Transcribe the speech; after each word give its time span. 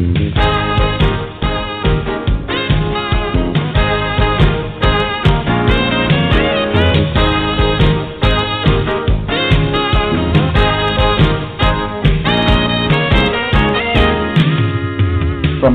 From 0.00 0.08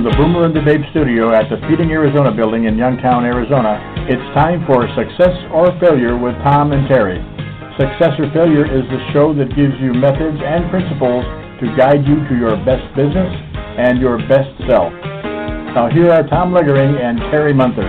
the 0.02 0.10
Boomer 0.18 0.46
and 0.46 0.55
the 0.55 0.62
Babe 0.66 0.82
studio 0.89 1.32
at 1.32 1.48
the 1.52 1.57
Feeding 1.70 1.92
Arizona 1.92 2.32
building 2.32 2.64
in 2.66 2.78
Youngtown, 2.78 3.26
Arizona, 3.26 3.78
it's 4.10 4.18
time 4.34 4.66
for 4.66 4.88
Success 4.98 5.38
or 5.54 5.68
Failure 5.80 6.18
with 6.18 6.34
Tom 6.42 6.71
and 6.71 6.88
Terry. 6.88 7.21
Success 7.78 8.18
or 8.18 8.34
Failure 8.34 8.66
is 8.66 8.89
the 8.89 9.05
show 9.14 9.36
that 9.36 9.55
gives 9.55 9.76
you 9.80 9.94
methods 9.94 10.42
and 10.44 10.68
principles 10.71 11.26
to 11.62 11.70
guide 11.78 12.07
you 12.07 12.28
to 12.28 12.34
your 12.36 12.57
best 12.66 12.89
business 12.98 13.55
and 13.78 14.00
your 14.00 14.18
best 14.28 14.50
self. 14.68 14.93
Now 15.75 15.89
here 15.92 16.11
are 16.11 16.24
Tom 16.28 16.54
Leogering 16.54 17.00
and 17.00 17.20
Terry 17.32 17.54
Munther. 17.54 17.84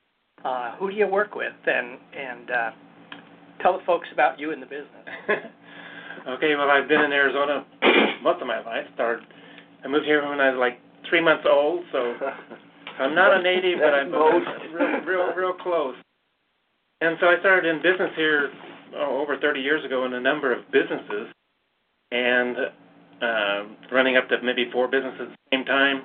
Uh, 0.46 0.76
who 0.78 0.92
do 0.92 0.96
you 0.96 1.08
work 1.08 1.34
with, 1.34 1.54
and 1.66 1.98
and 2.16 2.52
uh, 2.52 2.72
tell 3.62 3.78
the 3.78 3.84
folks 3.86 4.08
about 4.14 4.40
you 4.40 4.52
in 4.52 4.60
the 4.60 4.68
business. 4.68 5.06
okay, 6.30 6.54
well, 6.56 6.70
I've 6.70 6.88
been 6.88 7.02
in 7.02 7.12
Arizona 7.12 7.66
most 8.24 8.40
of 8.40 8.48
my 8.48 8.60
life. 8.60 8.86
Started, 8.94 9.26
I 9.84 9.88
moved 9.88 10.06
here 10.06 10.28
when 10.28 10.40
I 10.40 10.52
was 10.52 10.60
like 10.60 10.80
three 11.10 11.22
months 11.22 11.44
old, 11.50 11.84
so 11.92 12.14
I'm 13.00 13.16
not 13.16 13.38
a 13.38 13.42
native, 13.42 13.80
but 13.80 13.94
I'm 13.94 14.12
Most. 14.12 14.46
real, 14.74 15.02
real, 15.06 15.34
real 15.36 15.54
close. 15.54 15.96
And 17.02 17.18
so 17.20 17.28
I 17.28 17.40
started 17.40 17.70
in 17.70 17.78
business 17.78 18.12
here 18.16 18.50
oh, 18.96 19.22
over 19.22 19.38
30 19.38 19.60
years 19.60 19.86
ago 19.86 20.06
in 20.06 20.14
a 20.14 20.20
number 20.20 20.54
of 20.54 20.66
businesses, 20.72 21.28
and 22.12 22.58
uh, 23.22 23.64
running 23.92 24.18
up 24.18 24.28
to 24.30 24.38
maybe 24.44 24.70
four 24.72 24.88
businesses 24.88 25.22
at 25.22 25.30
the 25.30 25.58
same 25.58 25.66
time, 25.66 26.02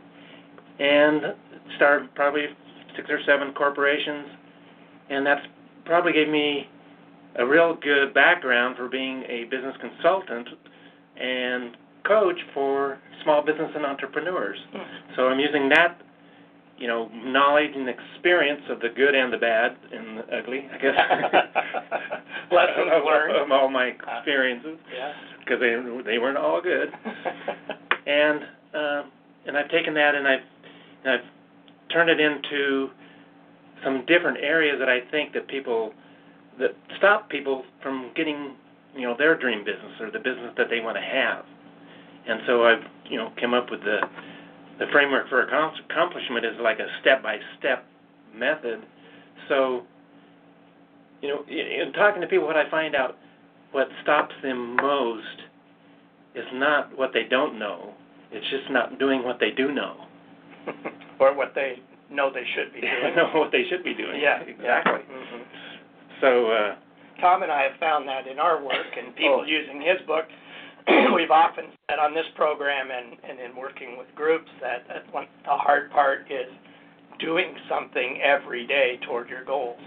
and 0.78 1.34
started 1.76 2.14
probably 2.14 2.44
six 2.96 3.08
or 3.08 3.20
seven 3.26 3.54
corporations, 3.54 4.26
and 5.10 5.24
that's 5.26 5.40
probably 5.84 6.12
gave 6.12 6.28
me 6.28 6.68
a 7.38 7.46
real 7.46 7.76
good 7.82 8.12
background 8.12 8.76
for 8.76 8.88
being 8.88 9.22
a 9.28 9.44
business 9.44 9.74
consultant 9.80 10.48
and 11.16 11.76
coach 12.06 12.36
for 12.52 12.98
small 13.22 13.42
business 13.44 13.70
and 13.74 13.86
entrepreneurs. 13.86 14.58
So 15.16 15.28
I'm 15.28 15.38
using 15.38 15.68
that, 15.70 16.02
you 16.78 16.88
know, 16.88 17.08
knowledge 17.14 17.70
and 17.74 17.88
experience 17.88 18.62
of 18.68 18.80
the 18.80 18.88
good 18.88 19.14
and 19.14 19.32
the 19.32 19.38
bad 19.38 19.76
and 19.92 20.18
the 20.18 20.36
ugly, 20.36 20.68
I 20.72 20.78
guess. 20.78 20.94
Lessons 22.52 22.90
of, 22.92 23.04
learned. 23.04 23.36
of 23.36 23.52
all 23.52 23.70
my 23.70 23.86
experiences 23.86 24.78
yeah. 24.92 25.12
because 25.40 25.60
they 25.60 25.76
they 26.04 26.18
weren't 26.18 26.38
all 26.38 26.60
good. 26.60 26.88
And 28.04 28.40
uh, 28.74 29.02
and 29.46 29.56
I've 29.56 29.70
taken 29.70 29.94
that 29.94 30.16
and 30.16 30.26
I've 30.26 30.40
and 31.04 31.14
I've 31.14 31.26
turned 31.92 32.10
it 32.10 32.18
into 32.18 32.88
some 33.84 34.04
different 34.06 34.38
areas 34.38 34.78
that 34.80 34.88
I 34.88 35.08
think 35.12 35.32
that 35.34 35.46
people 35.46 35.92
that 36.58 36.70
stop 36.98 37.30
people 37.30 37.64
from 37.80 38.10
getting 38.16 38.56
you 38.96 39.02
know 39.02 39.14
their 39.16 39.38
dream 39.38 39.64
business 39.64 40.00
or 40.00 40.10
the 40.10 40.18
business 40.18 40.52
that 40.56 40.68
they 40.68 40.80
want 40.80 40.96
to 40.96 41.02
have. 41.02 41.44
And 42.26 42.40
so 42.46 42.64
I've 42.64 42.82
you 43.08 43.18
know 43.18 43.32
come 43.40 43.54
up 43.54 43.70
with 43.70 43.80
the 43.80 44.00
the 44.78 44.86
framework 44.92 45.28
for 45.28 45.42
accomplishment 45.42 46.44
is 46.44 46.52
like 46.62 46.78
a 46.78 46.86
step 47.00 47.22
by 47.22 47.36
step 47.58 47.84
method. 48.34 48.80
So 49.48 49.82
you 51.20 51.28
know 51.28 51.44
in, 51.48 51.86
in 51.88 51.92
talking 51.92 52.20
to 52.20 52.26
people, 52.26 52.46
what 52.46 52.56
I 52.56 52.68
find 52.70 52.94
out 52.94 53.16
what 53.72 53.88
stops 54.02 54.34
them 54.42 54.76
most 54.76 55.42
is 56.34 56.44
not 56.54 56.96
what 56.96 57.10
they 57.12 57.24
don't 57.24 57.58
know. 57.58 57.94
It's 58.30 58.48
just 58.50 58.70
not 58.70 58.98
doing 58.98 59.22
what 59.22 59.38
they 59.38 59.50
do 59.50 59.70
know. 59.72 60.06
or 61.20 61.34
what 61.36 61.52
they 61.54 61.80
know 62.10 62.30
they 62.32 62.44
should 62.54 62.72
be 62.72 62.80
doing. 62.80 63.16
know 63.16 63.30
what 63.34 63.52
they 63.52 63.64
should 63.68 63.84
be 63.84 63.94
doing. 63.94 64.20
Yeah, 64.20 64.40
exactly. 64.40 65.00
hmm 65.08 65.42
So 66.20 66.52
uh, 66.52 66.76
Tom 67.20 67.42
and 67.42 67.50
I 67.50 67.62
have 67.62 67.78
found 67.80 68.06
that 68.08 68.28
in 68.28 68.38
our 68.38 68.62
work 68.62 68.86
and 68.96 69.14
people 69.16 69.42
Oh. 69.42 69.44
using 69.44 69.80
his 69.80 69.98
book, 70.06 70.26
we've 71.14 71.30
often 71.30 71.66
said 71.90 71.98
on 71.98 72.14
this 72.14 72.26
program 72.34 72.88
and, 72.90 73.16
and 73.28 73.38
in 73.40 73.56
working 73.56 73.96
with 73.98 74.06
groups 74.14 74.50
that, 74.60 74.86
that 74.88 75.12
one, 75.12 75.26
the 75.44 75.50
hard 75.50 75.90
part 75.90 76.26
is 76.30 76.50
doing 77.18 77.54
something 77.68 78.20
every 78.22 78.66
day 78.66 78.98
toward 79.06 79.28
your 79.28 79.44
goals 79.44 79.78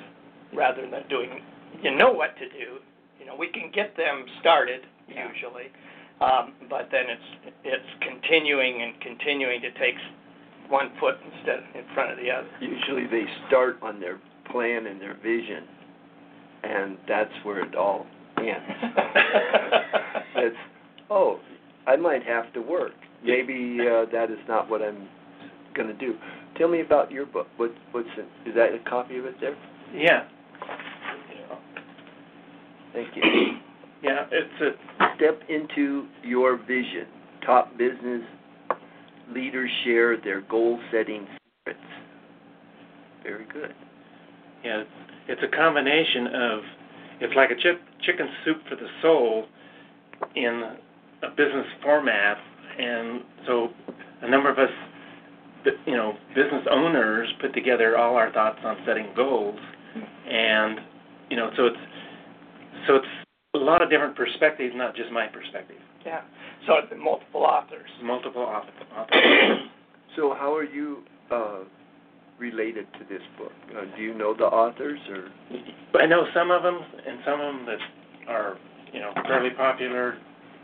rather 0.54 0.90
than 0.90 1.08
doing, 1.10 1.42
you 1.82 1.96
know 1.96 2.12
what 2.12 2.36
to 2.38 2.48
do. 2.50 2.80
You 3.20 3.26
know, 3.26 3.36
we 3.36 3.48
can 3.48 3.72
get 3.74 3.96
them 3.98 4.26
started 4.40 4.82
Yeah. 5.10 5.28
usually, 5.34 5.68
um, 6.22 6.54
but 6.70 6.90
then 6.92 7.06
it's 7.10 7.56
it's 7.64 7.90
continuing 8.02 8.82
and 8.84 9.00
continuing 9.02 9.62
to 9.62 9.72
take 9.72 9.96
one 10.70 10.92
foot 11.00 11.16
instead 11.34 11.64
in 11.76 11.84
front 11.94 12.12
of 12.12 12.18
the 12.18 12.32
other. 12.32 12.48
Usually 12.62 13.06
they 13.08 13.26
start 13.48 13.78
on 13.82 14.00
their 14.00 14.20
plan 14.52 14.86
and 14.88 15.02
their 15.02 15.16
vision, 15.16 15.64
and 16.64 16.98
that's 17.08 17.34
where 17.44 17.60
it 17.66 17.76
all 17.76 18.06
ends. 18.38 18.66
it's, 20.38 20.56
oh, 21.10 21.40
I 21.88 21.96
might 21.96 22.24
have 22.24 22.52
to 22.54 22.62
work. 22.62 22.94
Maybe 23.24 23.78
uh, 23.82 24.06
that 24.12 24.32
is 24.32 24.40
not 24.48 24.70
what 24.70 24.82
I'm 24.82 25.08
going 25.76 25.88
to 25.88 25.94
do. 25.94 26.16
Tell 26.58 26.68
me 26.68 26.82
about 26.82 27.12
your 27.12 27.26
book. 27.26 27.48
What, 27.58 27.72
what's 27.92 28.08
in, 28.18 28.26
is 28.50 28.56
that 28.56 28.70
a 28.74 28.90
copy 28.90 29.18
of 29.18 29.26
it 29.26 29.36
there? 29.42 29.56
yeah, 29.94 30.28
Thank 32.96 33.10
you. 33.16 33.24
yeah, 34.04 34.26
it's 34.32 34.62
a 34.62 35.06
Step 35.18 35.42
into 35.50 36.08
your 36.24 36.58
vision. 36.58 37.08
Top 37.46 37.78
business 37.78 38.22
leaders 39.34 39.70
share 39.84 40.20
their 40.22 40.42
goal-setting 40.42 41.28
secrets. 41.66 41.86
Very 43.24 43.46
good. 43.46 43.74
yeah, 44.64 44.82
it's, 44.82 44.90
it's 45.28 45.42
a 45.44 45.56
combination 45.56 46.28
of 46.28 46.60
it's 47.22 47.34
like 47.36 47.50
a 47.50 47.56
chip, 47.56 47.82
chicken 48.06 48.28
soup 48.44 48.58
for 48.70 48.76
the 48.76 48.88
soul 49.02 49.46
in 50.36 50.76
a 51.24 51.30
business 51.30 51.68
format, 51.84 52.38
and 52.80 53.22
so 53.48 53.70
a 54.22 54.30
number 54.30 54.50
of 54.50 54.58
us, 54.58 54.70
you 55.86 55.96
know, 55.96 56.14
business 56.36 56.66
owners 56.70 57.28
put 57.42 57.54
together 57.54 57.98
all 57.98 58.16
our 58.16 58.32
thoughts 58.32 58.60
on 58.64 58.78
setting 58.86 59.08
goals, 59.16 59.60
and 60.30 60.80
you 61.30 61.38
know, 61.38 61.50
so 61.58 61.66
it's 61.68 61.78
so 62.88 62.96
it's 62.96 63.08
a 63.56 63.58
lot 63.58 63.82
of 63.82 63.90
different 63.90 64.16
perspectives, 64.16 64.74
not 64.76 64.96
just 64.96 65.12
my 65.12 65.28
perspective. 65.28 65.78
Yeah. 66.06 66.22
So 66.68 66.74
it's 66.76 66.92
multiple 66.98 67.42
authors. 67.42 67.90
Multiple 68.04 68.42
authors. 68.42 68.74
authors. 68.96 69.60
So 70.16 70.34
how 70.34 70.56
are 70.56 70.64
you 70.64 71.04
uh, 71.30 71.66
related 72.40 72.88
to 72.94 73.00
this 73.10 73.22
book? 73.38 73.52
Uh, 73.78 73.84
do 73.98 74.02
you 74.02 74.14
know 74.14 74.34
the 74.34 74.46
authors 74.46 74.98
or? 75.10 75.28
I 76.00 76.06
know 76.06 76.26
some 76.34 76.52
of 76.52 76.64
them, 76.64 76.80
and 77.06 77.20
some 77.26 77.42
of 77.42 77.54
them 77.54 77.66
that 77.66 78.30
are, 78.30 78.58
you 78.94 79.02
know, 79.02 79.12
fairly 79.28 79.50
popular. 79.50 80.18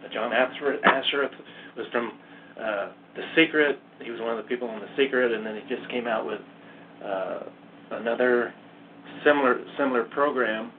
John 0.10 0.34
Asher- 0.34 0.80
Assaraf 0.86 1.32
was 1.78 1.86
from 1.92 2.14
uh, 2.60 2.90
The 3.16 3.24
Secret. 3.36 3.80
He 4.02 4.12
was 4.12 4.20
one 4.20 4.32
of 4.32 4.38
the 4.38 4.48
people 4.48 4.70
in 4.70 4.80
The 4.80 4.90
Secret, 4.98 5.32
and 5.32 5.46
then 5.46 5.56
he 5.56 5.76
just 5.76 5.90
came 5.90 6.08
out 6.08 6.26
with 6.26 6.40
uh, 7.06 7.40
another 7.92 8.54
similar 9.26 9.62
similar 9.78 10.04
program. 10.06 10.72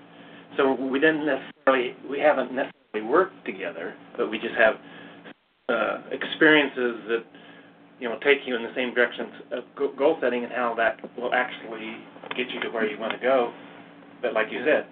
So 0.56 0.74
we 0.74 1.00
didn't 1.00 1.24
necessarily, 1.24 1.94
we 2.10 2.18
haven't 2.20 2.52
necessarily 2.52 3.08
worked 3.08 3.44
together, 3.46 3.94
but 4.16 4.30
we 4.30 4.38
just 4.38 4.54
have 4.54 4.74
uh, 5.68 6.02
experiences 6.10 7.00
that, 7.08 7.24
you 8.00 8.08
know, 8.08 8.18
take 8.22 8.38
you 8.44 8.54
in 8.56 8.62
the 8.62 8.72
same 8.74 8.92
direction 8.92 9.26
of 9.52 9.96
goal 9.96 10.18
setting 10.20 10.44
and 10.44 10.52
how 10.52 10.74
that 10.76 11.00
will 11.16 11.32
actually 11.32 11.96
get 12.36 12.50
you 12.50 12.60
to 12.60 12.68
where 12.68 12.86
you 12.88 12.98
want 12.98 13.12
to 13.12 13.18
go. 13.18 13.52
But 14.20 14.34
like 14.34 14.48
you 14.50 14.62
said, 14.64 14.86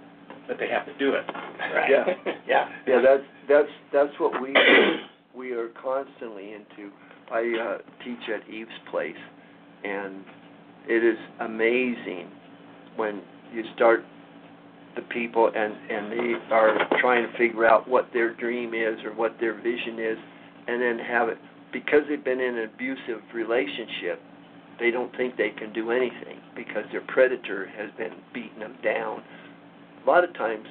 that 0.50 0.58
they 0.58 0.68
have 0.68 0.84
to 0.84 0.98
do 0.98 1.14
it. 1.14 1.24
Right. 1.72 1.90
Yeah. 1.90 2.32
yeah. 2.48 2.68
Yeah, 2.86 3.00
that's 3.00 3.22
that's 3.48 3.68
that's 3.92 4.12
what 4.18 4.42
we 4.42 4.54
we 5.34 5.52
are 5.52 5.68
constantly 5.80 6.52
into. 6.52 6.90
I 7.30 7.38
uh, 7.38 7.78
teach 8.04 8.28
at 8.28 8.52
Eve's 8.52 8.70
place, 8.90 9.14
and 9.84 10.24
it 10.88 11.04
is 11.04 11.16
amazing 11.40 12.28
when 12.96 13.22
you 13.54 13.62
start 13.76 14.04
the 14.96 15.02
people 15.02 15.52
and 15.54 15.72
and 15.88 16.12
they 16.12 16.34
are 16.52 16.88
trying 17.00 17.30
to 17.30 17.38
figure 17.38 17.64
out 17.64 17.88
what 17.88 18.08
their 18.12 18.34
dream 18.34 18.74
is 18.74 18.98
or 19.04 19.14
what 19.14 19.36
their 19.38 19.54
vision 19.54 20.00
is, 20.00 20.18
and 20.66 20.82
then 20.82 20.98
have 20.98 21.28
it 21.28 21.38
because 21.72 22.00
they've 22.08 22.24
been 22.24 22.40
in 22.40 22.58
an 22.58 22.70
abusive 22.74 23.22
relationship. 23.32 24.20
They 24.80 24.90
don't 24.90 25.14
think 25.16 25.36
they 25.36 25.50
can 25.50 25.72
do 25.72 25.90
anything 25.92 26.40
because 26.56 26.84
their 26.90 27.02
predator 27.02 27.68
has 27.76 27.90
been 27.96 28.14
beating 28.34 28.58
them 28.58 28.76
down. 28.82 29.22
A 30.04 30.10
lot 30.10 30.24
of 30.24 30.32
times, 30.34 30.66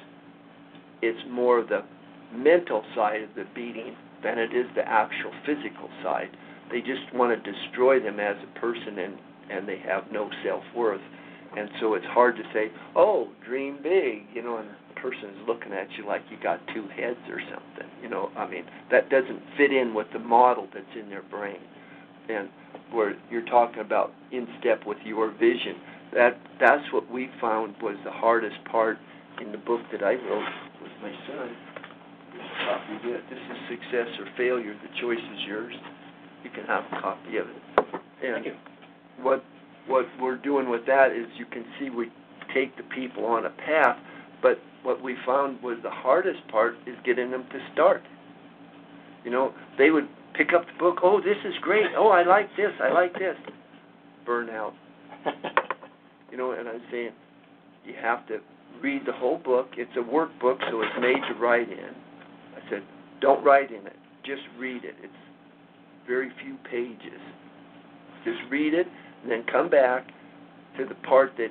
it's 1.02 1.20
more 1.30 1.62
the 1.62 1.84
mental 2.34 2.84
side 2.94 3.22
of 3.22 3.30
the 3.34 3.44
beating 3.54 3.96
than 4.22 4.38
it 4.38 4.54
is 4.54 4.66
the 4.74 4.86
actual 4.86 5.32
physical 5.46 5.88
side. 6.02 6.30
They 6.70 6.80
just 6.80 7.12
want 7.14 7.32
to 7.32 7.52
destroy 7.52 8.00
them 8.00 8.20
as 8.20 8.36
a 8.42 8.58
person 8.58 8.98
and 8.98 9.18
and 9.50 9.66
they 9.66 9.78
have 9.78 10.04
no 10.12 10.30
self-worth. 10.44 11.00
And 11.56 11.68
so 11.80 11.94
it's 11.94 12.06
hard 12.06 12.36
to 12.36 12.44
say, 12.52 12.70
"Oh, 12.94 13.28
dream 13.44 13.78
big," 13.82 14.26
you 14.32 14.42
know, 14.42 14.58
and 14.58 14.68
the 14.68 15.00
person's 15.00 15.36
looking 15.48 15.72
at 15.72 15.90
you 15.98 16.06
like 16.06 16.22
you 16.30 16.36
got 16.40 16.60
two 16.68 16.86
heads 16.86 17.18
or 17.28 17.40
something. 17.40 17.90
You 18.00 18.08
know, 18.08 18.30
I 18.36 18.46
mean, 18.46 18.64
that 18.92 19.10
doesn't 19.10 19.42
fit 19.56 19.72
in 19.72 19.92
with 19.92 20.06
the 20.12 20.20
model 20.20 20.68
that's 20.72 20.94
in 20.94 21.10
their 21.10 21.22
brain. 21.22 21.58
And 22.28 22.48
where 22.92 23.16
you're 23.28 23.46
talking 23.46 23.80
about 23.80 24.12
in 24.30 24.46
step 24.60 24.86
with 24.86 24.98
your 25.04 25.30
vision, 25.32 25.80
that 26.14 26.38
that's 26.60 26.92
what 26.92 27.10
we 27.10 27.28
found 27.40 27.74
was 27.82 27.96
the 28.04 28.12
hardest 28.12 28.64
part 28.70 28.98
in 29.40 29.52
the 29.52 29.58
book 29.58 29.80
that 29.92 30.02
I 30.02 30.14
wrote 30.14 30.48
with 30.82 30.92
my 31.02 31.12
son. 31.26 31.50
A 32.34 32.64
copy 32.64 33.08
of 33.08 33.14
it. 33.14 33.22
This 33.30 33.38
is 33.38 33.58
Success 33.68 34.08
or 34.18 34.26
Failure. 34.36 34.74
The 34.74 35.00
choice 35.00 35.18
is 35.18 35.40
yours. 35.46 35.74
You 36.44 36.50
can 36.50 36.64
have 36.64 36.84
a 36.92 37.00
copy 37.00 37.36
of 37.38 37.46
it. 37.48 37.62
And 38.22 38.34
Thank 38.34 38.46
you. 38.46 38.54
what 39.22 39.44
what 39.86 40.06
we're 40.20 40.36
doing 40.36 40.68
with 40.70 40.86
that 40.86 41.10
is 41.10 41.26
you 41.36 41.46
can 41.46 41.64
see 41.78 41.90
we 41.90 42.10
take 42.54 42.76
the 42.76 42.82
people 42.94 43.24
on 43.24 43.46
a 43.46 43.50
path, 43.50 43.96
but 44.42 44.58
what 44.82 45.02
we 45.02 45.16
found 45.26 45.62
was 45.62 45.78
the 45.82 45.90
hardest 45.90 46.46
part 46.48 46.74
is 46.86 46.94
getting 47.04 47.30
them 47.30 47.44
to 47.50 47.58
start. 47.72 48.02
You 49.24 49.30
know, 49.30 49.52
they 49.78 49.90
would 49.90 50.08
pick 50.34 50.52
up 50.54 50.66
the 50.66 50.78
book, 50.78 50.98
oh 51.02 51.20
this 51.20 51.36
is 51.44 51.54
great, 51.60 51.86
oh 51.96 52.08
I 52.08 52.24
like 52.24 52.48
this, 52.56 52.70
I 52.80 52.92
like 52.92 53.14
this. 53.14 53.36
Burnout. 54.26 54.72
You 56.30 56.36
know, 56.36 56.52
and 56.52 56.68
I'm 56.68 56.80
saying 56.92 57.10
you 57.84 57.94
have 58.00 58.26
to 58.28 58.38
read 58.82 59.02
the 59.06 59.12
whole 59.12 59.38
book. 59.38 59.68
It's 59.76 59.90
a 59.96 60.00
workbook, 60.00 60.58
so 60.70 60.82
it's 60.82 61.00
made 61.00 61.20
to 61.28 61.34
write 61.40 61.70
in. 61.70 61.94
I 62.56 62.70
said, 62.70 62.82
don't 63.20 63.44
write 63.44 63.70
in 63.70 63.86
it. 63.86 63.96
Just 64.24 64.42
read 64.58 64.84
it. 64.84 64.94
It's 65.02 65.12
very 66.06 66.30
few 66.42 66.56
pages. 66.70 67.20
Just 68.24 68.38
read 68.50 68.74
it, 68.74 68.86
and 69.22 69.30
then 69.30 69.44
come 69.50 69.70
back 69.70 70.06
to 70.78 70.84
the 70.84 70.94
part 71.06 71.32
that 71.38 71.50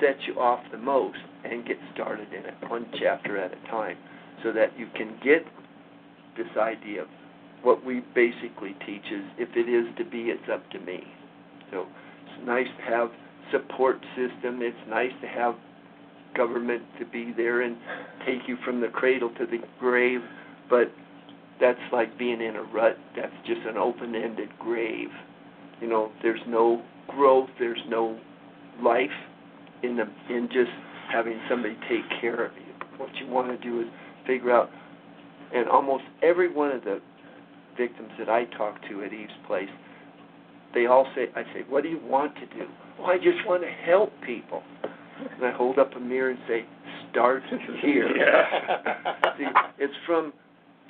sets 0.00 0.20
you 0.26 0.38
off 0.40 0.60
the 0.72 0.78
most 0.78 1.18
and 1.44 1.66
get 1.66 1.76
started 1.92 2.28
in 2.32 2.44
it, 2.44 2.54
one 2.68 2.86
chapter 2.98 3.38
at 3.38 3.52
a 3.52 3.70
time, 3.70 3.96
so 4.42 4.52
that 4.52 4.78
you 4.78 4.86
can 4.96 5.18
get 5.22 5.44
this 6.36 6.48
idea 6.58 7.02
of 7.02 7.08
what 7.62 7.84
we 7.84 8.02
basically 8.14 8.76
teach 8.86 9.04
is 9.10 9.24
if 9.38 9.48
it 9.56 9.68
is 9.68 9.86
to 9.96 10.04
be, 10.04 10.24
it's 10.24 10.48
up 10.52 10.68
to 10.70 10.80
me. 10.80 11.02
So 11.70 11.86
it's 12.26 12.46
nice 12.46 12.66
to 12.78 12.82
have 12.84 13.10
support 13.50 13.98
system. 14.16 14.60
It's 14.62 14.76
nice 14.88 15.12
to 15.22 15.28
have 15.28 15.54
government 16.36 16.82
to 16.98 17.06
be 17.06 17.32
there 17.36 17.62
and 17.62 17.76
take 18.26 18.46
you 18.46 18.56
from 18.64 18.80
the 18.80 18.88
cradle 18.88 19.30
to 19.38 19.46
the 19.46 19.58
grave, 19.78 20.20
but 20.68 20.90
that's 21.60 21.80
like 21.92 22.18
being 22.18 22.40
in 22.40 22.56
a 22.56 22.62
rut. 22.62 22.96
That's 23.16 23.34
just 23.46 23.60
an 23.66 23.76
open-ended 23.76 24.58
grave. 24.58 25.08
You 25.80 25.88
know, 25.88 26.12
there's 26.22 26.40
no 26.46 26.82
growth, 27.08 27.48
there's 27.58 27.82
no 27.88 28.18
life 28.82 29.10
in 29.82 29.96
the 29.96 30.34
in 30.34 30.48
just 30.48 30.70
having 31.12 31.38
somebody 31.48 31.76
take 31.88 32.20
care 32.20 32.46
of 32.46 32.52
you. 32.56 32.98
What 32.98 33.10
you 33.20 33.26
want 33.26 33.48
to 33.48 33.68
do 33.68 33.80
is 33.80 33.86
figure 34.26 34.50
out 34.50 34.70
and 35.54 35.68
almost 35.68 36.04
every 36.22 36.52
one 36.52 36.72
of 36.72 36.82
the 36.82 37.00
victims 37.76 38.10
that 38.18 38.28
I 38.28 38.44
talk 38.56 38.76
to 38.88 39.04
at 39.04 39.12
Eve's 39.12 39.32
place, 39.46 39.68
they 40.74 40.86
all 40.86 41.06
say 41.14 41.26
I 41.36 41.42
say, 41.54 41.64
What 41.68 41.82
do 41.82 41.88
you 41.88 42.00
want 42.02 42.34
to 42.36 42.46
do? 42.46 42.66
Well, 42.98 43.08
I 43.08 43.16
just 43.16 43.46
want 43.46 43.62
to 43.62 43.68
help 43.68 44.12
people. 44.26 44.62
And 45.36 45.44
I 45.44 45.52
hold 45.52 45.78
up 45.78 45.94
a 45.96 46.00
mirror 46.00 46.30
and 46.30 46.38
say, 46.48 46.64
Start 47.10 47.42
here. 47.82 48.08
See, 49.38 49.44
it's 49.78 49.94
from 50.06 50.32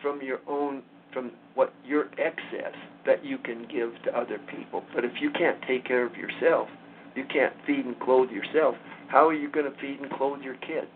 from 0.03 0.21
your 0.23 0.41
own 0.49 0.83
from 1.13 1.31
what 1.55 1.73
your 1.85 2.07
excess 2.19 2.75
that 3.07 3.25
you 3.25 3.39
can 3.39 3.67
give 3.73 3.91
to 4.05 4.19
other 4.19 4.39
people. 4.51 4.83
But 4.95 5.05
if 5.05 5.13
you 5.21 5.31
can't 5.31 5.59
take 5.69 5.87
care 5.87 6.05
of 6.05 6.15
yourself, 6.17 6.69
you 7.15 7.25
can't 7.33 7.55
feed 7.67 7.87
and 7.87 7.99
clothe 8.01 8.31
yourself, 8.31 8.75
how 9.09 9.29
are 9.29 9.35
you 9.35 9.51
going 9.51 9.71
to 9.71 9.81
feed 9.81 10.01
and 10.01 10.11
clothe 10.11 10.41
your 10.43 10.57
kids? 10.57 10.91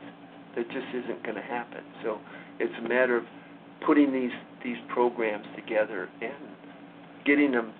That 0.56 0.66
just 0.68 0.86
isn't 0.92 1.22
going 1.22 1.36
to 1.36 1.42
happen. 1.42 1.84
So 2.02 2.18
it's 2.58 2.72
a 2.84 2.88
matter 2.88 3.16
of 3.16 3.24
putting 3.86 4.12
these 4.12 4.32
these 4.64 4.78
programs 4.92 5.46
together 5.54 6.08
and 6.20 6.34
getting 7.24 7.52
them 7.52 7.72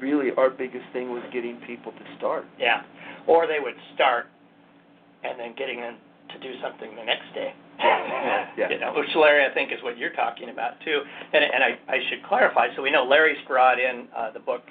really 0.00 0.28
our 0.36 0.50
biggest 0.50 0.84
thing 0.92 1.10
was 1.10 1.22
getting 1.32 1.60
people 1.66 1.90
to 1.92 2.04
start. 2.16 2.44
Yeah. 2.58 2.82
Or 3.26 3.46
they 3.46 3.58
would 3.58 3.74
start 3.94 4.26
and 5.24 5.38
then 5.38 5.54
getting 5.56 5.80
them 5.80 5.96
to 6.32 6.38
do 6.40 6.54
something 6.62 6.96
the 6.96 7.04
next 7.04 7.28
day. 7.34 7.52
Yeah. 8.56 8.68
You 8.70 8.78
know, 8.78 8.92
which 8.94 9.08
Larry, 9.16 9.44
I 9.44 9.52
think, 9.52 9.72
is 9.72 9.82
what 9.82 9.98
you're 9.98 10.12
talking 10.12 10.50
about 10.50 10.80
too. 10.84 11.00
And 11.32 11.42
and 11.42 11.64
I, 11.64 11.70
I 11.88 11.98
should 12.08 12.22
clarify. 12.24 12.68
So 12.76 12.82
we 12.82 12.90
know 12.90 13.04
Larry's 13.04 13.40
brought 13.48 13.80
in 13.80 14.06
uh, 14.16 14.30
the 14.32 14.40
book 14.40 14.62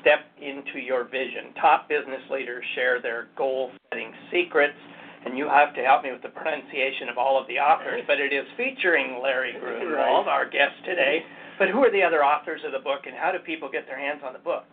"Step 0.00 0.20
into 0.40 0.78
Your 0.78 1.04
Vision." 1.04 1.52
Top 1.60 1.88
business 1.88 2.22
leaders 2.30 2.64
share 2.74 3.00
their 3.00 3.28
goal-setting 3.36 4.12
secrets, 4.30 4.78
and 5.26 5.36
you 5.36 5.48
have 5.48 5.74
to 5.74 5.82
help 5.82 6.04
me 6.04 6.12
with 6.12 6.22
the 6.22 6.28
pronunciation 6.28 7.08
of 7.08 7.18
all 7.18 7.40
of 7.40 7.48
the 7.48 7.58
authors. 7.58 8.02
But 8.06 8.20
it 8.20 8.32
is 8.32 8.46
featuring 8.56 9.20
Larry 9.22 9.54
Gruenwald, 9.56 10.26
our 10.26 10.48
guest 10.48 10.76
today. 10.84 11.24
But 11.58 11.68
who 11.68 11.84
are 11.84 11.92
the 11.92 12.02
other 12.02 12.24
authors 12.24 12.60
of 12.64 12.72
the 12.72 12.78
book, 12.78 13.04
and 13.06 13.16
how 13.16 13.32
do 13.32 13.38
people 13.38 13.68
get 13.70 13.86
their 13.86 13.98
hands 13.98 14.22
on 14.24 14.32
the 14.32 14.38
book? 14.38 14.64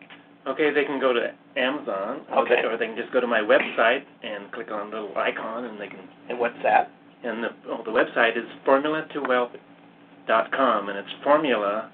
Okay, 0.47 0.71
they 0.71 0.85
can 0.85 0.99
go 0.99 1.11
to 1.13 1.31
Amazon, 1.59 2.21
or, 2.31 2.39
Okay. 2.43 2.61
they, 2.61 2.67
or 2.67 2.77
they 2.77 2.85
can 2.87 2.95
just 2.95 3.11
go 3.11 3.19
to 3.19 3.27
my 3.27 3.41
website 3.41 4.03
and 4.23 4.49
click 4.53 4.71
on 4.71 4.89
the 4.89 4.99
little 5.01 5.17
icon, 5.17 5.65
and 5.65 5.77
they 5.79 5.87
can. 5.87 5.99
And 6.29 6.39
what's 6.39 6.55
that? 6.63 6.89
And 7.23 7.43
the 7.43 7.49
oh, 7.69 7.83
the 7.83 7.91
website 7.91 8.37
is 8.37 8.45
formula2wealth.com, 8.65 10.89
and 10.89 10.97
it's 10.97 11.11
formula, 11.23 11.91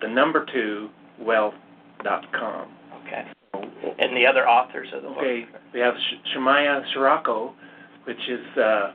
the 0.00 0.08
number 0.08 0.44
two 0.52 0.88
wealth.com. 1.20 2.68
Okay. 3.04 3.24
And 3.98 4.16
the 4.16 4.26
other 4.26 4.48
authors 4.48 4.88
of 4.94 5.02
the 5.02 5.08
book. 5.08 5.18
Okay, 5.18 5.46
we 5.74 5.80
have 5.80 5.94
Sh- 5.94 6.16
Shemaya 6.36 6.82
Sirocco, 6.92 7.54
which 8.04 8.28
is 8.28 8.40
uh, 8.58 8.92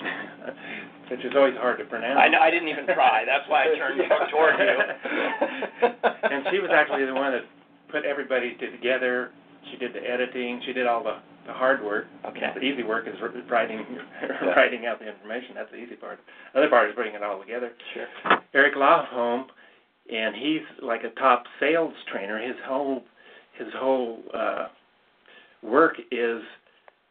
which 1.10 1.24
is 1.24 1.32
always 1.36 1.54
hard 1.56 1.78
to 1.78 1.84
pronounce. 1.84 2.18
I 2.20 2.28
know. 2.28 2.40
I 2.40 2.50
didn't 2.50 2.68
even 2.68 2.86
try. 2.86 3.24
That's 3.24 3.48
why 3.48 3.64
I 3.64 3.74
turned 3.76 4.00
the 4.00 4.04
book 4.08 4.28
toward 4.30 4.58
you. 4.58 4.78
and 6.30 6.44
she 6.50 6.58
was 6.58 6.70
actually 6.74 7.04
the 7.06 7.14
one 7.14 7.32
that 7.32 7.42
put 7.92 8.04
everybody 8.04 8.56
together. 8.56 9.30
She 9.70 9.76
did 9.76 9.94
the 9.94 10.00
editing. 10.00 10.60
She 10.66 10.72
did 10.72 10.86
all 10.86 11.04
the 11.04 11.18
the 11.46 11.52
hard 11.52 11.84
work. 11.84 12.06
Okay. 12.24 12.40
The 12.54 12.60
easy 12.60 12.82
work 12.82 13.06
is 13.08 13.14
writing 13.50 13.84
writing 14.56 14.86
out 14.86 14.98
the 14.98 15.08
information. 15.08 15.54
That's 15.54 15.70
the 15.70 15.78
easy 15.78 15.96
part. 15.96 16.18
The 16.52 16.60
other 16.60 16.70
part 16.70 16.88
is 16.88 16.94
bringing 16.94 17.16
it 17.16 17.22
all 17.22 17.40
together. 17.40 17.72
Sure. 17.94 18.38
Eric 18.54 18.74
Lofholm, 18.74 19.46
and 20.12 20.34
he's 20.36 20.62
like 20.82 21.02
a 21.04 21.10
top 21.18 21.44
sales 21.60 21.94
trainer. 22.10 22.40
His 22.40 22.56
whole 22.66 23.02
his 23.58 23.68
whole 23.76 24.20
uh, 24.34 24.68
work 25.62 25.94
is 26.10 26.42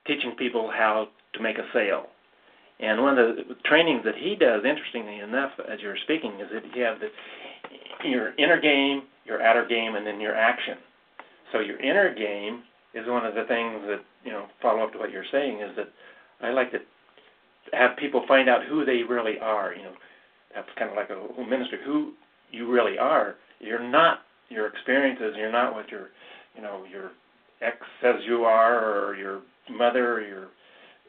teaching 0.08 0.34
people 0.38 0.72
how 0.74 1.08
to 1.34 1.42
make 1.42 1.58
a 1.58 1.66
sale. 1.74 2.08
And 2.80 3.02
one 3.02 3.18
of 3.18 3.36
the 3.36 3.44
trainings 3.66 4.02
that 4.06 4.16
he 4.16 4.36
does, 4.36 4.64
interestingly 4.66 5.20
enough, 5.20 5.52
as 5.72 5.80
you 5.82 5.90
were 5.90 6.00
speaking, 6.04 6.40
is 6.42 6.48
that 6.52 6.64
you 6.76 6.82
have 6.82 6.98
the, 7.00 7.10
your 8.10 8.34
inner 8.38 8.60
game, 8.60 9.04
your 9.26 9.42
outer 9.42 9.66
game, 9.68 9.96
and 9.96 10.06
then 10.06 10.20
your 10.20 10.36
action. 10.36 10.78
So 11.52 11.60
your 11.60 11.80
inner 11.80 12.14
game 12.14 12.64
is 12.94 13.08
one 13.08 13.26
of 13.26 13.36
the 13.36 13.44
things 13.48 13.82
that 13.88 14.02
you 14.24 14.32
know 14.32 14.46
follow 14.62 14.84
up 14.84 14.94
to 14.94 15.00
what 15.00 15.12
you're 15.12 15.26
saying 15.32 15.60
is 15.62 15.76
that 15.76 15.88
I 16.42 16.52
like 16.52 16.72
to 16.72 16.80
have 17.74 17.98
people 17.98 18.26
find 18.28 18.50
out 18.50 18.66
who 18.68 18.86
they 18.86 19.04
really 19.08 19.40
are. 19.40 19.74
You 19.74 19.84
know, 19.84 19.94
that's 20.56 20.68
kind 20.78 20.90
of 20.90 20.96
like 20.96 21.10
a 21.10 21.34
whole 21.34 21.46
ministry. 21.46 21.80
Who 21.86 22.14
you 22.52 22.70
really 22.70 22.98
are. 22.98 23.36
You're 23.60 23.88
not 23.88 24.20
your 24.50 24.68
experiences. 24.68 25.36
You're 25.38 25.52
not 25.52 25.74
what 25.74 25.90
your 25.90 26.10
you 26.56 26.62
know 26.62 26.84
your 26.92 27.12
ex 27.62 27.78
says 28.02 28.16
you 28.28 28.44
are, 28.44 29.08
or 29.08 29.16
your 29.16 29.42
mother, 29.70 30.16
or 30.16 30.22
your 30.22 30.48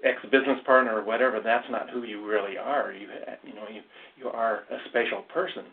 ex 0.05 0.21
business 0.31 0.59
partner, 0.67 0.99
or 0.99 1.05
whatever. 1.05 1.41
That's 1.43 1.67
not 1.71 1.91
who 1.91 2.05
you 2.05 2.27
really 2.27 2.57
are. 2.57 2.93
You 2.93 3.09
you 3.45 3.55
know 3.55 3.67
you 3.73 3.83
you 4.19 4.29
are 4.29 4.65
a 4.71 4.79
special 4.89 5.23
person, 5.33 5.65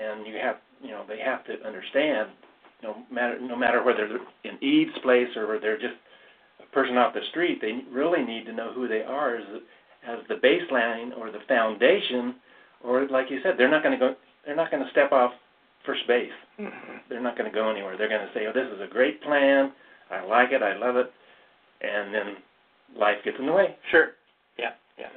and 0.00 0.26
you 0.26 0.34
have 0.42 0.56
you 0.84 0.90
know 0.90 1.04
they 1.08 1.18
have 1.18 1.44
to 1.46 1.54
understand 1.66 2.28
no 2.82 2.96
matter 3.10 3.40
no 3.40 3.56
matter 3.56 3.82
whether 3.82 4.08
they're 4.08 4.52
in 4.52 4.62
Eve's 4.62 4.98
place 5.02 5.28
or 5.36 5.46
whether 5.46 5.60
they're 5.60 5.80
just 5.80 5.94
a 6.62 6.74
person 6.74 6.96
off 6.96 7.14
the 7.14 7.20
street, 7.30 7.60
they 7.60 7.80
really 7.90 8.24
need 8.24 8.44
to 8.46 8.52
know 8.52 8.72
who 8.72 8.86
they 8.86 9.02
are 9.02 9.36
as 9.36 9.44
as 10.06 10.18
the 10.28 10.34
baseline 10.34 11.16
or 11.16 11.30
the 11.30 11.40
foundation, 11.48 12.34
or 12.84 13.08
like 13.08 13.30
you 13.30 13.40
said, 13.42 13.54
they're 13.56 13.70
not 13.70 13.82
going 13.82 13.98
to 13.98 14.06
go, 14.06 14.14
they're 14.44 14.56
not 14.56 14.70
going 14.70 14.84
to 14.84 14.90
step 14.90 15.12
off 15.12 15.32
first 15.86 16.06
base. 16.06 16.30
Mm-hmm. 16.60 16.96
They're 17.08 17.22
not 17.22 17.38
going 17.38 17.50
to 17.50 17.54
go 17.54 17.70
anywhere. 17.70 17.96
They're 17.96 18.08
going 18.08 18.26
to 18.26 18.32
say, 18.34 18.46
"Oh, 18.46 18.52
this 18.52 18.68
is 18.72 18.80
a 18.80 18.92
great 18.92 19.22
plan. 19.22 19.72
I 20.10 20.24
like 20.24 20.52
it. 20.52 20.62
I 20.62 20.76
love 20.76 20.96
it," 20.96 21.10
and 21.80 22.14
then 22.14 22.36
life 22.98 23.16
gets 23.24 23.36
in 23.38 23.46
the 23.46 23.52
way. 23.52 23.76
Sure. 23.90 24.08
Yeah. 24.58 24.70
Yeah. 24.98 25.08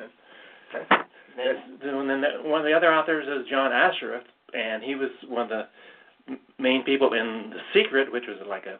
And 1.38 2.09
then 2.09 2.50
one 2.50 2.59
of 2.59 2.65
the 2.65 2.74
other 2.74 2.93
authors 2.93 3.27
is 3.27 3.50
John 3.50 3.71
Assaraf, 3.71 4.24
and 4.54 4.84
he 4.84 4.96
was 4.96 5.10
one 5.27 5.44
of 5.44 5.50
the 5.50 6.38
main 6.60 6.84
people 6.84 7.13
in 7.13 7.51
The 7.51 7.62
Secret, 7.74 8.12
which 8.12 8.25
was 8.27 8.38
like 8.48 8.66
a 8.66 8.80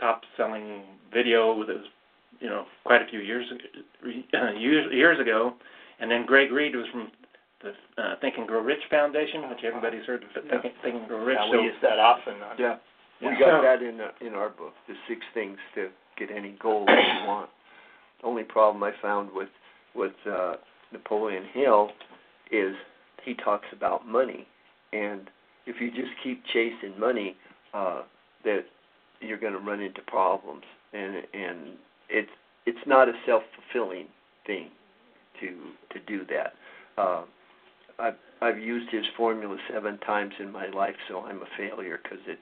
top-selling 0.00 0.82
video 1.12 1.58
that 1.66 1.76
was, 1.76 1.86
you 2.40 2.48
know, 2.48 2.64
quite 2.84 3.02
a 3.02 3.06
few 3.06 3.20
years 3.20 3.46
years 4.58 4.92
years 4.92 5.20
ago. 5.20 5.54
And 6.00 6.10
then 6.10 6.26
Greg 6.26 6.50
Reid 6.50 6.74
was 6.74 6.86
from 6.90 7.10
the 7.62 8.02
uh, 8.02 8.16
Think 8.20 8.34
and 8.38 8.48
Grow 8.48 8.60
Rich 8.60 8.82
Foundation, 8.90 9.48
which 9.48 9.60
everybody's 9.64 10.04
heard 10.04 10.24
of. 10.24 10.30
Think, 10.34 10.74
Think 10.82 10.96
and 10.96 11.08
Grow 11.08 11.24
Rich. 11.24 11.38
Yeah, 11.40 11.50
so, 11.52 11.58
we 11.58 11.64
use 11.64 11.74
that 11.82 11.98
often. 11.98 12.34
On, 12.42 12.56
Yeah, 12.58 12.76
we 13.20 13.28
Yeah. 13.28 13.38
got 13.38 13.62
that 13.62 13.82
in 13.82 14.00
uh, 14.00 14.10
in 14.20 14.34
our 14.34 14.48
book, 14.50 14.74
the 14.88 14.94
six 15.08 15.20
things 15.34 15.58
to 15.74 15.90
get 16.18 16.30
any 16.30 16.56
goal 16.60 16.86
that 16.86 16.98
you 16.98 17.28
want. 17.28 17.50
The 18.20 18.26
only 18.26 18.42
problem 18.42 18.82
I 18.82 18.92
found 19.00 19.30
with 19.32 19.50
with 19.94 20.12
uh, 20.28 20.54
Napoleon 20.92 21.44
Hill 21.52 21.90
is 22.50 22.74
he 23.24 23.34
talks 23.34 23.66
about 23.72 24.06
money, 24.06 24.46
and 24.92 25.30
if 25.66 25.80
you 25.80 25.90
just 25.90 26.12
keep 26.22 26.42
chasing 26.52 26.98
money, 26.98 27.36
uh, 27.74 28.02
that 28.44 28.64
you're 29.20 29.38
going 29.38 29.52
to 29.52 29.58
run 29.60 29.80
into 29.80 30.00
problems, 30.02 30.64
and 30.92 31.16
and 31.32 31.58
it's 32.08 32.30
it's 32.66 32.86
not 32.86 33.08
a 33.08 33.12
self 33.26 33.42
fulfilling 33.54 34.06
thing 34.46 34.68
to 35.40 35.48
to 35.92 36.00
do 36.06 36.24
that. 36.26 36.54
Uh, 37.00 37.22
I've 37.98 38.14
I've 38.40 38.58
used 38.58 38.90
his 38.90 39.04
formula 39.16 39.56
seven 39.72 39.98
times 39.98 40.32
in 40.40 40.50
my 40.50 40.66
life, 40.68 40.96
so 41.08 41.20
I'm 41.20 41.38
a 41.42 41.46
failure 41.56 41.98
because 42.02 42.18
it. 42.26 42.38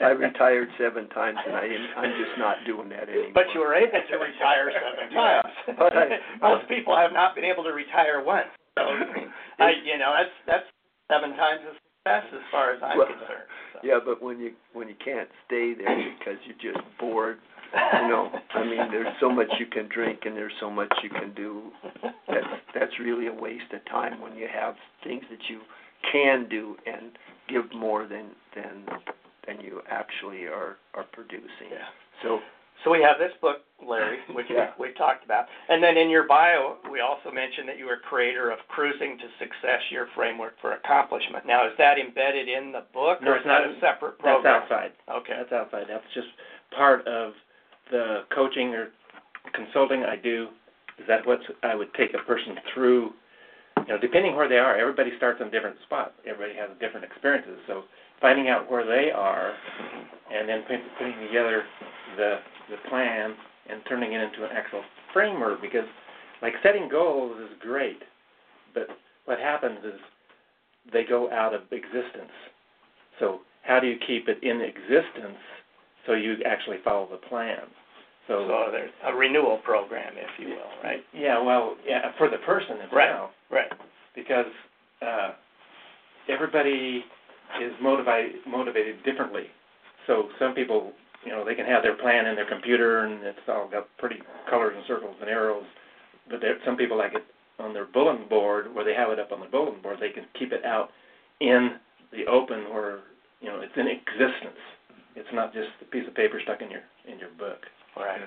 I 0.00 0.08
retired 0.16 0.68
seven 0.80 1.08
times, 1.10 1.36
and 1.46 1.54
I 1.54 1.68
didn't, 1.68 1.92
I'm 1.96 2.10
just 2.16 2.38
not 2.38 2.56
doing 2.64 2.88
that 2.88 3.08
anymore. 3.10 3.32
But 3.34 3.44
you 3.52 3.60
were 3.60 3.74
able 3.74 3.92
to 3.92 4.16
retire 4.16 4.72
seven 4.72 5.12
times. 5.14 5.52
But 5.78 5.92
I- 5.92 6.16
Most 6.40 6.66
people 6.68 6.96
have 6.96 7.12
not 7.12 7.34
been 7.34 7.44
able 7.44 7.62
to 7.64 7.72
retire 7.76 8.24
once. 8.24 8.48
So, 8.78 8.82
I, 9.58 9.72
you 9.84 9.98
know, 9.98 10.16
that's 10.16 10.32
that's 10.46 10.64
seven 11.10 11.36
times 11.36 11.60
a 11.64 11.74
success 11.74 12.24
as 12.34 12.44
far 12.50 12.72
as 12.72 12.82
I'm 12.82 12.98
Well, 12.98 13.06
concerned. 13.06 13.48
So. 13.72 13.78
Yeah, 13.82 13.98
but 14.04 14.22
when 14.22 14.38
you 14.40 14.52
when 14.72 14.88
you 14.88 14.94
can't 15.02 15.28
stay 15.46 15.74
there 15.74 15.96
because 16.18 16.38
you're 16.46 16.72
just 16.72 16.84
bored, 16.98 17.38
you 17.74 18.08
know, 18.08 18.30
I 18.54 18.64
mean, 18.64 18.90
there's 18.90 19.12
so 19.20 19.30
much 19.30 19.48
you 19.58 19.66
can 19.66 19.88
drink 19.88 20.20
and 20.24 20.36
there's 20.36 20.54
so 20.60 20.70
much 20.70 20.92
you 21.02 21.10
can 21.10 21.34
do. 21.34 21.70
That's 22.28 22.46
that's 22.74 22.92
really 23.00 23.26
a 23.26 23.34
waste 23.34 23.72
of 23.72 23.84
time 23.86 24.20
when 24.20 24.36
you 24.36 24.46
have 24.52 24.74
things 25.04 25.24
that 25.30 25.40
you 25.48 25.60
can 26.12 26.48
do 26.48 26.76
and 26.86 27.12
give 27.48 27.64
more 27.74 28.06
than 28.06 28.30
than 28.54 28.86
than 29.46 29.60
you 29.60 29.80
actually 29.90 30.44
are 30.44 30.76
are 30.94 31.06
producing. 31.12 31.70
Yeah. 31.70 31.88
So 32.22 32.40
So 32.84 32.90
we 32.90 33.02
have 33.02 33.18
this 33.18 33.32
book, 33.40 33.62
Larry, 33.84 34.18
which 34.30 34.46
Yeah. 34.50 34.70
we, 34.78 34.88
we 34.88 34.94
talked 34.94 35.24
about, 35.24 35.46
and 35.68 35.82
then 35.82 35.96
in 35.96 36.08
your 36.10 36.26
bio, 36.26 36.76
we 36.90 37.00
also 37.00 37.30
mentioned 37.32 37.68
that 37.68 37.78
you 37.78 37.86
were 37.86 37.96
creator 37.98 38.50
of 38.50 38.58
Cruising 38.68 39.18
to 39.18 39.24
Success, 39.38 39.80
your 39.90 40.06
framework 40.14 40.54
for 40.60 40.72
accomplishment. 40.72 41.46
Now, 41.46 41.66
is 41.66 41.72
that 41.78 41.98
embedded 41.98 42.48
in 42.48 42.72
the 42.72 42.84
book, 42.92 43.22
No, 43.22 43.32
or 43.32 43.36
is 43.38 43.44
that 43.44 43.62
a 43.62 43.74
separate 43.80 44.18
program? 44.18 44.42
That's 44.44 44.70
outside. 44.70 44.92
Okay. 45.10 45.34
That's 45.36 45.52
outside. 45.52 45.86
That's 45.88 46.04
just 46.14 46.28
part 46.76 47.06
of 47.06 47.32
the 47.90 48.24
coaching 48.34 48.74
or 48.74 48.88
consulting 49.52 50.04
I 50.04 50.16
do. 50.16 50.48
Is 50.98 51.06
that 51.08 51.26
what 51.26 51.40
I 51.62 51.74
would 51.74 51.92
take 51.94 52.14
a 52.14 52.18
person 52.24 52.56
through? 52.72 53.12
You 53.86 53.94
know, 53.94 53.98
depending 53.98 54.34
where 54.34 54.48
they 54.48 54.58
are, 54.58 54.76
everybody 54.76 55.10
starts 55.16 55.40
in 55.40 55.50
different 55.50 55.76
spot. 55.84 56.14
Everybody 56.26 56.58
has 56.58 56.70
different 56.80 57.04
experiences. 57.04 57.58
So 57.66 57.82
finding 58.20 58.48
out 58.48 58.70
where 58.70 58.84
they 58.84 59.10
are, 59.10 59.52
and 60.32 60.48
then 60.48 60.62
put, 60.62 60.80
putting 60.98 61.18
together 61.26 61.62
the 62.16 62.38
the 62.70 62.76
plan 62.88 63.34
and 63.70 63.80
turning 63.88 64.12
it 64.12 64.20
into 64.20 64.44
an 64.44 64.50
actual 64.52 64.82
framework. 65.12 65.60
Because, 65.62 65.86
like 66.42 66.54
setting 66.62 66.88
goals 66.88 67.36
is 67.40 67.50
great, 67.60 68.02
but 68.74 68.88
what 69.26 69.38
happens 69.38 69.78
is 69.84 70.00
they 70.92 71.04
go 71.04 71.30
out 71.30 71.54
of 71.54 71.62
existence. 71.70 72.32
So 73.20 73.40
how 73.62 73.80
do 73.80 73.86
you 73.86 73.96
keep 74.06 74.28
it 74.28 74.42
in 74.42 74.60
existence 74.60 75.38
so 76.06 76.12
you 76.12 76.36
actually 76.44 76.78
follow 76.84 77.08
the 77.10 77.16
plan? 77.28 77.66
So, 78.28 78.46
So 78.48 78.72
there's 78.72 78.90
a 79.04 79.14
renewal 79.14 79.58
program, 79.58 80.14
if 80.16 80.30
you 80.40 80.48
will, 80.48 80.72
right? 80.82 81.00
yeah, 81.14 81.40
well, 81.40 81.76
yeah, 81.86 82.10
for 82.18 82.28
the 82.28 82.38
person 82.38 82.76
itself, 82.82 82.90
Right. 82.92 83.30
Right. 83.70 83.72
because 84.14 84.46
uh, 85.00 85.32
everybody 86.28 87.04
is 87.62 87.72
motivated 87.80 88.36
motivated 88.46 89.02
differently. 89.04 89.44
So 90.06 90.28
some 90.38 90.54
people, 90.54 90.92
you 91.24 91.30
know, 91.30 91.44
they 91.44 91.54
can 91.54 91.66
have 91.66 91.82
their 91.82 91.94
plan 91.96 92.26
in 92.26 92.34
their 92.34 92.48
computer 92.48 93.04
and 93.04 93.22
it's 93.24 93.38
all 93.48 93.68
got 93.70 93.86
pretty 93.98 94.20
colors 94.50 94.74
and 94.76 94.84
circles 94.86 95.14
and 95.20 95.30
arrows. 95.30 95.64
But 96.28 96.40
there, 96.40 96.56
some 96.64 96.76
people 96.76 96.98
like 96.98 97.14
it 97.14 97.24
on 97.58 97.72
their 97.72 97.86
bulletin 97.86 98.28
board, 98.28 98.74
where 98.74 98.84
they 98.84 98.94
have 98.94 99.10
it 99.10 99.18
up 99.18 99.30
on 99.32 99.40
the 99.40 99.46
bulletin 99.46 99.80
board. 99.82 99.98
They 100.00 100.10
can 100.10 100.26
keep 100.38 100.52
it 100.52 100.64
out 100.64 100.90
in 101.40 101.76
the 102.12 102.26
open, 102.26 102.64
where 102.74 103.00
you 103.40 103.48
know 103.48 103.60
it's 103.60 103.72
in 103.76 103.86
existence. 103.86 104.58
It's 105.16 105.28
not 105.32 105.52
just 105.52 105.68
a 105.80 105.84
piece 105.86 106.06
of 106.06 106.14
paper 106.14 106.40
stuck 106.42 106.60
in 106.60 106.70
your 106.70 106.82
in 107.10 107.18
your 107.18 107.30
book. 107.38 107.58
Right. 107.96 108.20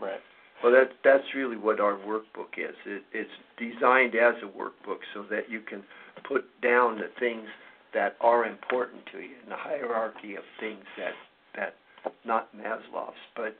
Right. 0.00 0.20
Well, 0.62 0.72
that 0.72 0.90
that's 1.04 1.24
really 1.34 1.56
what 1.56 1.80
our 1.80 1.94
workbook 1.94 2.58
is. 2.58 2.74
It, 2.84 3.02
it's 3.12 3.30
designed 3.58 4.14
as 4.14 4.34
a 4.42 4.46
workbook 4.46 4.98
so 5.14 5.24
that 5.30 5.48
you 5.48 5.60
can 5.60 5.82
put 6.26 6.44
down 6.60 6.96
the 6.96 7.08
things 7.18 7.46
that 7.94 8.16
are 8.20 8.46
important 8.46 9.02
to 9.12 9.18
you 9.18 9.36
in 9.42 9.48
the 9.48 9.56
hierarchy 9.56 10.34
of 10.34 10.42
things 10.60 10.84
that 10.98 11.12
that 11.56 11.74
not 12.24 12.48
Maslow's, 12.56 13.14
but 13.36 13.56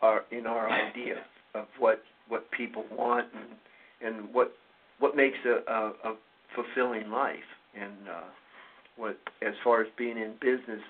are 0.00 0.22
in 0.30 0.46
our 0.46 0.70
idea 0.70 1.24
of 1.54 1.66
what 1.78 2.02
what 2.28 2.50
people 2.50 2.84
want 2.90 3.26
and 3.34 4.16
and 4.16 4.32
what 4.32 4.52
what 4.98 5.16
makes 5.16 5.38
a, 5.44 5.70
a, 5.70 5.92
a 6.10 6.16
fulfilling 6.54 7.10
life. 7.10 7.36
And 7.74 8.08
uh, 8.08 8.28
what 8.96 9.18
as 9.42 9.54
far 9.64 9.82
as 9.82 9.88
being 9.98 10.16
in 10.16 10.34
business, 10.40 10.80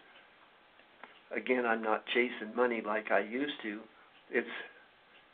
again, 1.37 1.67
I'm 1.67 1.83
not 1.83 2.05
chasing 2.07 2.55
money 2.57 2.83
like 2.85 3.11
I 3.11 3.21
used 3.21 3.55
to. 3.63 3.81
It's 4.31 4.49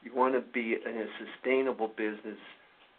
you 0.03 0.15
want 0.15 0.35
to 0.35 0.41
be 0.41 0.77
in 0.85 0.97
a 0.97 1.07
sustainable 1.19 1.89
business 1.89 2.39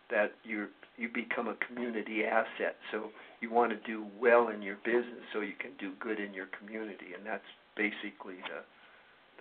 that 0.10 0.34
you 0.44 0.68
you 0.98 1.10
become 1.14 1.48
a 1.48 1.56
community 1.68 2.24
asset. 2.26 2.76
So 2.92 3.10
you 3.40 3.52
want 3.52 3.72
to 3.72 3.80
do 3.88 4.06
well 4.20 4.50
in 4.50 4.62
your 4.62 4.78
business 4.86 5.24
so 5.34 5.42
you 5.42 5.58
can 5.60 5.72
do 5.80 5.94
good 6.00 6.20
in 6.20 6.34
your 6.34 6.48
community, 6.60 7.18
and 7.18 7.26
that's 7.26 7.48
basically 7.76 8.38
the 8.48 8.62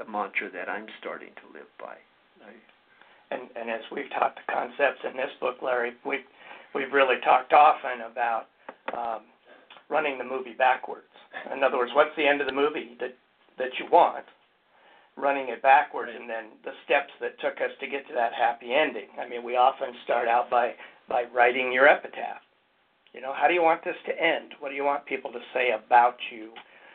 the 0.03 0.11
mantra 0.11 0.51
that 0.51 0.69
I'm 0.69 0.87
starting 1.01 1.31
to 1.37 1.47
live 1.53 1.69
by. 1.79 1.97
I, 2.41 2.57
And 3.31 3.43
and 3.57 3.71
as 3.71 3.83
we've 3.93 4.11
talked 4.11 4.41
the 4.41 4.53
concepts 4.53 5.05
in 5.05 5.17
this 5.17 5.31
book, 5.41 5.57
Larry, 5.63 5.93
we've 6.05 6.25
we've 6.75 6.93
really 6.93 7.21
talked 7.23 7.53
often 7.53 8.09
about 8.11 8.47
um, 8.97 9.23
running 9.89 10.19
the 10.19 10.25
movie 10.25 10.55
backwards. 10.57 11.05
In 11.55 11.63
other 11.63 11.77
words, 11.77 11.93
what's 11.95 12.15
the 12.17 12.27
end 12.27 12.41
of 12.41 12.47
the 12.47 12.55
movie 12.55 12.97
that 13.01 13.15
that 13.61 13.79
you 13.79 13.87
want, 13.93 14.25
running 15.17 15.49
it 15.49 15.63
backwards 15.63 16.11
and 16.19 16.29
then 16.29 16.57
the 16.65 16.73
steps 16.85 17.13
that 17.21 17.39
took 17.41 17.61
us 17.61 17.71
to 17.81 17.87
get 17.87 18.09
to 18.09 18.15
that 18.15 18.33
happy 18.33 18.73
ending. 18.73 19.13
I 19.21 19.29
mean, 19.29 19.45
we 19.45 19.57
often 19.57 19.93
start 20.05 20.29
out 20.29 20.51
by 20.51 20.73
by 21.09 21.25
writing 21.35 21.73
your 21.73 21.89
epitaph. 21.89 22.41
You 23.13 23.21
know, 23.21 23.33
how 23.35 23.49
do 23.49 23.55
you 23.55 23.63
want 23.63 23.85
this 23.85 23.99
to 24.07 24.13
end? 24.13 24.55
What 24.61 24.71
do 24.71 24.77
you 24.77 24.85
want 24.85 25.05
people 25.05 25.33
to 25.33 25.41
say 25.53 25.71
about 25.73 26.17
you? 26.33 26.51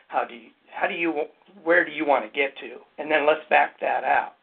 How 0.08 0.26
do 0.26 0.34
you 0.34 0.50
how 0.74 0.88
do 0.88 0.96
you 0.96 1.14
where 1.64 1.86
do 1.86 1.92
you 1.92 2.06
want 2.06 2.26
to 2.26 2.32
get 2.32 2.58
to? 2.58 2.80
And 2.98 3.12
then 3.12 3.28
let's 3.28 3.48
back 3.50 3.80
that 3.80 4.04
out 4.04 4.34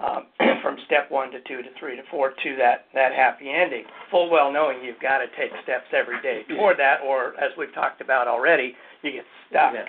um, 0.00 0.26
from 0.62 0.76
step 0.86 1.10
one 1.10 1.30
to 1.30 1.40
two 1.40 1.62
to 1.62 1.68
three 1.78 1.96
to 1.96 2.02
four 2.10 2.30
to 2.30 2.56
that 2.56 2.86
that 2.94 3.12
happy 3.12 3.50
ending. 3.50 3.84
Full 4.10 4.30
well 4.30 4.52
knowing 4.52 4.82
you've 4.82 5.00
got 5.00 5.18
to 5.18 5.26
take 5.38 5.50
steps 5.62 5.86
every 5.92 6.20
day 6.22 6.42
toward 6.48 6.78
that, 6.78 7.00
or 7.04 7.34
as 7.40 7.50
we've 7.56 7.74
talked 7.74 8.00
about 8.00 8.28
already, 8.28 8.74
you 9.02 9.12
get 9.12 9.24
stuck. 9.50 9.74
Yeah. 9.74 9.84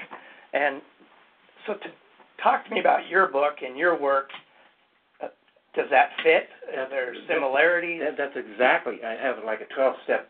And 0.53 0.81
so, 1.67 1.73
to 1.73 1.89
talk 2.41 2.65
to 2.65 2.73
me 2.73 2.79
about 2.79 3.07
your 3.09 3.27
book 3.27 3.55
and 3.65 3.77
your 3.77 3.99
work. 3.99 4.29
Uh, 5.21 5.27
does 5.75 5.87
that 5.91 6.09
fit? 6.23 6.47
Are 6.77 6.89
there 6.89 7.13
similarities? 7.27 8.01
That, 8.01 8.17
that's 8.17 8.35
exactly. 8.37 8.97
I 9.05 9.13
have 9.13 9.37
like 9.45 9.59
a 9.61 9.79
12-step 9.79 10.29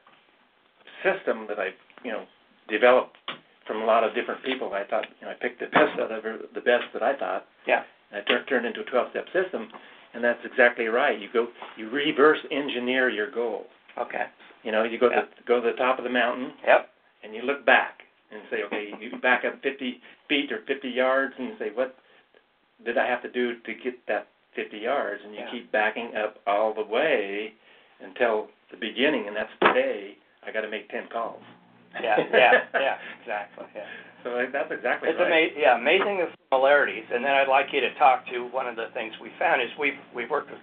system 1.03 1.45
that 1.49 1.59
I, 1.59 1.69
you 2.03 2.11
know, 2.11 2.23
developed 2.69 3.17
from 3.67 3.81
a 3.81 3.85
lot 3.85 4.03
of 4.03 4.13
different 4.15 4.43
people. 4.43 4.73
I 4.73 4.83
thought, 4.83 5.05
you 5.19 5.25
know, 5.27 5.31
I 5.31 5.35
picked 5.35 5.59
the 5.59 5.67
best 5.67 5.99
out 5.99 6.11
of 6.11 6.23
the 6.23 6.61
best 6.61 6.85
that 6.93 7.03
I 7.03 7.15
thought. 7.17 7.45
Yeah. 7.67 7.83
And 8.11 8.21
I 8.21 8.25
turned 8.29 8.47
turned 8.47 8.65
into 8.65 8.81
a 8.81 8.85
12-step 8.85 9.25
system, 9.33 9.67
and 10.13 10.23
that's 10.23 10.39
exactly 10.45 10.85
right. 10.85 11.19
You 11.19 11.27
go, 11.33 11.47
you 11.77 11.89
reverse 11.89 12.39
engineer 12.51 13.09
your 13.09 13.31
goal. 13.31 13.65
Okay. 13.97 14.25
You 14.63 14.71
know, 14.71 14.83
you 14.83 14.99
go 14.99 15.09
Yeah. 15.09 15.21
to 15.21 15.27
go 15.47 15.61
to 15.61 15.71
the 15.71 15.77
top 15.77 15.97
of 15.97 16.03
the 16.03 16.09
mountain, 16.09 16.53
Yep. 16.65 16.89
and 17.23 17.33
you 17.35 17.41
look 17.41 17.65
back 17.65 17.94
and 18.31 18.41
say, 18.49 18.63
okay, 18.63 18.89
you 18.99 19.17
back 19.19 19.43
up 19.45 19.61
50 19.61 19.99
feet 20.27 20.51
or 20.51 20.59
50 20.67 20.89
yards, 20.89 21.33
and 21.37 21.47
you 21.49 21.55
say, 21.59 21.69
what 21.73 21.95
did 22.83 22.97
I 22.97 23.07
have 23.07 23.21
to 23.23 23.31
do 23.31 23.59
to 23.61 23.73
get 23.73 23.95
that 24.07 24.27
50 24.55 24.77
yards? 24.77 25.21
And 25.23 25.33
you 25.33 25.41
Yeah. 25.41 25.51
keep 25.51 25.71
backing 25.71 26.15
up 26.15 26.39
all 26.47 26.73
the 26.73 26.83
way 26.83 27.53
until 28.01 28.49
the 28.71 28.77
beginning, 28.77 29.27
and 29.27 29.35
that's 29.35 29.51
today. 29.61 30.17
I 30.45 30.51
got 30.51 30.61
to 30.61 30.69
make 30.69 30.89
10 30.89 31.07
calls. 31.11 31.41
Yeah. 32.01 32.17
Yeah. 32.31 32.51
Yeah. 32.73 32.97
Exactly. 33.21 33.65
Yeah. 33.75 33.85
So 34.23 34.37
that's 34.51 34.71
exactly 34.71 35.09
It's 35.09 35.17
right. 35.19 35.27
amazing. 35.27 35.57
Yeah, 35.61 35.77
amazing 35.77 36.17
the 36.17 36.27
similarities. 36.49 37.05
And 37.13 37.23
then 37.23 37.31
I'd 37.33 37.47
like 37.47 37.67
you 37.73 37.81
to 37.81 37.93
talk 37.95 38.25
to 38.33 38.45
one 38.49 38.67
of 38.67 38.75
the 38.75 38.87
things 38.93 39.13
we 39.21 39.29
found 39.39 39.61
is 39.61 39.69
we've 39.79 39.97
we've 40.13 40.29
worked 40.29 40.49
with 40.51 40.59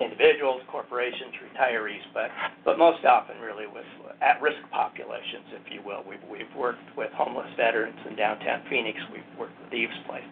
individuals, 0.00 0.62
corporations, 0.70 1.34
retirees, 1.38 2.02
but 2.12 2.30
but 2.64 2.78
most 2.78 3.04
often 3.04 3.38
really 3.40 3.66
with 3.66 3.84
at-risk 4.20 4.58
populations, 4.70 5.46
if 5.52 5.72
you 5.72 5.80
will. 5.86 6.02
We've 6.08 6.22
we've 6.30 6.50
worked 6.56 6.84
with 6.96 7.10
homeless 7.12 7.50
veterans 7.56 7.98
in 8.08 8.16
downtown 8.16 8.62
Phoenix. 8.68 8.98
We've 9.12 9.38
worked 9.38 9.54
with 9.62 9.72
Eve's 9.72 9.92
Place, 10.06 10.26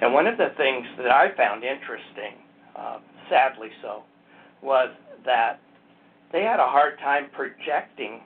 and 0.00 0.12
one 0.12 0.26
of 0.26 0.36
the 0.36 0.50
things 0.56 0.86
that 0.98 1.10
I 1.10 1.34
found 1.36 1.64
interesting, 1.64 2.36
uh, 2.76 2.98
sadly 3.30 3.70
so, 3.82 4.02
was 4.62 4.90
that 5.24 5.60
they 6.32 6.42
had 6.42 6.60
a 6.60 6.68
hard 6.68 6.98
time 6.98 7.28
projecting 7.32 8.20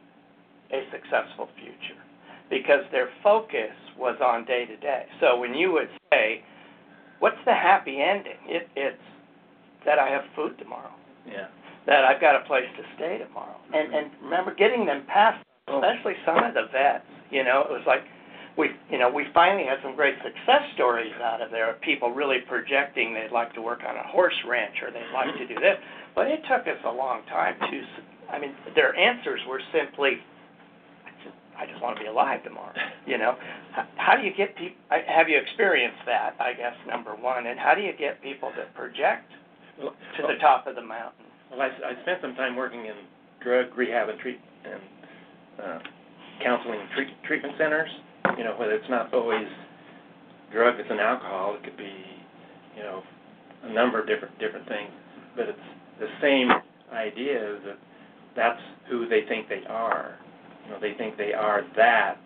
a 0.73 0.83
successful 0.91 1.49
future 1.61 2.01
because 2.51 2.83
their 2.91 3.09
focus 3.23 3.71
was 3.97 4.17
on 4.21 4.45
day 4.45 4.65
to 4.67 4.77
day. 4.79 5.05
So 5.21 5.39
when 5.39 5.55
you 5.55 5.73
would 5.73 5.89
say, 6.11 6.43
"What's 7.21 7.39
the 7.45 7.55
happy 7.55 8.01
ending?" 8.03 8.39
It, 8.49 8.69
it's 8.75 8.99
that 9.85 9.99
I 9.99 10.09
have 10.09 10.23
food 10.37 10.59
tomorrow, 10.59 10.93
yeah. 11.27 11.49
that 11.87 12.05
I've 12.05 12.21
got 12.21 12.37
a 12.37 12.45
place 12.47 12.69
to 12.77 12.83
stay 12.97 13.19
tomorrow, 13.19 13.57
and 13.75 13.95
and 13.95 14.11
remember 14.23 14.55
getting 14.55 14.87
them 14.87 15.05
past, 15.07 15.45
especially 15.69 16.15
some 16.25 16.39
of 16.43 16.55
the 16.55 16.67
vets. 16.73 17.05
You 17.31 17.45
know, 17.45 17.65
it 17.65 17.73
was 17.73 17.83
like 17.87 18.05
we, 18.57 18.69
you 18.91 18.99
know, 18.99 19.11
we 19.11 19.25
finally 19.33 19.65
had 19.65 19.79
some 19.83 19.97
great 19.97 20.17
success 20.23 20.63
stories 20.75 21.13
out 21.23 21.41
of 21.41 21.51
there 21.51 21.71
of 21.71 21.81
people 21.81 22.13
really 22.13 22.39
projecting 22.49 23.15
they'd 23.15 23.33
like 23.33 23.55
to 23.55 23.63
work 23.63 23.81
on 23.87 23.97
a 23.97 24.07
horse 24.09 24.37
ranch 24.47 24.77
or 24.83 24.91
they'd 24.91 25.13
like 25.15 25.33
to 25.39 25.47
do 25.47 25.55
this, 25.55 25.77
but 26.15 26.27
it 26.27 26.41
took 26.45 26.67
us 26.67 26.81
a 26.85 26.93
long 26.93 27.23
time 27.27 27.55
to. 27.59 27.83
I 28.31 28.39
mean, 28.39 28.55
their 28.75 28.97
answers 28.97 29.41
were 29.49 29.61
simply, 29.73 30.17
I 31.05 31.11
just, 31.25 31.37
I 31.59 31.67
just 31.67 31.83
want 31.83 31.97
to 31.97 32.03
be 32.03 32.09
alive 32.09 32.43
tomorrow. 32.45 32.73
You 33.05 33.19
know, 33.19 33.35
how 33.97 34.15
do 34.15 34.23
you 34.23 34.33
get 34.33 34.55
people? 34.57 34.79
Have 34.89 35.29
you 35.29 35.37
experienced 35.37 36.07
that? 36.07 36.37
I 36.39 36.53
guess 36.53 36.73
number 36.87 37.17
one, 37.17 37.49
and 37.49 37.59
how 37.59 37.75
do 37.75 37.83
you 37.83 37.91
get 37.99 38.23
people 38.23 38.53
to 38.55 38.65
project 38.79 39.27
to 39.91 40.23
the 40.23 40.39
top 40.41 40.67
of 40.67 40.75
the 40.77 40.83
mountain? 40.83 41.27
Well, 41.51 41.61
I, 41.61 41.67
I 41.67 42.03
spent 42.03 42.21
some 42.23 42.35
time 42.35 42.57
working 42.57 42.87
in 42.87 42.95
drug 43.43 43.77
rehab 43.77 44.09
and 44.09 44.19
treat 44.21 44.41
and 44.65 44.81
uh, 45.63 45.79
counseling 46.43 46.81
treat, 46.95 47.09
treatment 47.27 47.55
centers. 47.59 47.91
You 48.39 48.45
know, 48.45 48.55
whether 48.59 48.73
it's 48.73 48.89
not 48.89 49.13
always 49.13 49.47
drugs 50.53 50.81
and 50.89 51.01
alcohol, 51.01 51.57
it 51.57 51.65
could 51.65 51.77
be, 51.77 51.93
you 52.77 52.83
know, 52.83 53.03
a 53.65 53.73
number 53.73 54.01
of 54.01 54.07
different 54.07 54.39
different 54.39 54.67
things. 54.69 54.91
But 55.37 55.49
it's 55.49 55.69
the 56.01 56.09
same 56.21 56.49
idea 56.93 57.59
that 57.67 57.79
that's 58.37 58.61
who 58.89 59.09
they 59.09 59.23
think 59.29 59.49
they 59.49 59.63
are. 59.69 60.17
You 60.65 60.71
know, 60.73 60.81
they 60.81 60.95
think 60.97 61.17
they 61.17 61.33
are 61.33 61.63
that. 61.77 62.17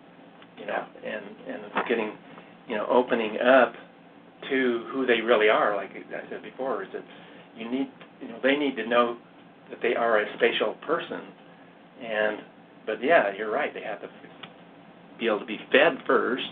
You 0.57 0.65
know, 0.65 0.85
and 1.05 1.25
and 1.47 1.63
it's 1.65 1.89
getting, 1.89 2.13
you 2.67 2.75
know, 2.75 2.87
opening 2.89 3.37
up 3.39 3.73
to 4.49 4.85
who 4.91 5.05
they 5.05 5.21
really 5.21 5.49
are. 5.49 5.75
Like 5.75 5.91
I 5.91 6.29
said 6.29 6.41
before, 6.43 6.83
is 6.83 6.89
that 6.93 7.03
you 7.57 7.69
need, 7.69 7.91
you 8.21 8.27
know, 8.29 8.39
they 8.41 8.55
need 8.55 8.75
to 8.75 8.87
know 8.87 9.17
that 9.69 9.79
they 9.81 9.95
are 9.95 10.19
a 10.19 10.25
spatial 10.37 10.75
person. 10.85 11.21
And, 12.01 12.37
but 12.85 13.03
yeah, 13.03 13.33
you're 13.37 13.51
right. 13.51 13.73
They 13.73 13.81
have 13.81 14.01
to 14.01 14.09
be 15.19 15.27
able 15.27 15.39
to 15.39 15.45
be 15.45 15.59
fed 15.71 15.97
first. 16.05 16.45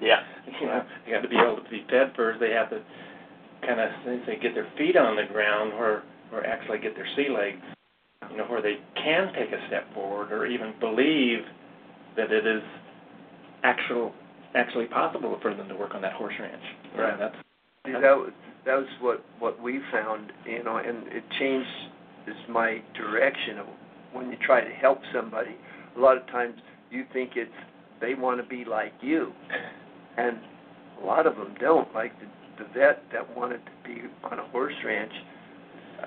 Yeah. 0.00 0.20
you 0.60 0.66
know, 0.66 0.82
they 1.06 1.12
have 1.12 1.22
to 1.22 1.28
be 1.28 1.36
able 1.36 1.62
to 1.62 1.70
be 1.70 1.84
fed 1.90 2.12
first. 2.16 2.40
They 2.40 2.50
have 2.50 2.70
to 2.70 2.82
kind 3.66 3.80
of 3.80 3.90
say 4.26 4.38
get 4.40 4.54
their 4.54 4.68
feet 4.76 4.96
on 4.96 5.16
the 5.16 5.32
ground, 5.32 5.72
or 5.74 6.02
or 6.32 6.44
actually 6.46 6.78
get 6.78 6.94
their 6.96 7.06
sea 7.16 7.28
legs. 7.34 7.62
You 8.30 8.38
know, 8.38 8.44
where 8.44 8.62
they 8.62 8.76
can 8.96 9.32
take 9.34 9.52
a 9.52 9.66
step 9.68 9.92
forward, 9.94 10.32
or 10.32 10.46
even 10.46 10.74
believe 10.80 11.40
that 12.16 12.32
it 12.32 12.46
is 12.46 12.62
actual 13.62 14.12
actually 14.54 14.86
possible 14.86 15.38
for 15.40 15.54
them 15.54 15.68
to 15.68 15.74
work 15.74 15.94
on 15.94 16.02
that 16.02 16.12
horse 16.12 16.34
ranch. 16.38 16.62
Right. 16.96 17.18
that's 17.18 17.36
See, 17.84 17.90
that 17.90 18.16
was 18.16 18.30
that 18.64 18.76
was 18.76 18.86
what 19.00 19.24
what 19.40 19.60
we 19.60 19.80
found, 19.90 20.32
you 20.46 20.62
know, 20.62 20.76
and 20.76 21.08
it 21.08 21.24
changed 21.36 21.68
is 22.28 22.36
my 22.48 22.80
direction 22.94 23.58
of 23.58 23.66
when 24.12 24.30
you 24.30 24.36
try 24.36 24.60
to 24.62 24.70
help 24.70 25.00
somebody. 25.12 25.56
A 25.96 26.00
lot 26.00 26.16
of 26.16 26.24
times 26.28 26.54
you 26.92 27.04
think 27.12 27.32
it's 27.34 27.50
they 28.00 28.14
want 28.14 28.40
to 28.40 28.46
be 28.46 28.64
like 28.64 28.92
you, 29.00 29.32
and 30.16 30.38
a 31.02 31.04
lot 31.04 31.26
of 31.26 31.34
them 31.34 31.56
don't. 31.58 31.92
Like 31.92 32.12
the 32.20 32.26
the 32.62 32.70
vet 32.72 33.02
that 33.12 33.36
wanted 33.36 33.60
to 33.66 33.72
be 33.88 34.02
on 34.30 34.38
a 34.38 34.46
horse 34.50 34.74
ranch, 34.84 35.12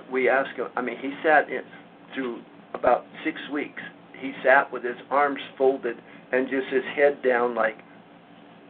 we 0.09 0.29
asked 0.29 0.55
him. 0.55 0.67
I 0.77 0.81
mean, 0.81 0.97
he 1.01 1.11
sat 1.23 1.49
in 1.49 1.63
through 2.13 2.41
about 2.73 3.03
six 3.25 3.37
weeks. 3.51 3.81
He 4.17 4.31
sat 4.45 4.71
with 4.71 4.85
his 4.85 4.95
arms 5.11 5.41
folded 5.57 5.97
and 6.31 6.47
just 6.49 6.67
his 6.71 6.85
head 6.95 7.21
down, 7.21 7.53
like 7.53 7.79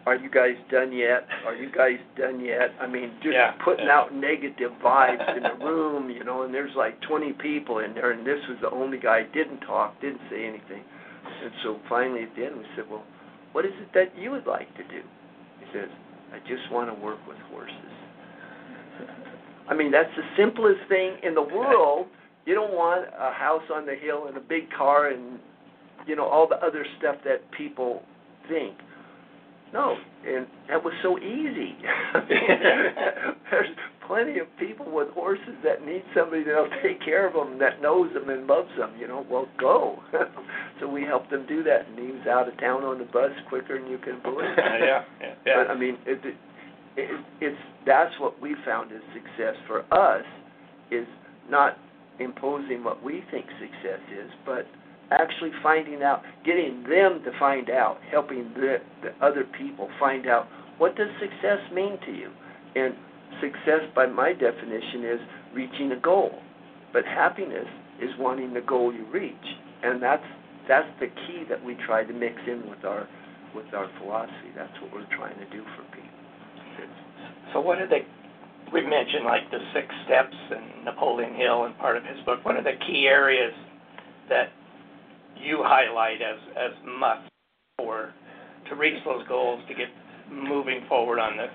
are 0.06 0.16
you 0.16 0.30
guys 0.30 0.56
done 0.70 0.92
yet? 0.92 1.28
Are 1.46 1.56
you 1.56 1.72
guys 1.72 1.98
done 2.16 2.40
yet? 2.40 2.72
I 2.80 2.86
mean, 2.88 3.12
just 3.22 3.34
Yeah. 3.34 3.52
putting 3.64 3.90
out 3.90 4.14
negative 4.14 4.72
vibes 4.80 5.36
in 5.36 5.44
the 5.44 5.56
room, 5.66 6.10
you 6.10 6.24
know, 6.24 6.44
and 6.44 6.54
there's 6.54 6.76
like 6.76 7.00
20 7.02 7.34
people 7.34 7.80
in 7.80 7.94
there, 7.94 8.12
and 8.12 8.26
this 8.26 8.46
was 8.48 8.60
the 8.60 8.70
only 8.70 9.00
guy 9.00 9.24
didn't 9.24 9.62
talk, 9.62 10.00
didn't 10.02 10.22
say 10.30 10.46
anything. 10.46 10.84
And 11.44 11.52
so 11.64 11.80
finally 11.90 12.24
at 12.24 12.36
the 12.36 12.46
end 12.46 12.58
we 12.58 12.66
said, 12.76 12.90
well, 12.90 13.04
what 13.54 13.66
is 13.66 13.74
it 13.82 13.92
that 13.94 14.16
you 14.18 14.32
would 14.32 14.46
like 14.46 14.72
to 14.78 14.84
do? 14.84 15.02
He 15.60 15.66
says, 15.74 15.90
I 16.34 16.40
just 16.48 16.70
want 16.72 16.90
to 16.90 16.94
work 16.94 17.26
with 17.28 17.38
horses. 17.52 17.76
I 19.68 19.74
mean, 19.74 19.92
that's 19.92 20.14
the 20.16 20.24
simplest 20.38 20.88
thing 20.88 21.18
in 21.24 21.34
the 21.34 21.42
world. 21.42 22.08
You 22.46 22.54
don't 22.54 22.74
want 22.74 23.08
a 23.18 23.32
house 23.32 23.64
on 23.74 23.86
the 23.88 23.96
hill 23.96 24.28
and 24.28 24.38
a 24.38 24.42
big 24.42 24.72
car 24.72 25.08
and, 25.08 25.40
you 26.06 26.16
know, 26.16 26.26
all 26.26 26.48
the 26.48 26.64
other 26.64 26.86
stuff 27.00 27.16
that 27.26 27.50
people 27.52 28.04
think. 28.48 28.76
No, 29.74 29.98
and 30.26 30.48
that 30.70 30.84
was 30.84 30.94
so 31.04 31.18
easy. 31.20 31.76
There's 33.52 33.68
plenty 34.08 34.40
of 34.40 34.48
people 34.58 34.90
with 34.90 35.10
horses 35.10 35.56
that 35.64 35.86
need 35.86 36.04
somebody 36.16 36.44
that'll 36.44 36.70
take 36.82 37.04
care 37.04 37.28
of 37.28 37.34
them, 37.34 37.60
that 37.60 37.82
knows 37.82 38.14
them 38.14 38.30
and 38.30 38.48
loves 38.48 38.70
them. 38.78 38.94
You 38.98 39.08
know, 39.08 39.26
well, 39.30 39.48
go. 39.60 40.00
so 40.80 40.88
we 40.88 41.04
helped 41.04 41.30
them 41.32 41.46
do 41.48 41.64
that, 41.64 41.88
and 41.90 42.00
he 42.00 42.12
was 42.12 42.26
out 42.28 42.48
of 42.48 42.58
town 42.60 42.84
on 42.84 43.00
the 43.00 43.06
bus 43.06 43.32
quicker 43.50 43.80
than 43.80 43.90
you 43.90 43.98
can 43.98 44.22
believe. 44.24 44.56
yeah. 44.58 45.04
Yeah. 45.20 45.34
But 45.46 45.72
I 45.72 45.78
mean, 45.78 45.98
it, 46.06 46.20
it, 46.24 46.36
it, 46.98 47.26
it's 47.42 47.62
that's 47.86 48.14
what 48.20 48.42
we 48.42 48.56
found 48.66 48.92
is 48.92 49.02
success 49.14 49.56
for 49.68 49.82
us 49.94 50.26
is 50.92 51.08
not 51.50 51.78
imposing 52.20 52.84
what 52.84 53.04
we 53.04 53.24
think 53.32 53.46
success 53.60 54.00
is, 54.12 54.32
but 54.46 54.66
actually 55.12 55.52
finding 55.62 56.02
out, 56.04 56.22
getting 56.46 56.84
them 56.84 57.22
to 57.24 57.32
find 57.40 57.70
out, 57.70 57.98
helping 58.12 58.52
the, 58.56 58.78
the 59.04 59.26
other 59.26 59.46
people 59.58 59.90
find 60.00 60.28
out 60.28 60.48
what 60.78 60.96
does 60.96 61.10
success 61.20 61.60
mean 61.74 61.98
to 62.06 62.12
you. 62.12 62.32
And 62.76 62.94
success, 63.42 63.82
by 63.96 64.06
my 64.08 64.34
definition, 64.34 65.06
is 65.06 65.20
reaching 65.54 65.92
a 65.92 66.00
goal. 66.00 66.32
But 66.92 67.06
happiness 67.06 67.68
is 68.02 68.10
wanting 68.20 68.54
the 68.54 68.62
goal 68.62 68.94
you 68.94 69.06
reach, 69.12 69.34
and 69.84 70.02
that's 70.02 70.24
that's 70.68 70.88
the 71.00 71.08
key 71.08 71.44
that 71.50 71.64
we 71.64 71.78
try 71.86 72.04
to 72.04 72.14
mix 72.14 72.36
in 72.48 72.70
with 72.70 72.84
our 72.84 73.08
with 73.54 73.68
our 73.74 73.90
philosophy. 74.00 74.52
That's 74.56 74.74
what 74.82 74.92
we're 74.94 75.16
trying 75.16 75.38
to 75.38 75.46
do 75.52 75.64
for 75.76 75.84
people. 75.96 76.10
So 77.54 77.62
what 77.62 77.80
are 77.80 77.88
they 77.88 78.06
we 78.74 78.82
mentioned 78.82 79.26
like 79.26 79.50
the 79.52 79.60
six 79.74 79.88
steps 80.06 80.36
and 80.52 80.86
Napoleon 80.86 81.36
Hill 81.36 81.66
and 81.66 81.78
part 81.78 81.98
of 81.98 82.04
his 82.04 82.18
book. 82.26 82.44
What 82.44 82.56
are 82.56 82.64
the 82.64 82.78
key 82.88 83.08
areas 83.08 83.54
that 84.30 84.50
you 85.46 85.62
highlight 85.64 86.22
as 86.22 86.40
as 86.58 86.72
must 86.86 87.30
for 87.78 88.14
to 88.70 88.76
reach 88.76 88.98
those 89.06 89.26
goals 89.28 89.62
to 89.68 89.74
get 89.74 89.88
moving 90.32 90.82
forward 90.90 91.20
on 91.20 91.38
the 91.38 91.46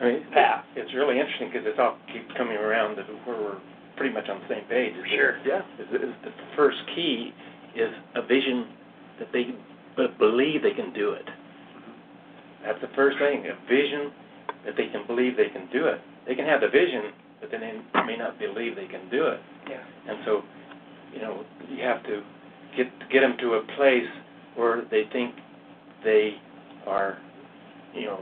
I 0.00 0.04
mean, 0.12 0.26
path? 0.32 0.64
it's 0.76 0.92
really 0.94 1.18
interesting 1.18 1.48
because 1.50 1.66
it's 1.66 1.78
all 1.78 1.98
keeps 2.12 2.30
coming 2.36 2.56
around 2.56 2.96
that 2.98 3.06
where 3.26 3.40
we're 3.40 3.58
pretty 3.96 4.14
much 4.14 4.28
on 4.28 4.40
the 4.40 4.48
same 4.48 4.64
page. 4.68 4.92
Is 4.94 5.04
Sure. 5.10 5.38
Yeah. 5.44 5.62
Is, 5.80 5.88
is 5.90 6.14
the 6.22 6.30
first 6.54 6.78
key 6.94 7.32
is 7.74 7.90
a 8.14 8.22
vision 8.22 8.68
that 9.18 9.28
they 9.32 9.50
b- 9.96 10.14
believe 10.18 10.62
they 10.62 10.74
can 10.74 10.92
do 10.92 11.12
it. 11.12 11.26
That's 12.64 12.80
the 12.80 12.90
first 12.94 13.18
thing, 13.18 13.44
a 13.46 13.56
vision 13.66 14.12
that 14.66 14.76
they 14.76 14.86
can 14.88 15.06
believe 15.06 15.36
they 15.36 15.48
can 15.50 15.68
do 15.72 15.86
it. 15.86 15.98
They 16.26 16.34
can 16.34 16.44
have 16.44 16.60
the 16.60 16.68
vision, 16.68 17.10
but 17.40 17.50
then 17.50 17.60
they 17.60 17.74
may 18.06 18.16
not 18.16 18.38
believe 18.38 18.76
they 18.76 18.86
can 18.86 19.08
do 19.10 19.26
it. 19.26 19.40
Yeah. 19.68 19.82
And 20.08 20.18
so, 20.24 20.42
you 21.14 21.22
know, 21.22 21.44
you 21.70 21.82
have 21.82 22.02
to 22.04 22.22
get 22.78 22.86
get 23.12 23.20
them 23.20 23.36
to 23.40 23.54
a 23.54 23.62
place 23.76 24.08
where 24.56 24.82
they 24.90 25.04
think 25.12 25.34
they 26.04 26.34
are, 26.86 27.18
you 27.94 28.06
know, 28.06 28.20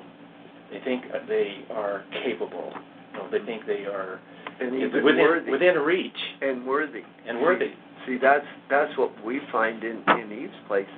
they 0.72 0.80
think 0.80 1.04
they 1.28 1.64
are 1.70 2.04
capable. 2.24 2.72
You 3.12 3.18
know, 3.18 3.30
they 3.30 3.44
think 3.46 3.66
they 3.66 3.84
are 3.84 4.18
And 4.60 4.72
within 4.72 5.18
worthy. 5.18 5.50
within 5.50 5.74
reach 5.76 6.20
And 6.42 6.66
worthy. 6.66 7.02
and 7.28 7.40
worthy. 7.40 7.70
See, 8.06 8.18
that's 8.20 8.46
that's 8.70 8.96
what 8.98 9.12
we 9.24 9.40
find 9.52 9.84
in 9.84 10.02
in 10.20 10.32
Eve's 10.32 10.60
place, 10.66 10.92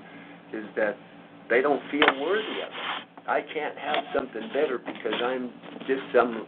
is 0.52 0.64
that 0.76 0.96
they 1.50 1.60
don't 1.60 1.82
feel 1.90 2.08
worthy 2.20 2.58
of 2.62 2.70
it. 2.72 3.28
I 3.28 3.40
can't 3.42 3.76
have 3.76 4.04
something 4.14 4.48
better 4.54 4.78
because 4.78 5.14
I'm 5.22 5.50
just 5.86 6.02
some 6.14 6.46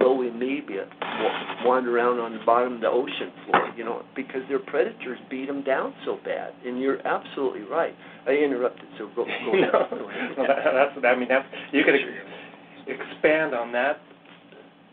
low 0.00 0.22
amoeba 0.22 0.82
uh, 0.82 0.86
wa- 1.02 1.64
wander 1.66 1.96
around 1.96 2.18
on 2.20 2.32
the 2.32 2.44
bottom 2.44 2.74
of 2.74 2.80
the 2.80 2.88
ocean 2.90 3.32
floor, 3.46 3.72
you 3.76 3.84
know, 3.84 4.02
because 4.14 4.42
their 4.48 4.58
predators 4.60 5.18
beat 5.30 5.46
them 5.46 5.62
down 5.64 5.94
so 6.04 6.18
bad. 6.24 6.52
And 6.64 6.80
you're 6.80 7.04
absolutely 7.06 7.62
right. 7.62 7.94
I 8.26 8.32
interrupted, 8.32 8.86
so 8.98 9.08
go 9.16 9.24
go 9.24 9.52
no, 9.52 9.70
no, 9.90 10.46
that- 10.46 10.72
that's 10.74 11.04
I 11.06 11.18
mean 11.18 11.28
that's 11.28 11.46
you 11.72 11.82
could 11.84 11.94
ex- 11.94 13.00
expand 13.00 13.54
on 13.54 13.72
that, 13.72 13.98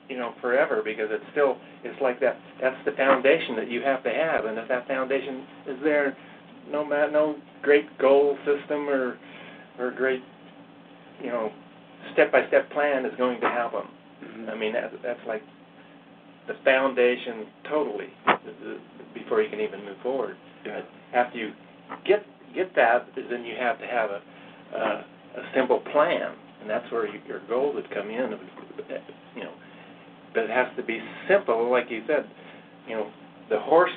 you 0.10 0.18
know, 0.18 0.34
forever 0.42 0.82
because 0.84 1.08
it's 1.12 1.26
still 1.32 1.58
it's 1.84 2.00
like 2.02 2.20
that. 2.22 2.38
That's 2.62 2.78
the 2.86 2.92
foundation 2.94 3.56
that 3.58 3.70
you 3.70 3.82
have 3.84 4.04
to 4.04 4.10
have, 4.10 4.46
and 4.46 4.58
if 4.58 4.68
that 4.70 4.88
foundation 4.88 5.46
is 5.68 5.78
there, 5.84 6.18
no 6.72 6.84
ma 6.84 7.08
no 7.08 7.36
great 7.62 7.86
goal 8.00 8.38
system 8.46 8.90
or 8.90 9.18
or 9.80 9.92
great, 9.92 10.22
you 11.22 11.28
know, 11.30 11.52
step 12.14 12.32
by 12.32 12.48
step 12.48 12.70
plan 12.72 13.06
is 13.06 13.14
going 13.18 13.40
to 13.42 13.48
help 13.50 13.74
them. 13.74 13.88
Mhm. 14.24 14.50
I 14.50 14.56
mean 14.56 14.74
that 14.74 14.92
that's 15.04 15.20
like 15.28 15.44
the 16.48 16.56
foundation 16.64 17.46
totally 17.70 18.10
before 19.14 19.42
you 19.42 19.50
can 19.50 19.60
even 19.60 19.84
move 19.84 19.98
forward 20.02 20.38
Yeah. 20.66 20.82
after 21.14 21.38
you 21.38 21.54
get 22.06 22.24
get 22.54 22.74
that, 22.76 23.08
then 23.30 23.46
you 23.46 23.56
have 23.56 23.78
to 23.80 23.86
have 23.88 24.10
a 24.12 24.22
a, 24.74 25.06
a 25.40 25.44
simple 25.54 25.80
plan, 25.92 26.32
and 26.62 26.70
that's 26.70 26.90
where 26.92 27.06
you, 27.08 27.20
your 27.28 27.40
goals 27.48 27.76
would 27.76 27.90
come 27.92 28.10
in. 28.10 28.38
You 29.36 29.44
know, 29.44 29.54
but 30.34 30.44
it 30.44 30.50
has 30.50 30.68
to 30.78 30.84
be 30.84 31.02
simple, 31.28 31.70
like 31.70 31.90
you 31.90 32.04
said. 32.08 32.26
You 32.88 32.96
know, 32.96 33.12
the 33.50 33.60
horse. 33.60 33.92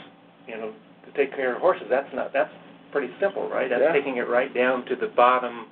You 0.47 0.57
know, 0.57 0.73
to 1.07 1.13
take 1.17 1.35
care 1.35 1.55
of 1.55 1.61
horses. 1.61 1.87
That's 1.89 2.13
not. 2.15 2.33
That's 2.33 2.53
pretty 2.93 3.13
simple, 3.21 3.49
right? 3.49 3.69
That's 3.71 3.83
Yeah. 3.83 3.93
taking 3.93 4.17
it 4.17 4.29
right 4.29 4.53
down 4.53 4.85
to 4.87 4.97
the 4.97 5.09
bottom. 5.09 5.67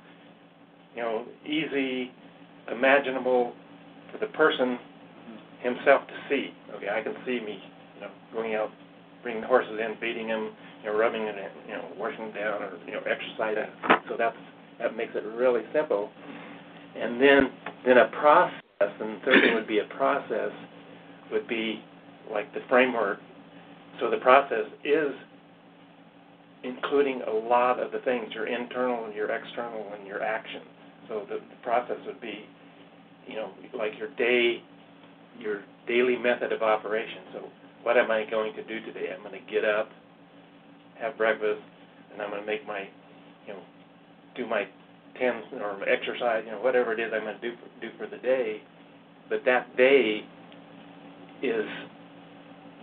You 0.95 1.01
know, 1.01 1.25
easy, 1.45 2.11
imaginable 2.71 3.53
for 4.11 4.17
the 4.17 4.31
person 4.33 4.79
himself 5.61 6.07
to 6.07 6.13
see. 6.29 6.51
Okay, 6.75 6.89
I 6.89 7.01
can 7.01 7.15
see 7.25 7.39
me. 7.39 7.59
You 7.95 8.01
know, 8.01 8.11
going 8.33 8.55
out, 8.55 8.69
bringing 9.23 9.41
the 9.41 9.47
horses 9.47 9.79
in, 9.79 9.95
feeding 9.99 10.27
them 10.27 10.51
you 10.83 10.89
know, 10.89 10.97
rubbing 10.97 11.23
it 11.23 11.35
in, 11.35 11.69
you 11.69 11.73
know, 11.73 11.85
washing 11.97 12.25
it 12.25 12.35
down 12.35 12.63
or, 12.63 12.71
you 12.85 12.93
know, 12.93 13.01
exercising. 13.01 13.69
So 14.07 14.15
that's, 14.17 14.37
that 14.79 14.95
makes 14.95 15.11
it 15.15 15.23
really 15.25 15.61
simple. 15.73 16.09
And 16.97 17.21
then, 17.21 17.49
then 17.85 17.97
a 17.97 18.07
process, 18.07 18.53
and 18.79 19.21
third 19.23 19.41
thing 19.41 19.55
would 19.55 19.67
be 19.67 19.79
a 19.79 19.95
process, 19.95 20.51
would 21.31 21.47
be 21.47 21.83
like 22.31 22.53
the 22.53 22.61
framework. 22.69 23.19
So 23.99 24.09
the 24.09 24.17
process 24.17 24.65
is 24.85 25.11
including 26.63 27.21
a 27.27 27.31
lot 27.31 27.79
of 27.79 27.91
the 27.91 27.99
things, 27.99 28.33
your 28.33 28.47
internal 28.47 29.05
and 29.05 29.13
your 29.13 29.29
external 29.31 29.85
and 29.97 30.07
your 30.07 30.21
action. 30.23 30.61
So 31.07 31.25
the, 31.29 31.35
the 31.35 31.63
process 31.63 31.97
would 32.05 32.21
be, 32.21 32.45
you 33.29 33.35
know, 33.35 33.51
like 33.77 33.91
your 33.97 34.09
day, 34.15 34.63
your 35.39 35.61
daily 35.87 36.17
method 36.17 36.51
of 36.51 36.61
operation. 36.61 37.21
So 37.33 37.39
what 37.83 37.97
am 37.97 38.11
I 38.11 38.25
going 38.29 38.53
to 38.55 38.63
do 38.63 38.81
today? 38.81 39.13
I'm 39.15 39.23
going 39.23 39.39
to 39.39 39.51
get 39.51 39.63
up, 39.63 39.89
have 40.99 41.17
breakfast, 41.17 41.61
and 42.11 42.21
I'm 42.21 42.29
going 42.29 42.41
to 42.41 42.47
make 42.47 42.67
my, 42.67 42.89
you 43.47 43.53
know, 43.53 43.59
do 44.35 44.45
my 44.47 44.63
ten 45.17 45.41
or 45.61 45.87
exercise, 45.87 46.43
you 46.45 46.51
know, 46.51 46.61
whatever 46.61 46.93
it 46.93 46.99
is 46.99 47.11
I'm 47.13 47.23
going 47.23 47.39
to 47.39 47.41
do 47.41 47.55
for, 47.57 47.81
do 47.81 47.89
for 47.97 48.07
the 48.07 48.21
day. 48.21 48.61
But 49.29 49.41
that 49.45 49.75
day 49.77 50.21
is 51.43 51.65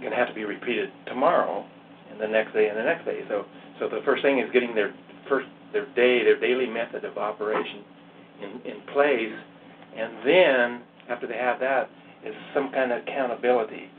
going 0.01 0.11
to 0.11 0.17
have 0.17 0.29
to 0.29 0.35
be 0.35 0.45
repeated 0.45 0.91
tomorrow, 1.07 1.67
and 2.11 2.21
the 2.21 2.29
next 2.29 2.53
day, 2.53 2.69
and 2.69 2.79
the 2.79 2.85
next 2.85 3.05
day. 3.05 3.21
So, 3.29 3.45
so 3.81 3.89
the 3.89 4.01
first 4.05 4.23
thing 4.23 4.39
is 4.39 4.51
getting 4.53 4.75
their 4.75 4.95
first 5.29 5.47
their 5.73 5.87
day, 5.95 6.23
their 6.25 6.39
daily 6.39 6.67
method 6.67 7.05
of 7.05 7.19
operation 7.19 7.85
in 8.43 8.51
in 8.71 8.81
place, 8.93 9.35
and 9.97 10.27
then 10.27 10.83
after 11.09 11.27
they 11.27 11.37
have 11.37 11.61
that, 11.61 11.89
is 12.25 12.35
some 12.55 12.73
kind 12.73 12.93
of 12.93 13.03
accountability. 13.03 13.91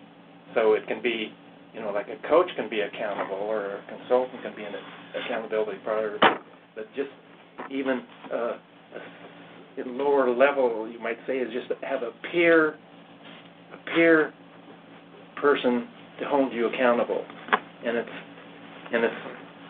So 0.53 0.73
it 0.73 0.87
can 0.87 1.01
be 1.01 1.31
you 1.77 1.83
know, 1.83 1.91
like 1.91 2.07
a 2.07 2.27
coach 2.27 2.49
can 2.55 2.69
be 2.69 2.81
accountable 2.81 3.35
or 3.37 3.75
a 3.75 3.81
consultant 3.87 4.41
can 4.41 4.55
be 4.55 4.63
an 4.63 4.73
accountability 5.23 5.77
partner, 5.85 6.17
but 6.75 6.87
just 6.95 7.09
even 7.69 8.01
uh, 8.33 8.57
a 9.77 9.87
lower 9.87 10.35
level, 10.35 10.89
you 10.91 10.99
might 10.99 11.17
say, 11.27 11.37
is 11.37 11.53
just 11.53 11.67
have 11.83 12.01
a 12.01 12.11
peer, 12.31 12.69
a 13.73 13.95
peer 13.95 14.33
person 15.39 15.87
to 16.19 16.25
hold 16.27 16.51
you 16.51 16.65
accountable, 16.65 17.23
and 17.85 17.95
it's, 17.95 18.09
and 18.91 19.03
it's, 19.03 19.15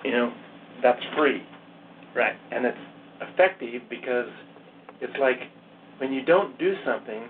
you 0.06 0.12
know, 0.12 0.32
that's 0.82 1.02
free, 1.18 1.44
Right. 2.16 2.36
and 2.52 2.66
it's 2.66 2.78
effective 3.20 3.82
because 3.90 4.30
it's 5.02 5.18
like 5.20 5.40
when 6.00 6.14
you 6.14 6.24
don't 6.24 6.58
do 6.60 6.74
something, 6.86 7.28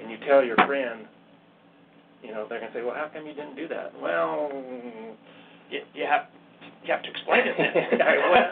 and 0.00 0.10
you 0.10 0.16
tell 0.26 0.44
your 0.44 0.56
friend, 0.66 1.06
you 2.22 2.32
know, 2.32 2.46
they're 2.48 2.60
gonna 2.60 2.72
say, 2.72 2.82
well, 2.82 2.94
how 2.94 3.10
come 3.12 3.26
you 3.26 3.34
didn't 3.34 3.56
do 3.56 3.68
that? 3.68 3.92
Well, 4.00 4.50
You, 5.70 5.80
you 5.94 6.04
have 6.04 6.26
you 6.84 6.92
have 6.92 7.02
to 7.02 7.10
explain 7.10 7.42
it 7.46 7.54
then. 7.58 7.98
well, 8.32 8.50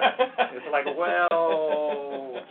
it's 0.53 0.71
like, 0.73 0.87
well, 0.97 2.43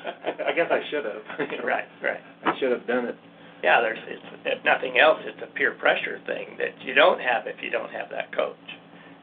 I 0.45 0.51
guess 0.55 0.69
I 0.71 0.81
should 0.89 1.05
have. 1.05 1.21
right, 1.63 1.85
right. 2.01 2.19
I 2.45 2.57
should 2.59 2.71
have 2.71 2.87
done 2.87 3.05
it. 3.05 3.15
Yeah, 3.63 3.81
there's 3.81 3.99
it's 4.07 4.23
if 4.45 4.63
nothing 4.65 4.99
else, 4.99 5.19
it's 5.23 5.41
a 5.41 5.49
peer 5.55 5.71
pressure 5.73 6.19
thing 6.25 6.57
that 6.57 6.75
you 6.85 6.93
don't 6.93 7.19
have 7.19 7.47
if 7.47 7.61
you 7.61 7.69
don't 7.69 7.91
have 7.91 8.09
that 8.11 8.33
coach. 8.35 8.55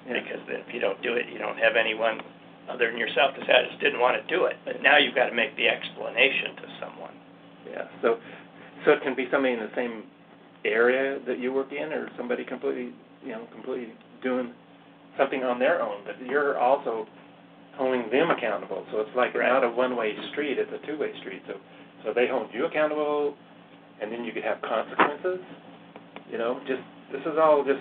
Yeah. 0.06 0.18
Because 0.18 0.42
then 0.48 0.66
if 0.66 0.74
you 0.74 0.80
don't 0.80 1.00
do 1.02 1.14
it, 1.14 1.26
you 1.32 1.38
don't 1.38 1.58
have 1.58 1.76
anyone 1.78 2.20
other 2.68 2.90
than 2.90 2.98
yourself 2.98 3.34
to 3.34 3.40
say, 3.46 3.52
I 3.52 3.68
just 3.70 3.80
didn't 3.80 4.00
want 4.00 4.18
to 4.18 4.24
do 4.26 4.46
it. 4.46 4.56
But 4.64 4.82
now 4.82 4.98
you've 4.98 5.14
got 5.14 5.26
to 5.30 5.34
make 5.34 5.54
the 5.56 5.68
explanation 5.68 6.56
to 6.58 6.66
someone. 6.80 7.14
Yeah. 7.70 7.84
So, 8.02 8.18
so 8.84 8.92
it 8.92 9.02
can 9.02 9.14
be 9.14 9.28
somebody 9.30 9.54
in 9.54 9.60
the 9.60 9.70
same 9.76 10.04
area 10.64 11.18
that 11.26 11.38
you 11.38 11.52
work 11.52 11.72
in, 11.72 11.92
or 11.92 12.08
somebody 12.16 12.44
completely, 12.44 12.92
you 13.24 13.32
know, 13.32 13.46
completely 13.52 13.94
doing 14.22 14.52
something 15.18 15.42
on 15.42 15.58
their 15.58 15.82
own. 15.82 16.02
But 16.04 16.16
you're 16.26 16.58
also 16.58 17.06
holding 17.76 18.10
them 18.10 18.30
accountable. 18.30 18.84
So 18.92 19.00
it's 19.00 19.10
like 19.16 19.34
Right. 19.34 19.48
not 19.48 19.64
a 19.64 19.70
one-way 19.70 20.14
street; 20.32 20.58
it's 20.58 20.70
a 20.72 20.86
two-way 20.86 21.12
street. 21.20 21.42
So, 21.46 21.54
so 22.04 22.12
they 22.14 22.26
hold 22.28 22.48
you 22.52 22.66
accountable, 22.66 23.34
and 24.00 24.12
then 24.12 24.24
you 24.24 24.32
could 24.32 24.44
have 24.44 24.60
consequences. 24.62 25.40
You 26.30 26.38
know, 26.38 26.60
just 26.66 26.82
this 27.12 27.20
is 27.22 27.38
all 27.40 27.64
just 27.64 27.80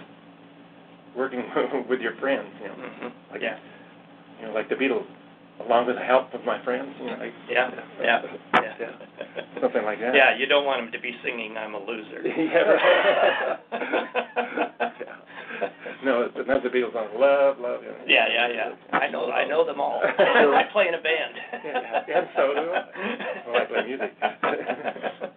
working 1.15 1.43
with 1.89 1.99
your 2.01 2.15
friends. 2.17 2.49
You 2.61 2.67
know, 2.69 2.75
Mm-hmm. 2.75 3.31
like 3.31 3.41
Yeah. 3.41 3.57
you 4.39 4.47
know, 4.47 4.53
like 4.53 4.69
the 4.69 4.75
Beatles, 4.75 5.05
along 5.65 5.87
with 5.87 5.95
the 5.95 6.03
help 6.03 6.33
of 6.33 6.43
my 6.45 6.63
friends. 6.63 6.93
You 6.99 7.07
know, 7.07 7.17
like, 7.17 7.33
Yeah, 7.49 7.69
yeah, 8.01 8.21
yeah. 8.53 8.89
something 9.61 9.83
like 9.83 9.99
that. 9.99 10.15
Yeah, 10.15 10.37
you 10.37 10.45
don't 10.45 10.65
want 10.65 10.81
them 10.81 10.91
to 10.91 10.99
be 10.99 11.15
singing 11.23 11.57
"I'm 11.57 11.75
a 11.75 11.79
loser." 11.79 12.21
Yeah, 12.27 12.57
right. 12.57 13.59
No, 16.03 16.23
it's 16.23 16.47
not 16.47 16.63
the 16.63 16.69
Beatles 16.69 16.93
song. 16.93 17.09
Love, 17.13 17.59
love. 17.59 17.81
You 17.83 17.89
know. 17.89 17.97
Yeah, 18.07 18.25
yeah, 18.33 18.47
yeah. 18.49 18.97
I 18.97 19.07
know, 19.11 19.29
I 19.29 19.47
know 19.47 19.63
them 19.63 19.79
all. 19.79 20.01
I 20.03 20.63
play 20.73 20.87
in 20.87 20.95
a 20.95 21.01
band. 21.01 21.35
Yeah, 21.63 22.17
and 22.17 22.27
so 22.35 22.53
do 22.55 22.71
I. 22.71 22.81
I 23.47 23.59
like 23.59 23.71
my 23.71 23.85
music. 23.85 24.11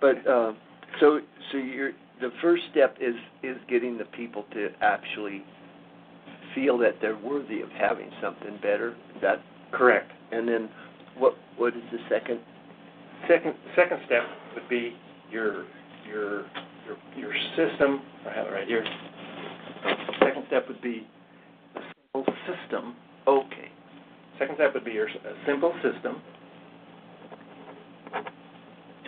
But 0.01 0.27
uh, 0.27 0.53
so 1.01 1.21
so 1.53 1.59
you're 1.59 1.93
the 2.21 2.31
first 2.41 2.63
step 2.71 2.97
is 3.01 3.15
is 3.43 3.57
getting 3.69 3.99
the 3.99 4.07
people 4.07 4.47
to 4.55 4.69
actually 4.81 5.45
feel 6.55 6.79
that 6.79 6.95
they're 7.01 7.19
worthy 7.19 7.61
of 7.61 7.69
having 7.71 8.11
something 8.23 8.57
better. 8.63 8.97
That 9.21 9.43
Correct. 9.77 10.11
and 10.33 10.47
then 10.49 10.69
what 11.19 11.35
what 11.57 11.75
is 11.77 11.83
the 11.93 11.99
second? 12.09 12.41
Second, 13.29 13.55
second 13.77 13.99
step 14.07 14.23
would 14.55 14.69
be 14.69 14.95
your 15.31 15.65
your 16.07 16.47
your, 16.87 16.97
your 17.17 17.33
system, 17.57 18.03
I 18.29 18.35
have 18.35 18.47
it 18.47 18.51
right 18.51 18.67
here. 18.69 18.85
Second 20.21 20.45
step 20.49 20.69
would 20.69 20.83
be 20.83 21.07
a 21.77 21.81
simple 22.15 22.35
system. 22.47 22.95
Okay. 23.27 23.69
Second 24.39 24.57
step 24.57 24.75
would 24.75 24.85
be 24.85 24.93
your, 24.93 25.09
s- 25.09 25.17
a 25.25 25.47
simple 25.47 25.73
system. 25.83 26.21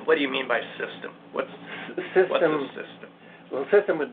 What 0.04 0.14
do 0.16 0.20
you 0.22 0.28
mean 0.30 0.46
by 0.48 0.60
system? 0.78 1.12
What's, 1.32 1.48
S- 1.98 2.30
what's 2.30 2.42
a 2.44 2.48
System, 2.48 2.68
system? 2.68 3.08
well, 3.52 3.66
system 3.72 3.98
would, 3.98 4.12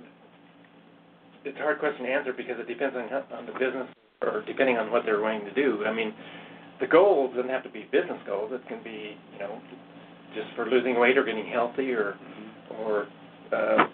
it's 1.45 1.57
a 1.57 1.61
hard 1.61 1.79
question 1.79 2.05
to 2.05 2.11
answer 2.11 2.33
because 2.33 2.57
it 2.59 2.67
depends 2.67 2.95
on, 2.97 3.07
on 3.37 3.45
the 3.45 3.53
business 3.53 3.87
or 4.21 4.43
depending 4.47 4.77
on 4.77 4.91
what 4.91 5.03
they're 5.05 5.21
wanting 5.21 5.45
to 5.45 5.53
do. 5.53 5.83
I 5.85 5.93
mean, 5.93 6.13
the 6.79 6.87
goals 6.87 7.35
doesn't 7.35 7.49
have 7.49 7.63
to 7.63 7.69
be 7.69 7.87
business 7.91 8.19
goals. 8.25 8.51
It 8.53 8.67
can 8.67 8.83
be, 8.83 9.17
you 9.33 9.39
know, 9.39 9.61
just 10.35 10.47
for 10.55 10.65
losing 10.65 10.99
weight 10.99 11.17
or 11.17 11.23
getting 11.23 11.45
healthy 11.45 11.91
or, 11.91 12.15
or, 12.79 13.07
uh, 13.51 13.85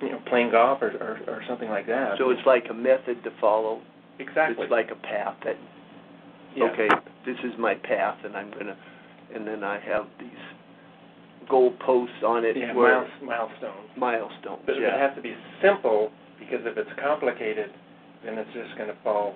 you 0.00 0.10
know, 0.10 0.20
playing 0.28 0.50
golf 0.52 0.80
or, 0.82 0.90
or, 0.98 1.18
or 1.26 1.42
something 1.48 1.68
like 1.68 1.86
that. 1.88 2.16
So 2.18 2.30
it's 2.30 2.46
like 2.46 2.66
a 2.70 2.74
method 2.74 3.22
to 3.24 3.30
follow. 3.40 3.80
Exactly. 4.18 4.64
It's 4.64 4.70
like 4.70 4.90
a 4.90 4.96
path 4.96 5.34
that, 5.44 5.56
Yeah. 6.56 6.64
okay, 6.64 6.88
this 7.26 7.36
is 7.44 7.52
my 7.58 7.74
path 7.74 8.18
and 8.24 8.36
I'm 8.36 8.50
gonna, 8.50 8.76
and 9.34 9.46
then 9.46 9.64
I 9.64 9.78
have 9.80 10.06
these 10.18 10.28
goal 11.48 11.72
posts 11.84 12.22
on 12.24 12.44
it 12.44 12.56
Yeah, 12.56 12.72
where, 12.74 13.00
miles, 13.00 13.10
milestones. 13.22 13.90
milestones, 13.96 14.62
But 14.66 14.76
it 14.76 14.92
has 14.92 15.14
to 15.16 15.22
be 15.22 15.34
simple, 15.62 16.12
because 16.38 16.60
if 16.64 16.76
it's 16.76 16.90
complicated, 17.02 17.70
then 18.24 18.38
it's 18.38 18.50
just 18.52 18.76
gonna 18.78 18.96
fall 19.02 19.34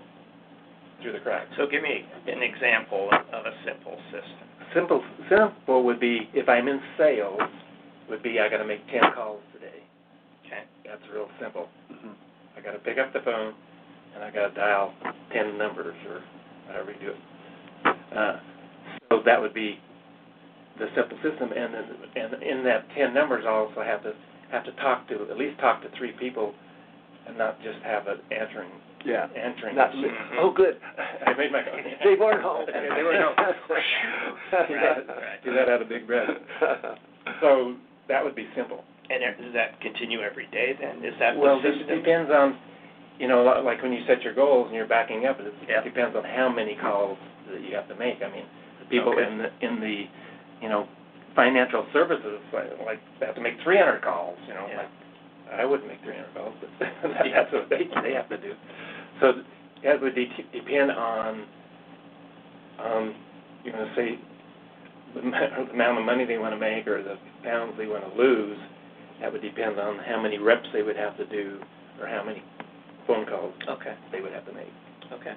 through 1.05 1.13
the 1.13 1.21
cracks. 1.21 1.53
So 1.61 1.69
give 1.69 1.83
me 1.85 2.09
an 2.27 2.41
example 2.43 3.13
of 3.13 3.45
a 3.45 3.53
simple 3.69 4.01
system. 4.09 4.49
Simple, 4.73 5.05
simple 5.29 5.85
would 5.85 6.01
be, 6.01 6.33
if 6.33 6.49
I'm 6.49 6.67
in 6.67 6.81
sales, 6.97 7.39
would 8.09 8.23
be 8.23 8.41
I 8.41 8.49
gotta 8.49 8.65
make 8.65 8.81
ten 8.89 9.05
calls 9.15 9.41
today. 9.53 9.85
Okay. 10.47 10.65
That's 10.85 11.05
real 11.13 11.29
simple. 11.39 11.69
Mhm. 11.93 12.15
I 12.57 12.61
gotta 12.61 12.79
pick 12.79 12.97
up 12.99 13.13
the 13.13 13.21
phone, 13.21 13.55
and 14.15 14.25
I 14.25 14.31
gotta 14.31 14.55
dial 14.55 14.95
ten 15.31 15.59
numbers, 15.59 15.95
or 16.09 16.23
however 16.73 16.93
you 16.93 16.99
do 16.99 17.11
it. 17.13 17.97
Uh, 18.17 18.41
so 19.11 19.21
that 19.21 19.41
would 19.41 19.55
be 19.55 19.79
the 20.79 20.89
simple 20.97 21.19
system, 21.23 21.53
and 21.53 21.75
then, 21.75 21.85
and 22.17 22.43
in 22.43 22.65
that 22.65 22.89
ten 22.97 23.13
numbers, 23.15 23.45
I 23.47 23.51
also 23.51 23.83
have 23.83 24.03
to, 24.03 24.15
have 24.51 24.65
to 24.65 24.73
talk 24.73 25.07
to, 25.09 25.31
at 25.31 25.37
least 25.37 25.59
talk 25.61 25.83
to 25.83 25.89
three 25.91 26.13
people, 26.13 26.55
and 27.27 27.39
not 27.39 27.61
just 27.63 27.79
have 27.83 28.09
it 28.09 28.21
answering, 28.31 28.71
Yeah. 29.05 29.27
answering. 29.37 29.77
Not, 29.77 29.95
machine. 29.95 30.11
oh, 30.41 30.51
good. 30.51 30.79
I 31.27 31.35
made 31.37 31.53
my. 31.53 31.61
They 32.05 32.17
weren't 32.19 32.43
home. 32.43 32.67
Yeah, 32.69 32.95
they 32.97 33.03
weren't 33.03 33.23
home. 33.23 33.37
Right, 33.69 35.07
right. 35.07 35.45
Do 35.45 35.53
that 35.55 35.69
out 35.69 35.83
of 35.83 35.89
big 35.89 36.07
breath. 36.07 36.29
So, 37.41 37.75
that 38.09 38.23
would 38.23 38.37
be 38.37 38.47
simple. 38.55 38.85
And 39.09 39.21
does 39.43 39.53
that 39.55 39.81
continue 39.81 40.21
every 40.21 40.47
day 40.53 40.77
then? 40.79 41.05
Is 41.05 41.15
that 41.21 41.37
Well, 41.37 41.61
the 41.61 41.69
it 41.73 41.89
depends 41.89 42.31
on, 42.31 42.59
you 43.19 43.29
know, 43.29 43.43
like 43.65 43.83
when 43.83 43.93
you 43.93 44.05
set 44.07 44.21
your 44.23 44.35
goals 44.35 44.67
and 44.69 44.77
you're 44.77 44.87
backing 44.87 45.25
up, 45.25 45.41
it 45.41 45.53
Yeah. 45.69 45.83
depends 45.83 46.15
on 46.17 46.23
how 46.25 46.49
many 46.53 46.77
calls 46.77 47.17
that 47.51 47.61
you 47.63 47.75
have 47.75 47.89
to 47.89 47.97
make. 47.97 48.21
I 48.23 48.29
mean, 48.31 48.45
the 48.79 48.85
people 48.93 49.13
Okay. 49.13 49.25
in 49.25 49.39
the, 49.39 49.49
in 49.67 49.81
the, 49.81 50.05
you 50.61 50.69
know, 50.69 50.87
financial 51.35 51.87
services, 51.93 52.41
like, 52.53 52.69
like, 52.85 53.01
they 53.21 53.27
have 53.27 53.35
to 53.37 53.41
make 53.41 53.57
three 53.65 53.79
hundred 53.79 54.03
calls, 54.03 54.37
you 54.47 54.53
know, 54.55 54.67
Yeah. 54.69 54.77
like, 54.85 55.61
I 55.61 55.65
wouldn't 55.65 55.89
make 55.89 56.01
three 56.05 56.15
hundred 56.15 56.35
calls, 56.35 56.55
but 56.61 56.71
that's 56.81 57.53
what 57.53 57.69
they, 57.71 57.89
they 58.03 58.13
have 58.13 58.29
to 58.29 58.37
do. 58.39 58.53
So, 59.21 59.33
that 59.83 60.01
would 60.01 60.15
de- 60.15 60.47
depend 60.53 60.91
on, 60.91 61.47
um, 62.79 63.15
you're 63.65 63.73
gonna 63.73 63.93
say, 63.95 64.19
the 65.15 65.21
amount 65.73 65.99
of 65.99 66.05
money 66.05 66.25
they 66.25 66.39
wanna 66.39 66.57
make 66.57 66.87
or 66.89 67.03
the 67.03 67.17
pounds 67.45 67.75
they 67.79 67.87
wanna 67.87 68.13
lose, 68.17 68.59
that 69.21 69.33
would 69.33 69.43
depend 69.43 69.79
on 69.79 69.99
how 69.99 70.21
many 70.21 70.39
reps 70.39 70.69
they 70.73 70.83
would 70.83 70.97
have 70.97 71.17
to 71.19 71.27
do, 71.27 71.61
or 72.01 72.07
how 72.09 72.23
many 72.25 72.43
phone 73.07 73.27
calls 73.27 73.55
Okay, 73.69 73.95
they 74.11 74.21
would 74.21 74.33
have 74.33 74.45
to 74.47 74.53
make. 74.53 74.73
okay. 75.13 75.35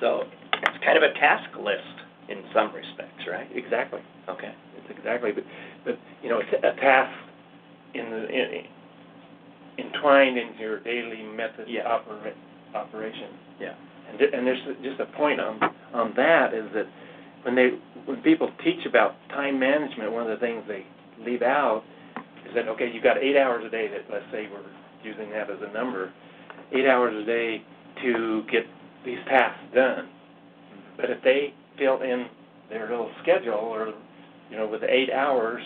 So 0.00 0.24
it's 0.54 0.84
kind 0.84 0.96
of 0.96 1.02
a 1.04 1.12
task 1.14 1.48
list 1.58 1.82
in 2.28 2.42
some 2.54 2.72
respects, 2.74 3.26
right? 3.30 3.48
Exactly, 3.54 4.00
Okay. 4.28 4.52
it's 4.76 4.90
exactly, 4.98 5.32
but, 5.32 5.44
but, 5.84 5.98
you 6.22 6.28
know, 6.28 6.40
it's 6.40 6.52
a 6.52 6.80
task 6.80 7.12
in 7.94 8.10
the, 8.10 8.28
in, 8.28 8.64
entwined 9.78 10.38
into 10.38 10.58
your 10.60 10.80
daily 10.80 11.22
method 11.22 11.68
Yeah. 11.68 11.86
opera, 11.88 12.32
operation. 12.74 13.30
Yeah. 13.60 13.74
And, 14.10 14.20
and 14.20 14.46
there's 14.46 14.62
just 14.82 15.00
a 15.00 15.06
point 15.16 15.40
on, 15.40 15.60
on 15.94 16.12
that 16.16 16.54
is 16.54 16.64
that 16.74 16.86
when 17.42 17.54
they, 17.54 17.70
when 18.04 18.22
people 18.22 18.50
teach 18.64 18.86
about 18.86 19.14
time 19.30 19.58
management, 19.58 20.12
one 20.12 20.22
of 20.22 20.28
the 20.28 20.44
things 20.44 20.62
they 20.68 20.84
leave 21.24 21.42
out 21.42 21.82
is 22.46 22.54
that, 22.54 22.68
okay, 22.68 22.90
you've 22.92 23.02
got 23.04 23.18
eight 23.18 23.36
hours 23.36 23.64
a 23.66 23.70
day 23.70 23.88
that, 23.88 24.12
let's 24.12 24.24
say 24.30 24.48
we're 24.50 24.64
using 25.02 25.30
that 25.30 25.50
as 25.50 25.58
a 25.62 25.72
number, 25.72 26.12
eight 26.72 26.86
hours 26.86 27.14
a 27.22 27.26
day 27.26 27.62
to 28.02 28.42
get 28.50 28.64
these 29.04 29.18
tasks 29.28 29.60
done. 29.74 30.08
But 30.96 31.10
if 31.10 31.22
they 31.22 31.54
fill 31.78 32.02
in 32.02 32.26
their 32.70 32.88
little 32.88 33.10
schedule 33.22 33.54
or, 33.54 33.92
you 34.50 34.56
know, 34.56 34.66
with 34.66 34.82
eight 34.84 35.10
hours, 35.10 35.62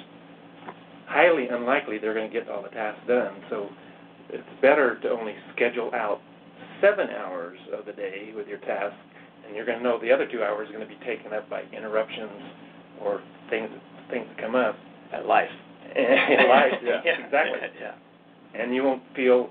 highly 1.07 1.49
unlikely 1.49 1.99
they're 1.99 2.15
gonna 2.15 2.29
get 2.29 2.49
all 2.49 2.63
the 2.63 2.69
tasks 2.71 3.01
done. 3.07 3.35
So 3.51 3.69
it's 4.31 4.43
better 4.61 4.99
to 5.01 5.11
only 5.11 5.35
schedule 5.55 5.91
out 5.95 6.21
seven 6.81 7.09
hours 7.11 7.59
of 7.77 7.87
the 7.87 7.93
day 7.93 8.33
with 8.35 8.47
your 8.49 8.59
tasks, 8.59 8.97
and 9.47 9.55
you're 9.55 9.67
gonna 9.67 9.83
know 9.83 9.99
the 10.01 10.13
other 10.13 10.27
two 10.31 10.43
hours 10.43 10.69
are 10.69 10.73
gonna 10.73 10.87
be 10.87 10.99
taken 11.05 11.33
up 11.33 11.49
by 11.49 11.63
interruptions 11.77 12.31
or 13.01 13.21
things, 13.51 13.71
things 14.11 14.27
that 14.29 14.39
come 14.39 14.55
up 14.55 14.77
At 15.13 15.27
life. 15.27 15.51
in 15.95 16.49
life, 16.49 16.73
yeah, 16.83 17.01
exactly. 17.25 17.59
Yeah. 17.81 17.95
And 18.55 18.75
you 18.75 18.83
won't 18.83 19.03
feel 19.15 19.51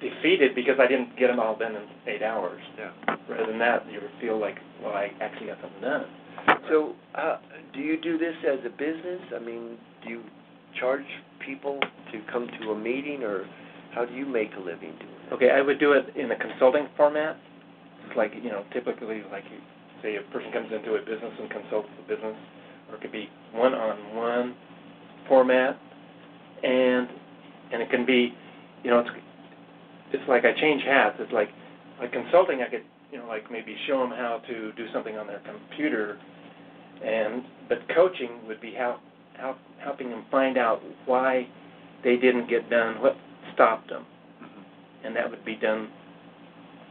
defeated 0.00 0.54
because 0.54 0.76
I 0.78 0.86
didn't 0.86 1.16
get 1.18 1.28
them 1.28 1.40
all 1.40 1.56
done 1.56 1.74
in 1.76 1.82
eight 2.06 2.22
hours. 2.22 2.60
Yeah. 2.78 2.90
Rather 3.28 3.46
than 3.46 3.58
that, 3.58 3.84
you 3.90 4.00
feel 4.20 4.38
like, 4.38 4.56
well, 4.82 4.92
I 4.92 5.10
actually 5.20 5.46
got 5.48 5.58
something 5.62 5.80
done. 5.80 6.04
So, 6.68 6.94
uh, 7.14 7.38
do 7.72 7.80
you 7.80 7.98
do 8.00 8.18
this 8.18 8.34
as 8.46 8.58
a 8.66 8.70
business? 8.70 9.20
I 9.34 9.38
mean, 9.38 9.78
do 10.04 10.10
you 10.10 10.22
charge 10.78 11.04
people 11.44 11.80
to 12.12 12.20
come 12.30 12.48
to 12.60 12.70
a 12.72 12.78
meeting, 12.78 13.22
or 13.22 13.46
how 13.94 14.04
do 14.04 14.14
you 14.14 14.26
make 14.26 14.50
a 14.56 14.60
living 14.60 14.92
doing 14.98 15.14
it? 15.30 15.32
Okay, 15.32 15.50
I 15.50 15.60
would 15.60 15.78
do 15.78 15.92
it 15.92 16.16
in 16.16 16.30
a 16.30 16.36
consulting 16.36 16.88
format. 16.96 17.36
It's 18.06 18.16
like, 18.16 18.32
you 18.42 18.50
know, 18.50 18.64
typically, 18.72 19.22
like, 19.30 19.44
you 19.50 19.58
say 20.02 20.16
a 20.16 20.32
person 20.32 20.52
comes 20.52 20.70
into 20.72 20.94
a 20.94 21.00
business 21.00 21.32
and 21.40 21.50
consults 21.50 21.88
the 21.96 22.14
business, 22.14 22.36
or 22.90 22.96
it 22.96 23.00
could 23.00 23.12
be 23.12 23.28
one-on-one 23.52 24.54
format, 25.28 25.78
and, 26.62 27.08
and 27.72 27.80
it 27.80 27.90
can 27.90 28.04
be, 28.04 28.34
you 28.82 28.90
know, 28.90 28.98
it's, 28.98 29.10
it's 30.12 30.28
like 30.28 30.44
I 30.44 30.52
change 30.60 30.82
hats. 30.82 31.16
It's 31.18 31.32
like, 31.32 31.48
like 31.98 32.12
consulting, 32.12 32.60
I 32.60 32.68
could, 32.68 32.84
you 33.10 33.18
know, 33.18 33.26
like 33.26 33.50
maybe 33.50 33.74
show 33.86 34.00
them 34.00 34.10
how 34.10 34.42
to 34.48 34.72
do 34.72 34.86
something 34.92 35.16
on 35.16 35.26
their 35.26 35.40
computer, 35.40 36.18
and, 37.02 37.42
but 37.68 37.78
coaching 37.94 38.46
would 38.46 38.60
be 38.60 38.74
how, 38.74 39.00
how, 39.38 39.56
helping 39.82 40.10
them 40.10 40.24
find 40.30 40.58
out 40.58 40.82
why 41.06 41.46
they 42.02 42.16
didn't 42.16 42.48
get 42.50 42.68
done, 42.68 43.00
what 43.00 43.16
stopped 43.54 43.88
them 43.90 44.06
and 45.04 45.14
that 45.14 45.30
would 45.30 45.44
be 45.44 45.56
done 45.56 45.88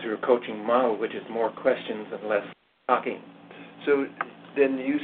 through 0.01 0.15
a 0.15 0.25
coaching 0.25 0.65
model, 0.65 0.97
which 0.97 1.13
is 1.13 1.23
more 1.31 1.49
questions 1.51 2.07
and 2.13 2.29
less 2.29 2.45
talking. 2.87 3.19
So 3.85 4.05
then 4.55 4.77
you 4.77 4.95
s- 4.95 5.01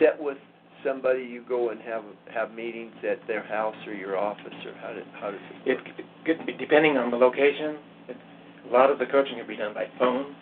sit 0.00 0.16
with 0.22 0.38
somebody, 0.84 1.22
you 1.22 1.42
go 1.48 1.70
and 1.70 1.80
have, 1.82 2.02
have 2.32 2.52
meetings 2.52 2.94
at 3.08 3.18
their 3.26 3.42
house 3.42 3.76
or 3.86 3.92
your 3.94 4.16
office, 4.16 4.54
or 4.64 4.72
how 4.80 4.92
does, 4.94 5.04
how 5.20 5.30
does 5.30 5.40
it 5.66 5.70
It 5.70 5.78
could 6.24 6.46
be, 6.46 6.52
depending 6.54 6.96
on 6.96 7.10
the 7.10 7.16
location, 7.16 7.76
it, 8.08 8.16
a 8.68 8.72
lot 8.72 8.90
of 8.90 8.98
the 8.98 9.06
coaching 9.06 9.36
can 9.38 9.46
be 9.46 9.56
done 9.56 9.74
by 9.74 9.86
phone, 9.98 10.34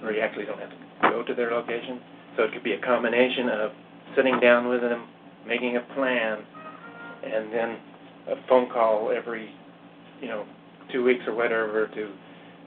where 0.00 0.12
you 0.12 0.20
actually 0.20 0.44
don't 0.44 0.58
have 0.58 0.70
to 0.70 0.76
go 1.10 1.22
to 1.24 1.34
their 1.34 1.50
location. 1.50 2.00
So 2.36 2.42
it 2.44 2.52
could 2.52 2.64
be 2.64 2.72
a 2.72 2.80
combination 2.80 3.48
of 3.48 3.70
sitting 4.16 4.38
down 4.40 4.68
with 4.68 4.80
them, 4.82 5.08
making 5.46 5.76
a 5.76 5.94
plan, 5.94 6.38
and 7.24 7.52
then 7.52 7.78
a 8.28 8.34
phone 8.48 8.68
call 8.70 9.12
every, 9.16 9.50
you 10.20 10.28
know, 10.28 10.44
two 10.92 11.02
weeks 11.04 11.24
or 11.26 11.34
whatever 11.34 11.88
to, 11.88 12.12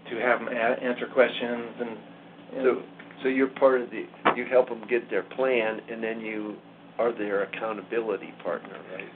to 0.09 0.21
have 0.21 0.39
them 0.39 0.49
a- 0.49 0.83
answer 0.83 1.07
questions 1.07 1.69
and, 1.79 1.89
and 1.89 2.63
So, 2.63 2.81
so 3.23 3.27
you're 3.29 3.47
part 3.47 3.81
of 3.81 3.89
the, 3.89 4.05
you 4.35 4.45
help 4.45 4.69
them 4.69 4.83
get 4.89 5.09
their 5.09 5.23
plan, 5.23 5.81
and 5.91 6.03
then 6.03 6.21
you 6.21 6.55
are 6.97 7.11
their 7.11 7.43
accountability 7.43 8.33
partner, 8.43 8.77
right? 8.93 9.09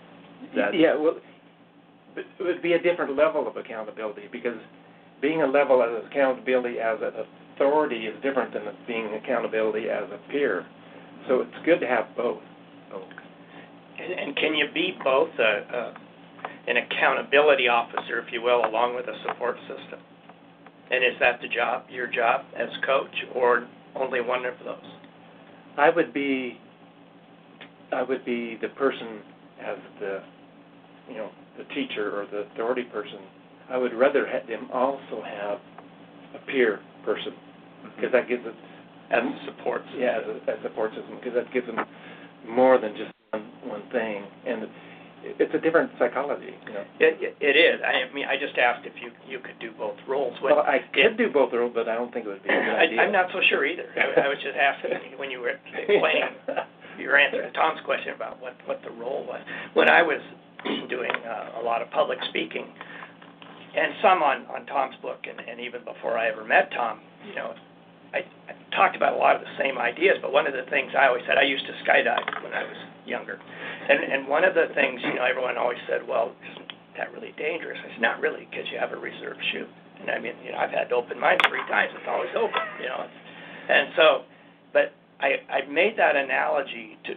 That's- 0.56 0.74
Yeah, 0.76 0.96
well, 0.96 1.17
it 2.15 2.26
would 2.39 2.62
be 2.62 2.74
a 2.74 2.82
different 2.82 3.15
level 3.15 3.48
of 3.48 3.58
accountability, 3.58 4.24
because 4.32 4.58
being 5.22 5.41
a 5.41 5.48
level 5.48 5.82
of 5.82 6.06
accountability 6.06 6.80
as 6.80 7.00
an 7.02 7.26
authority 7.56 8.08
is 8.08 8.22
different 8.22 8.54
than 8.54 8.63
being 8.88 9.13
accountability 9.13 9.89
as 9.89 10.04
a 10.12 10.19
peer. 10.32 10.65
So 11.28 11.41
it's 11.41 11.65
good 11.65 11.80
to 11.80 11.88
have 11.88 12.08
both. 12.17 12.41
And, 14.00 14.12
and 14.19 14.36
can 14.36 14.54
you 14.56 14.67
be 14.74 14.98
both 15.04 15.30
a, 15.39 15.43
a, 15.43 15.93
an 16.67 16.78
accountability 16.78 17.67
officer, 17.67 18.19
if 18.19 18.32
you 18.32 18.41
will, 18.41 18.65
along 18.65 18.95
with 18.95 19.08
a 19.08 19.15
support 19.28 19.58
system? 19.67 19.99
And 20.91 21.04
is 21.04 21.13
that 21.19 21.41
the 21.41 21.47
job, 21.47 21.86
your 21.89 22.08
job 22.08 22.45
as 22.58 22.69
coach, 22.86 23.15
or 23.34 23.67
only 23.95 24.21
one 24.21 24.45
of 24.45 24.54
those? 24.63 24.78
I 25.78 25.89
would 25.89 26.13
be, 26.13 26.60
I 27.91 28.04
would 28.04 28.23
be 28.26 28.58
the 28.62 28.69
person 28.69 29.21
as 29.65 29.78
the, 29.99 30.23
you 31.10 31.17
know, 31.17 31.30
the 31.58 31.63
teacher 31.73 32.19
or 32.19 32.28
the 32.32 32.52
authority 32.52 32.84
person, 32.84 33.19
I 33.69 33.78
would 33.78 33.93
rather 33.93 34.28
have 34.28 34.47
them 34.47 34.69
also 34.73 35.23
have 35.23 35.60
a 36.36 36.45
peer 36.47 36.80
person, 37.06 37.34
mm-hmm. 37.34 37.89
because 37.95 38.12
that 38.12 38.28
gives 38.28 38.43
it, 38.45 38.54
As 39.12 39.23
support. 39.45 39.84
yeah, 39.97 40.19
as 40.19 40.23
a, 40.28 40.52
as 40.52 40.60
a 40.60 40.63
support 40.63 40.91
system, 40.91 41.17
because 41.17 41.34
that 41.36 41.52
gives 41.54 41.67
them 41.67 41.78
more 42.47 42.80
than 42.80 42.95
just 42.97 43.12
one, 43.32 43.49
one 43.65 43.84
thing, 43.91 44.23
and 44.45 44.63
it's 45.24 45.54
a 45.56 45.60
different 45.60 45.92
psychology, 45.98 46.54
you 46.68 46.74
know. 46.74 46.84
It, 47.00 47.16
it- 47.22 47.38
it 47.40 47.56
is. 47.56 47.80
I 47.82 48.12
mean, 48.14 48.26
I 48.26 48.36
just 48.38 48.58
asked 48.58 48.86
if 48.86 48.94
you, 49.02 49.12
you 49.28 49.40
could 49.40 49.58
do 49.60 49.72
both 49.78 49.96
roles. 50.08 50.36
When- 50.42 50.56
Well, 50.56 50.64
I 50.68 50.80
could 50.94 51.18
do 51.18 51.30
both 51.32 51.54
roles, 51.54 51.72
but 51.74 51.88
I 51.88 51.96
don't 51.96 52.12
think 52.14 52.26
it 52.26 52.30
would 52.30 52.44
be 52.44 52.50
a 52.50 52.54
good 52.54 52.76
I, 52.76 52.84
idea. 52.88 53.02
I'm 53.02 53.12
not 53.12 53.28
so 53.32 53.40
sure 53.50 53.66
either. 53.66 53.88
I, 53.96 54.22
I 54.22 54.28
was 54.28 54.38
just 54.44 54.56
asking 54.56 55.18
when 55.18 55.32
you 55.32 55.40
were 55.40 55.56
explaining 55.76 56.36
your 57.00 57.18
answer 57.18 57.42
to 57.42 57.52
Tom's 57.52 57.80
question 57.86 58.14
about 58.14 58.42
what, 58.42 58.56
what 58.66 58.82
the 58.84 58.92
role 58.92 59.26
was. 59.26 59.42
When 59.74 59.90
I 59.90 60.02
was 60.04 60.20
doing 60.90 61.12
uh, 61.26 61.60
a 61.60 61.64
lot 61.64 61.82
of 61.82 61.90
public 61.92 62.20
speaking, 62.30 62.68
and 63.76 63.94
some 64.02 64.22
on, 64.22 64.46
on 64.54 64.66
Tom's 64.68 64.96
book, 65.02 65.26
and, 65.28 65.40
and 65.48 65.60
even 65.60 65.84
before 65.84 66.18
I 66.18 66.30
ever 66.30 66.44
met 66.46 66.70
Tom, 66.72 67.00
you 67.28 67.34
know, 67.36 67.56
I, 68.14 68.20
I 68.48 68.54
talked 68.76 68.96
about 68.96 69.14
a 69.14 69.18
lot 69.18 69.36
of 69.36 69.42
the 69.42 69.50
same 69.58 69.78
ideas, 69.80 70.18
but 70.22 70.32
one 70.32 70.46
of 70.46 70.54
the 70.54 70.70
things 70.70 70.92
I 70.98 71.08
always 71.08 71.24
said, 71.28 71.38
I 71.38 71.44
used 71.44 71.66
to 71.66 71.74
skydive 71.82 72.44
when 72.44 72.54
I 72.54 72.62
was 72.64 72.78
younger. 73.06 73.39
And, 73.89 74.00
and 74.04 74.28
one 74.28 74.44
of 74.44 74.54
the 74.54 74.68
things, 74.74 75.02
you 75.04 75.16
know, 75.16 75.26
everyone 75.26 75.58
always 75.58 75.82
said, 75.88 76.08
well, 76.08 76.36
isn't 76.52 76.72
that 76.98 77.12
really 77.13 77.34
dangerous? 77.38 77.78
I 77.84 77.92
said, 77.94 78.02
not 78.02 78.20
really, 78.20 78.48
because 78.50 78.66
you 78.72 78.80
have 78.80 78.92
a 78.92 79.00
reserve 79.00 79.38
chute. 79.52 79.70
And 80.02 80.10
I 80.10 80.20
mean, 80.20 80.34
you 80.44 80.52
know, 80.52 80.58
I've 80.58 80.72
had 80.72 80.89
to 80.89 80.96
open 80.96 81.20
mine 81.20 81.38
three 81.48 81.63
times, 81.70 81.92
it's 81.96 82.08
always 82.08 82.32
open, 82.36 82.62
you 82.82 82.88
know. 82.88 83.08
And 83.70 83.89
so, 83.96 84.06
but 84.74 84.92
I, 85.20 85.39
I 85.48 85.60
made 85.70 85.98
that 85.98 86.16
analogy 86.16 87.00
to 87.06 87.16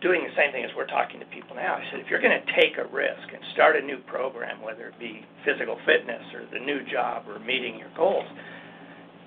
doing 0.00 0.20
the 0.24 0.34
same 0.36 0.52
thing 0.52 0.64
as 0.64 0.70
we're 0.76 0.86
talking 0.86 1.20
to 1.20 1.26
people 1.26 1.56
now. 1.56 1.76
I 1.76 1.84
said, 1.90 2.00
if 2.00 2.08
you're 2.08 2.20
going 2.20 2.36
to 2.36 2.46
take 2.52 2.76
a 2.76 2.84
risk 2.92 3.24
and 3.32 3.40
start 3.52 3.76
a 3.76 3.80
new 3.80 3.98
program, 4.04 4.60
whether 4.60 4.88
it 4.88 4.98
be 4.98 5.24
physical 5.44 5.76
fitness 5.84 6.22
or 6.36 6.44
the 6.52 6.64
new 6.64 6.84
job 6.92 7.24
or 7.28 7.38
meeting 7.40 7.78
your 7.78 7.92
goals, 7.96 8.28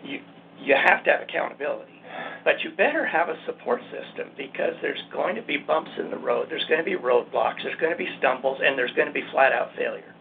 you 0.03 0.19
you 0.60 0.73
have 0.73 1.03
to 1.06 1.12
have 1.12 1.21
accountability. 1.21 1.96
But 2.43 2.63
you 2.63 2.71
better 2.71 3.06
have 3.06 3.30
a 3.30 3.38
support 3.45 3.82
system 3.91 4.32
because 4.38 4.73
there's 4.82 5.03
going 5.12 5.36
to 5.36 5.41
be 5.41 5.58
bumps 5.58 5.91
in 5.99 6.10
the 6.10 6.17
road, 6.17 6.47
there's 6.49 6.65
going 6.65 6.80
to 6.80 6.86
be 6.86 6.95
roadblocks, 6.95 7.63
there's 7.63 7.80
going 7.80 7.91
to 7.91 7.97
be 7.97 8.10
stumbles, 8.19 8.60
and 8.63 8.77
there's 8.77 8.93
going 8.93 9.08
to 9.08 9.13
be 9.13 9.23
flat 9.32 9.51
out 9.51 9.75
failure. 9.75 10.15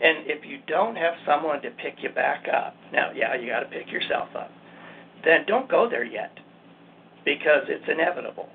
And 0.00 0.30
if 0.30 0.44
you 0.44 0.58
don't 0.66 0.96
have 0.96 1.14
someone 1.26 1.60
to 1.62 1.70
pick 1.70 1.96
you 2.02 2.10
back 2.10 2.46
up, 2.48 2.76
now, 2.92 3.10
yeah, 3.14 3.34
you 3.34 3.48
got 3.48 3.60
to 3.60 3.66
pick 3.66 3.90
yourself 3.90 4.28
up, 4.36 4.50
then 5.24 5.44
don't 5.46 5.68
go 5.68 5.88
there 5.90 6.04
yet 6.04 6.32
because 7.24 7.64
it's 7.68 7.88
inevitable. 7.88 8.48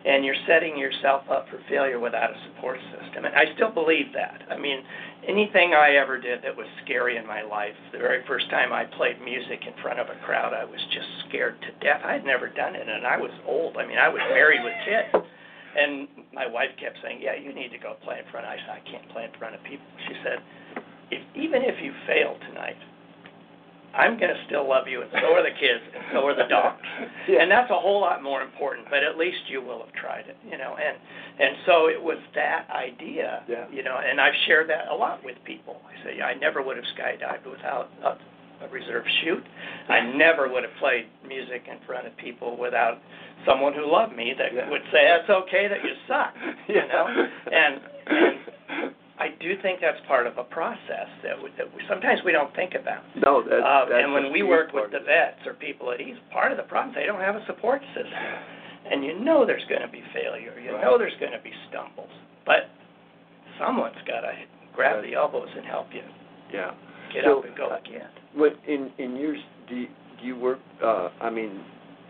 And 0.00 0.24
you're 0.24 0.38
setting 0.46 0.78
yourself 0.78 1.28
up 1.30 1.48
for 1.50 1.60
failure 1.68 2.00
without 2.00 2.30
a 2.30 2.38
support 2.48 2.78
system. 2.88 3.26
And 3.26 3.34
I 3.36 3.52
still 3.54 3.70
believe 3.70 4.14
that. 4.14 4.40
I 4.50 4.56
mean, 4.56 4.80
anything 5.28 5.74
I 5.74 5.96
ever 6.00 6.18
did 6.18 6.40
that 6.42 6.56
was 6.56 6.66
scary 6.84 7.18
in 7.18 7.26
my 7.26 7.42
life, 7.42 7.76
the 7.92 7.98
very 7.98 8.24
first 8.26 8.48
time 8.48 8.72
I 8.72 8.84
played 8.84 9.20
music 9.20 9.60
in 9.66 9.74
front 9.82 10.00
of 10.00 10.08
a 10.08 10.16
crowd, 10.24 10.54
I 10.54 10.64
was 10.64 10.80
just 10.88 11.28
scared 11.28 11.60
to 11.60 11.72
death. 11.84 12.00
I 12.02 12.14
had 12.14 12.24
never 12.24 12.48
done 12.48 12.74
it, 12.76 12.88
and 12.88 13.06
I 13.06 13.18
was 13.18 13.30
old. 13.46 13.76
I 13.76 13.84
mean, 13.86 13.98
I 13.98 14.08
was 14.08 14.22
married 14.32 14.64
with 14.64 14.72
kids. 14.88 15.26
And 15.76 16.08
my 16.32 16.46
wife 16.46 16.70
kept 16.80 16.98
saying, 17.02 17.20
"Yeah, 17.20 17.34
you 17.34 17.52
need 17.52 17.70
to 17.70 17.78
go 17.78 17.94
play 18.02 18.18
in 18.18 18.24
front." 18.32 18.46
I 18.46 18.56
said, 18.56 18.70
"I 18.70 18.90
can't 18.90 19.06
play 19.10 19.24
in 19.24 19.32
front 19.38 19.54
of 19.54 19.62
people." 19.62 19.86
She 20.08 20.16
said, 20.24 20.40
if, 21.10 21.22
"Even 21.36 21.62
if 21.62 21.80
you 21.80 21.92
fail 22.06 22.36
tonight, 22.48 22.76
I'm 23.94 24.18
going 24.18 24.32
to 24.34 24.40
still 24.46 24.68
love 24.68 24.86
you, 24.88 25.02
and 25.02 25.10
so 25.12 25.34
are 25.34 25.42
the 25.42 25.54
kids, 25.58 25.82
and 25.94 26.04
so 26.12 26.26
are 26.26 26.34
the 26.36 26.48
dogs." 26.48 26.80
Yeah. 27.28 27.42
And 27.42 27.50
that's 27.50 27.70
a 27.70 27.78
whole 27.78 28.00
lot 28.00 28.22
more 28.22 28.42
important. 28.42 28.88
But 28.90 29.04
at 29.04 29.16
least 29.16 29.38
you 29.48 29.60
will 29.62 29.78
have 29.84 29.92
tried 29.94 30.26
it, 30.26 30.36
you 30.50 30.58
know. 30.58 30.74
And 30.76 30.96
and 31.38 31.56
so 31.66 31.86
it 31.86 32.00
was 32.00 32.18
that 32.34 32.66
idea, 32.70 33.44
Yeah. 33.48 33.66
you 33.70 33.82
know. 33.82 33.98
And 34.02 34.20
I've 34.20 34.34
shared 34.46 34.68
that 34.70 34.88
a 34.90 34.94
lot 34.94 35.22
with 35.24 35.36
people. 35.44 35.76
I 35.86 35.94
say, 36.04 36.20
I 36.22 36.34
never 36.34 36.62
would 36.62 36.76
have 36.76 36.86
skydived 36.96 37.48
without 37.50 37.88
a, 38.02 38.64
a 38.64 38.68
reserve 38.70 39.04
chute. 39.22 39.44
I 39.88 40.00
never 40.00 40.48
would 40.48 40.64
have 40.64 40.74
played 40.80 41.06
music 41.26 41.64
in 41.70 41.78
front 41.86 42.06
of 42.06 42.16
people 42.16 42.56
without 42.56 42.98
someone 43.46 43.74
who 43.74 43.90
loved 43.90 44.16
me 44.16 44.34
that 44.36 44.52
Yeah. 44.54 44.68
would 44.70 44.82
say 44.90 45.06
it's 45.06 45.30
okay 45.30 45.68
that 45.68 45.84
you 45.84 45.92
suck, 46.08 46.34
you 46.68 46.82
know. 46.88 47.06
And 47.52 47.80
and 48.08 48.94
I 49.20 49.28
do 49.38 49.52
think 49.60 49.80
that's 49.80 50.00
part 50.08 50.26
of 50.26 50.38
a 50.38 50.44
process 50.44 51.08
that 51.22 51.36
we, 51.36 51.50
that 51.58 51.68
we, 51.76 51.82
sometimes 51.88 52.20
we 52.24 52.32
don't 52.32 52.54
think 52.56 52.72
about. 52.74 53.04
No, 53.14 53.42
that's, 53.44 53.60
Uh, 53.62 53.84
that's 53.84 54.00
and 54.02 54.12
when 54.16 54.32
we 54.32 54.42
work 54.42 54.72
with 54.72 54.90
the 54.92 55.00
vets 55.04 55.44
or 55.46 55.52
people 55.54 55.92
at 55.92 56.00
ease, 56.00 56.16
part 56.32 56.50
of 56.52 56.56
the 56.56 56.64
problem, 56.64 56.94
they 56.96 57.04
don't 57.04 57.20
have 57.20 57.36
a 57.36 57.44
support 57.44 57.82
system. 57.92 58.16
And 58.90 59.04
you 59.04 59.20
know 59.20 59.44
there's 59.44 59.64
going 59.68 59.82
to 59.82 59.92
be 59.92 60.02
failure. 60.16 60.56
You 60.58 60.72
Right. 60.72 60.82
know 60.82 60.96
there's 60.96 61.16
going 61.20 61.32
to 61.32 61.42
be 61.44 61.52
stumbles. 61.68 62.08
But 62.46 62.72
someone's 63.60 64.00
got 64.08 64.22
to 64.24 64.32
grab 64.74 65.04
the 65.04 65.12
elbows 65.14 65.48
and 65.54 65.66
help 65.66 65.92
you 65.92 66.02
Yeah. 66.50 66.72
get 67.12 67.24
So, 67.24 67.38
up 67.40 67.44
and 67.44 67.56
go 67.56 67.68
uh, 67.68 67.76
again. 67.84 68.08
What, 68.32 68.56
in, 68.66 68.90
in 68.96 69.16
yours, 69.16 69.38
do 69.68 69.76
you, 69.76 69.88
do 70.18 70.26
you 70.26 70.36
work, 70.36 70.58
uh, 70.82 71.10
I 71.20 71.28
mean, 71.28 71.60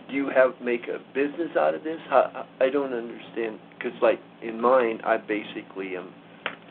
do 0.09 0.15
you 0.15 0.29
have, 0.31 0.55
make 0.63 0.87
a 0.87 0.99
business 1.13 1.57
out 1.59 1.75
of 1.75 1.83
this? 1.83 1.99
How, 2.09 2.47
I 2.61 2.71
don't 2.71 2.93
understand, 2.95 3.59
because 3.77 3.93
like, 4.01 4.21
in 4.43 4.61
mine, 4.61 5.01
I 5.05 5.17
basically 5.17 5.97
am, 5.97 6.13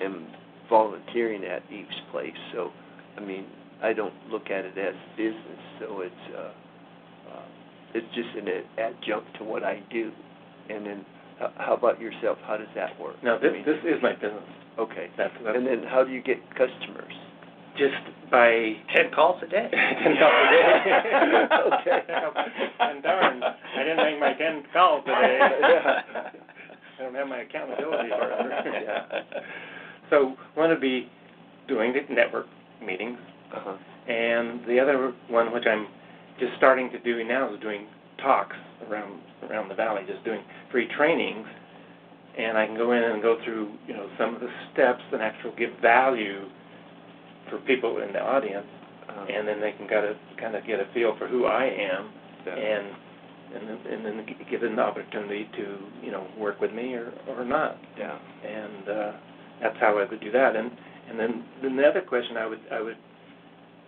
am 0.01 0.27
volunteering 0.69 1.43
at 1.43 1.63
Eve's 1.71 2.01
Place, 2.11 2.37
so, 2.53 2.71
I 3.17 3.21
mean, 3.21 3.45
I 3.81 3.93
don't 3.93 4.13
look 4.29 4.49
at 4.51 4.65
it 4.65 4.77
as 4.77 4.95
business, 5.17 5.61
so 5.79 6.01
it's, 6.01 6.35
uh, 6.35 6.51
uh, 7.31 7.45
it's 7.93 8.07
just 8.13 8.29
an 8.37 8.47
adjunct 8.77 9.37
to 9.37 9.43
what 9.43 9.63
I 9.63 9.81
do. 9.91 10.11
And 10.69 10.85
then, 10.85 11.05
how, 11.39 11.51
how 11.57 11.73
about 11.75 11.99
yourself? 11.99 12.37
How 12.45 12.57
does 12.57 12.67
that 12.75 12.99
work? 12.99 13.15
No, 13.23 13.39
this, 13.39 13.49
I 13.49 13.53
mean, 13.53 13.65
this 13.65 13.79
is 13.85 14.01
my 14.03 14.13
business. 14.13 14.43
Okay. 14.77 15.09
That's, 15.17 15.33
that's 15.43 15.57
And 15.57 15.65
then 15.65 15.83
how 15.89 16.03
do 16.03 16.11
you 16.11 16.21
get 16.21 16.37
customers? 16.55 17.13
just 17.77 17.95
by 18.29 18.73
Ten 18.93 19.09
calls 19.15 19.41
a 19.41 19.47
day. 19.47 19.69
ten 19.71 20.15
calls 20.19 20.33
a 20.33 20.51
day. 20.51 21.39
Okay. 21.79 21.99
And 22.79 23.03
darn, 23.03 23.41
I 23.43 23.83
didn't 23.83 23.97
make 23.97 24.19
my 24.19 24.33
ten 24.33 24.63
calls 24.73 25.03
today. 25.05 25.39
Yeah. 25.61 26.01
I 26.99 27.03
don't 27.03 27.15
have 27.15 27.27
my 27.27 27.39
accountability 27.39 28.09
for 28.09 28.31
it. 28.31 28.83
Yeah. 28.83 29.39
So 30.09 30.35
one 30.55 30.69
would 30.69 30.81
be 30.81 31.09
doing 31.67 31.93
the 31.93 32.01
network 32.13 32.47
meetings, 32.85 33.17
Uh-huh. 33.53 33.75
and 34.07 34.65
the 34.65 34.79
other 34.79 35.13
one, 35.27 35.51
which 35.51 35.65
I'm 35.67 35.87
just 36.39 36.55
starting 36.57 36.89
to 36.91 36.99
do 36.99 37.23
now, 37.23 37.53
is 37.53 37.59
doing 37.59 37.87
talks 38.17 38.55
around 38.89 39.19
around 39.49 39.69
the 39.69 39.75
valley, 39.75 40.03
just 40.05 40.23
doing 40.25 40.41
free 40.71 40.87
trainings, 40.87 41.47
and 42.37 42.57
I 42.57 42.65
can 42.65 42.75
go 42.75 42.91
in 42.91 43.03
and 43.03 43.21
go 43.21 43.37
through, 43.43 43.71
you 43.87 43.93
know, 43.93 44.09
some 44.17 44.35
of 44.35 44.41
the 44.41 44.49
steps 44.73 45.01
and 45.13 45.21
actually 45.21 45.55
give 45.57 45.71
value 45.81 46.45
for 47.49 47.57
people 47.59 47.99
in 48.01 48.11
the 48.13 48.21
audience, 48.21 48.67
Uh-huh. 49.09 49.25
and 49.29 49.47
then 49.47 49.59
they 49.61 49.71
can 49.73 49.87
kind 49.87 50.05
of 50.05 50.17
kind 50.37 50.55
of 50.55 50.65
get 50.65 50.79
a 50.79 50.85
feel 50.93 51.15
for 51.17 51.27
who 51.27 51.45
I 51.45 51.65
am, 51.65 52.09
Yeah. 52.45 52.55
and 52.55 52.87
and 53.55 53.67
then, 53.67 53.79
and 53.91 54.05
then 54.05 54.35
give 54.49 54.61
them 54.61 54.75
the 54.75 54.83
opportunity 54.83 55.45
to 55.53 55.65
you 56.03 56.11
know 56.11 56.27
work 56.37 56.59
with 56.61 56.71
me 56.73 56.93
or 56.95 57.11
or 57.27 57.43
not, 57.45 57.77
Yeah. 57.97 58.17
and 58.45 58.89
uh, 58.89 59.11
that's 59.61 59.77
how 59.79 59.97
I 59.97 60.05
would 60.09 60.21
do 60.21 60.31
that. 60.31 60.55
And 60.55 60.71
and 61.09 61.19
then 61.19 61.43
then 61.61 61.75
the 61.75 61.83
other 61.87 62.01
question 62.01 62.37
I 62.37 62.45
would 62.45 62.59
I 62.71 62.81
would 62.81 62.97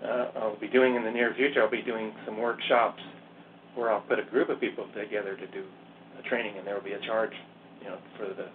uh, 0.04 0.32
I'll 0.40 0.60
be 0.60 0.68
doing 0.68 0.96
in 0.96 1.04
the 1.04 1.12
near 1.12 1.34
future 1.36 1.62
I'll 1.62 1.70
be 1.70 1.82
doing 1.84 2.14
some 2.26 2.38
workshops 2.40 3.02
where 3.76 3.92
I'll 3.92 4.02
put 4.02 4.20
a 4.20 4.24
group 4.24 4.50
of 4.50 4.60
people 4.60 4.88
together 4.96 5.36
to 5.38 5.48
do 5.48 5.64
a 6.20 6.28
training, 6.28 6.58
and 6.58 6.66
there 6.68 6.76
will 6.76 6.84
be 6.84 6.94
a 6.94 7.00
charge 7.06 7.34
you 7.82 7.88
know 7.90 7.98
for 8.18 8.28
the 8.28 8.48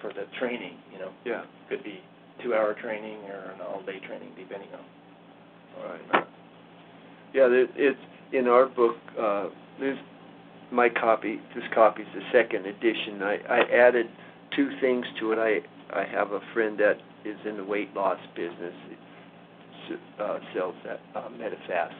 for 0.00 0.12
the 0.12 0.24
training 0.38 0.74
you 0.92 0.98
know 0.98 1.10
Yeah. 1.24 1.42
could 1.68 1.84
be 1.84 2.00
two 2.42 2.54
hour 2.54 2.74
training 2.74 3.18
or 3.28 3.52
an 3.54 3.60
all 3.60 3.82
day 3.82 4.00
training 4.06 4.30
depending 4.36 4.68
on 4.72 4.84
All 5.78 5.90
right. 5.90 6.24
Yeah, 7.34 7.46
there, 7.48 7.66
it's 7.76 7.98
in 8.32 8.48
our 8.48 8.66
book. 8.66 8.96
Uh, 9.18 9.48
there's 9.78 9.98
my 10.72 10.88
copy. 10.88 11.40
This 11.54 11.64
copy 11.74 12.02
is 12.02 12.08
the 12.14 12.22
second 12.32 12.66
edition. 12.66 13.22
I, 13.22 13.36
I 13.48 13.60
added 13.72 14.06
two 14.56 14.70
things 14.80 15.04
to 15.20 15.32
it. 15.32 15.38
I 15.38 15.60
I 15.92 16.04
have 16.10 16.32
a 16.32 16.40
friend 16.54 16.78
that 16.78 16.96
is 17.24 17.36
in 17.46 17.56
the 17.56 17.64
weight 17.64 17.94
loss 17.94 18.18
business. 18.34 18.74
Uh, 20.20 20.38
sells 20.54 20.74
that 20.84 21.00
uh, 21.16 21.28
Medifast 21.30 21.94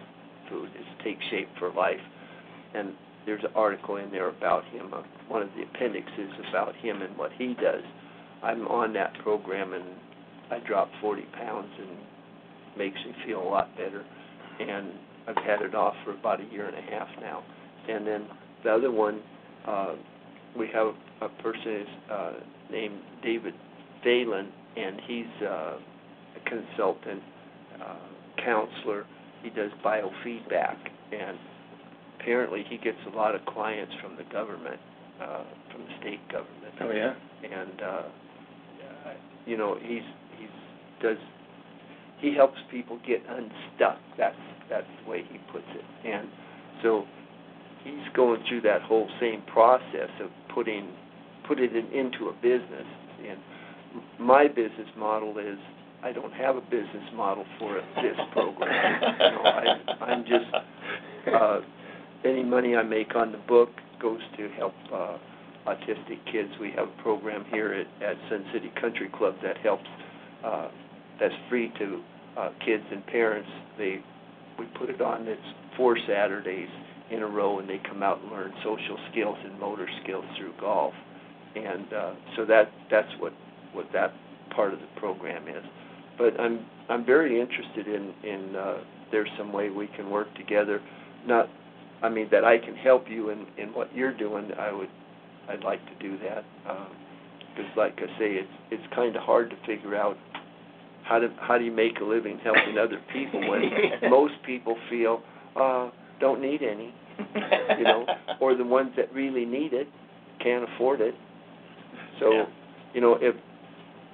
food. 0.48 0.70
It's 0.76 1.02
Take 1.02 1.18
Shape 1.28 1.48
for 1.58 1.72
Life, 1.72 1.98
and 2.72 2.92
there's 3.26 3.42
an 3.42 3.50
article 3.56 3.96
in 3.96 4.12
there 4.12 4.28
about 4.28 4.64
him. 4.66 4.94
Uh, 4.94 5.02
one 5.26 5.42
of 5.42 5.48
the 5.56 5.62
appendixes 5.62 6.30
about 6.50 6.76
him 6.76 7.02
and 7.02 7.16
what 7.18 7.32
he 7.36 7.54
does. 7.54 7.82
I'm 8.44 8.68
on 8.68 8.92
that 8.92 9.12
program, 9.24 9.72
and 9.72 9.84
I 10.52 10.64
dropped 10.64 10.92
40 11.00 11.22
pounds, 11.36 11.68
and 11.80 11.88
makes 12.78 12.96
me 13.04 13.12
feel 13.26 13.42
a 13.42 13.48
lot 13.48 13.76
better. 13.76 14.04
And 14.60 14.92
I've 15.26 15.44
had 15.44 15.62
it 15.62 15.74
off 15.74 15.94
for 16.04 16.12
about 16.12 16.40
a 16.40 16.44
year 16.44 16.66
and 16.66 16.76
a 16.76 16.90
half 16.92 17.08
now. 17.20 17.42
And 17.88 18.06
then 18.06 18.26
the 18.62 18.70
other 18.70 18.92
one, 18.92 19.20
uh, 19.66 19.94
we 20.56 20.68
have 20.72 20.94
a 21.22 21.42
person 21.42 21.86
uh, 22.10 22.32
named 22.70 23.00
David 23.24 23.54
Phelan, 24.02 24.52
and 24.76 25.00
he's 25.06 25.46
uh, 25.46 25.76
a 26.36 26.48
consultant, 26.48 27.22
uh, 27.82 27.96
counselor. 28.44 29.04
He 29.42 29.50
does 29.50 29.70
biofeedback, 29.84 30.76
and 31.12 31.38
apparently 32.18 32.64
he 32.68 32.76
gets 32.76 32.98
a 33.12 33.16
lot 33.16 33.34
of 33.34 33.44
clients 33.46 33.92
from 34.02 34.16
the 34.16 34.24
government, 34.32 34.80
uh, 35.20 35.44
from 35.72 35.82
the 35.82 35.92
state 36.00 36.20
government 36.28 36.74
oh 36.80 36.90
yeah 36.90 37.14
and 37.44 37.82
uh, 37.82 38.02
you 39.46 39.56
know, 39.56 39.76
he's 39.80 40.06
he's 40.38 40.48
does 41.02 41.16
he 42.20 42.34
helps 42.34 42.58
people 42.70 42.98
get 43.06 43.22
unstuck. 43.28 43.98
That's 44.18 44.36
that's 44.68 44.86
the 45.02 45.10
way 45.10 45.24
he 45.30 45.38
puts 45.52 45.66
it. 45.74 45.84
And 46.06 46.28
so 46.82 47.04
he's 47.82 48.06
going 48.14 48.42
through 48.48 48.60
that 48.62 48.82
whole 48.82 49.08
same 49.20 49.42
process 49.52 50.10
of 50.22 50.30
putting 50.54 50.88
putting 51.48 51.64
it 51.74 51.92
into 51.92 52.28
a 52.28 52.32
business. 52.34 52.86
And 53.26 53.38
my 54.18 54.48
business 54.48 54.88
model 54.96 55.38
is 55.38 55.58
I 56.02 56.12
don't 56.12 56.32
have 56.32 56.56
a 56.56 56.60
business 56.62 57.04
model 57.14 57.44
for 57.58 57.74
this 58.02 58.16
program. 58.32 59.02
you 59.02 59.30
know, 59.30 59.42
I, 59.42 60.04
I'm 60.04 60.24
just 60.24 61.34
uh, 61.34 61.60
any 62.24 62.42
money 62.42 62.76
I 62.76 62.82
make 62.82 63.14
on 63.14 63.32
the 63.32 63.38
book 63.38 63.70
goes 64.00 64.20
to 64.36 64.48
help 64.50 64.74
uh, 64.92 65.18
autistic 65.66 66.18
kids. 66.30 66.50
We 66.60 66.70
have 66.76 66.88
a 66.88 67.02
program 67.02 67.44
here 67.50 67.74
at, 67.74 68.02
at 68.02 68.16
Sun 68.30 68.46
City 68.52 68.72
Country 68.80 69.10
Club 69.16 69.34
that 69.42 69.58
helps. 69.58 69.86
Uh, 70.44 70.68
that's 71.20 71.34
free 71.50 71.70
to 71.78 72.02
uh, 72.38 72.50
kids 72.64 72.84
and 72.90 73.06
parents. 73.06 73.48
They 73.76 74.02
we 74.58 74.66
put 74.78 74.90
it 74.90 75.00
on. 75.00 75.26
It's 75.28 75.40
four 75.76 75.98
Saturdays 76.06 76.68
in 77.10 77.22
a 77.22 77.26
row, 77.26 77.58
and 77.58 77.68
they 77.68 77.80
come 77.88 78.02
out 78.02 78.20
and 78.22 78.30
learn 78.30 78.52
social 78.64 78.98
skills 79.10 79.36
and 79.44 79.58
motor 79.58 79.88
skills 80.02 80.24
through 80.38 80.52
golf. 80.60 80.94
And 81.56 81.92
uh, 81.92 82.14
so 82.36 82.44
that 82.46 82.70
that's 82.90 83.08
what 83.18 83.32
what 83.72 83.86
that 83.92 84.12
part 84.54 84.72
of 84.74 84.80
the 84.80 84.86
program 85.00 85.48
is. 85.48 85.64
But 86.18 86.38
I'm 86.40 86.64
I'm 86.88 87.04
very 87.04 87.40
interested 87.40 87.86
in 87.86 88.12
in 88.28 88.56
uh, 88.56 88.78
there's 89.12 89.28
some 89.38 89.52
way 89.52 89.70
we 89.70 89.88
can 89.88 90.10
work 90.10 90.32
together. 90.36 90.80
Not, 91.26 91.48
I 92.02 92.08
mean 92.08 92.28
that 92.30 92.44
I 92.44 92.58
can 92.58 92.74
help 92.76 93.04
you 93.08 93.30
in 93.30 93.46
in 93.58 93.68
what 93.70 93.94
you're 93.94 94.16
doing. 94.16 94.50
I 94.58 94.72
would 94.72 94.88
I'd 95.48 95.64
like 95.64 95.80
to 95.86 95.94
do 96.08 96.18
that 96.18 96.44
because, 96.66 97.66
um, 97.70 97.76
like 97.76 97.94
I 97.98 98.06
say, 98.18 98.34
it's 98.34 98.52
it's 98.70 98.94
kind 98.94 99.16
of 99.16 99.22
hard 99.22 99.50
to 99.50 99.56
figure 99.66 99.96
out 99.96 100.16
how 101.04 101.18
do 101.18 101.28
how 101.40 101.58
do 101.58 101.64
you 101.64 101.72
make 101.72 101.98
a 102.00 102.04
living 102.04 102.38
helping 102.44 102.78
other 102.78 103.00
people 103.12 103.40
when 103.48 103.62
most 104.10 104.34
people 104.46 104.76
feel 104.88 105.22
uh, 105.56 105.90
don't 106.20 106.40
need 106.40 106.62
any, 106.62 106.94
you 107.78 107.84
know, 107.84 108.06
or 108.40 108.54
the 108.54 108.64
ones 108.64 108.92
that 108.96 109.12
really 109.12 109.44
need 109.44 109.72
it 109.72 109.88
can't 110.42 110.64
afford 110.74 111.00
it. 111.00 111.14
So, 112.18 112.32
Yeah. 112.32 112.44
you 112.94 113.00
know, 113.00 113.18
if 113.20 113.34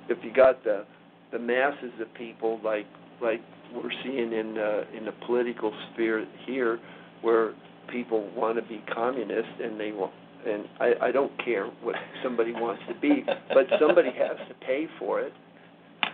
if 0.08 0.18
you 0.22 0.32
got 0.32 0.62
the 0.64 0.84
the 1.32 1.38
masses 1.38 1.92
of 2.00 2.12
people 2.14 2.60
like 2.64 2.86
like 3.20 3.40
we're 3.74 3.90
seeing 4.04 4.32
in 4.32 4.56
uh, 4.58 4.96
in 4.96 5.04
the 5.04 5.12
political 5.26 5.72
sphere 5.92 6.26
here, 6.46 6.78
where 7.22 7.54
people 7.90 8.30
want 8.34 8.56
to 8.56 8.62
be 8.62 8.82
communist 8.92 9.60
and 9.62 9.78
they 9.78 9.92
want 9.92 10.12
and 10.46 10.66
I, 10.80 11.08
I 11.08 11.12
don't 11.12 11.32
care 11.44 11.66
what 11.82 11.96
somebody 12.22 12.52
wants 12.52 12.82
to 12.88 12.94
be, 13.00 13.24
but 13.48 13.66
somebody 13.80 14.10
has 14.16 14.36
to 14.48 14.54
pay 14.66 14.86
for 14.98 15.20
it. 15.20 15.32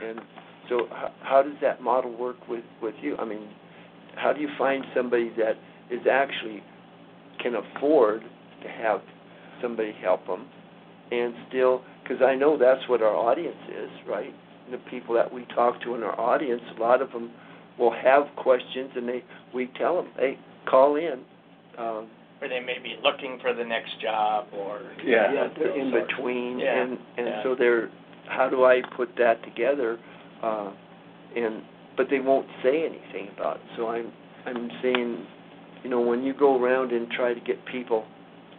And 0.03 0.21
so, 0.69 0.87
how, 0.91 1.13
how 1.23 1.43
does 1.43 1.57
that 1.61 1.83
model 1.83 2.17
work 2.17 2.49
with 2.49 2.65
with 2.81 2.95
you? 3.03 3.17
I 3.19 3.25
mean, 3.25 3.49
how 4.17 4.33
do 4.33 4.41
you 4.41 4.49
find 4.59 4.85
somebody 4.95 5.31
that 5.37 5.55
is 5.91 6.07
actually 6.11 6.63
can 7.43 7.55
afford 7.57 8.23
to 8.63 8.69
have 8.69 9.01
somebody 9.61 9.93
help 10.03 10.27
them, 10.27 10.47
and 11.11 11.35
still, 11.49 11.83
because 12.03 12.23
I 12.23 12.35
know 12.35 12.57
that's 12.57 12.87
what 12.89 13.03
our 13.03 13.15
audience 13.15 13.57
is, 13.71 13.91
right? 14.09 14.33
The 14.71 14.79
people 14.91 15.15
that 15.15 15.33
we 15.33 15.45
talk 15.55 15.81
to 15.83 15.95
in 15.95 16.03
our 16.03 16.19
audience, 16.19 16.63
a 16.77 16.81
lot 16.81 17.03
of 17.03 17.11
them 17.13 17.31
will 17.79 17.93
have 17.93 18.25
questions, 18.37 18.91
and 18.97 19.09
they 19.09 19.23
we 19.55 19.71
tell 19.79 19.97
them, 19.97 20.09
hey, 20.19 20.39
call 20.69 20.97
in. 20.97 21.21
Um, 21.79 22.09
or 22.41 22.49
they 22.49 22.61
may 22.61 22.79
be 22.83 22.97
looking 23.03 23.39
for 23.41 23.55
the 23.55 23.65
next 23.65 24.01
job, 24.01 24.47
or 24.53 24.81
Yeah. 25.05 25.33
yeah, 25.33 25.49
they're 25.59 25.79
in 25.79 25.91
sorts. 25.91 26.07
between, 26.09 26.59
Yeah, 26.59 26.83
and 26.83 26.99
and 27.19 27.27
yeah. 27.27 27.43
so 27.43 27.55
they're. 27.55 27.91
How 28.29 28.49
do 28.49 28.65
I 28.65 28.81
put 28.97 29.11
that 29.19 29.43
together? 29.43 29.99
Uh, 30.43 30.71
and 31.37 31.63
but 31.97 32.07
they 32.11 32.21
won't 32.21 32.47
say 32.63 32.85
anything 32.87 33.29
about 33.37 33.57
it. 33.57 33.63
So 33.77 33.89
I'm 33.89 34.13
I'm 34.47 34.71
saying, 34.83 35.27
you 35.85 35.91
know, 35.91 36.01
when 36.01 36.23
you 36.23 36.33
go 36.35 36.61
around 36.63 36.93
and 36.93 37.11
try 37.11 37.35
to 37.35 37.41
get 37.41 37.65
people, 37.67 38.05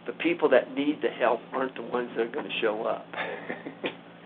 the 0.06 0.12
people 0.14 0.48
that 0.50 0.74
need 0.74 1.00
the 1.02 1.08
help 1.08 1.40
aren't 1.52 1.74
the 1.76 1.82
ones 1.82 2.10
that 2.16 2.26
are 2.26 2.30
going 2.32 2.46
to 2.48 2.60
show 2.60 2.84
up. 2.84 3.06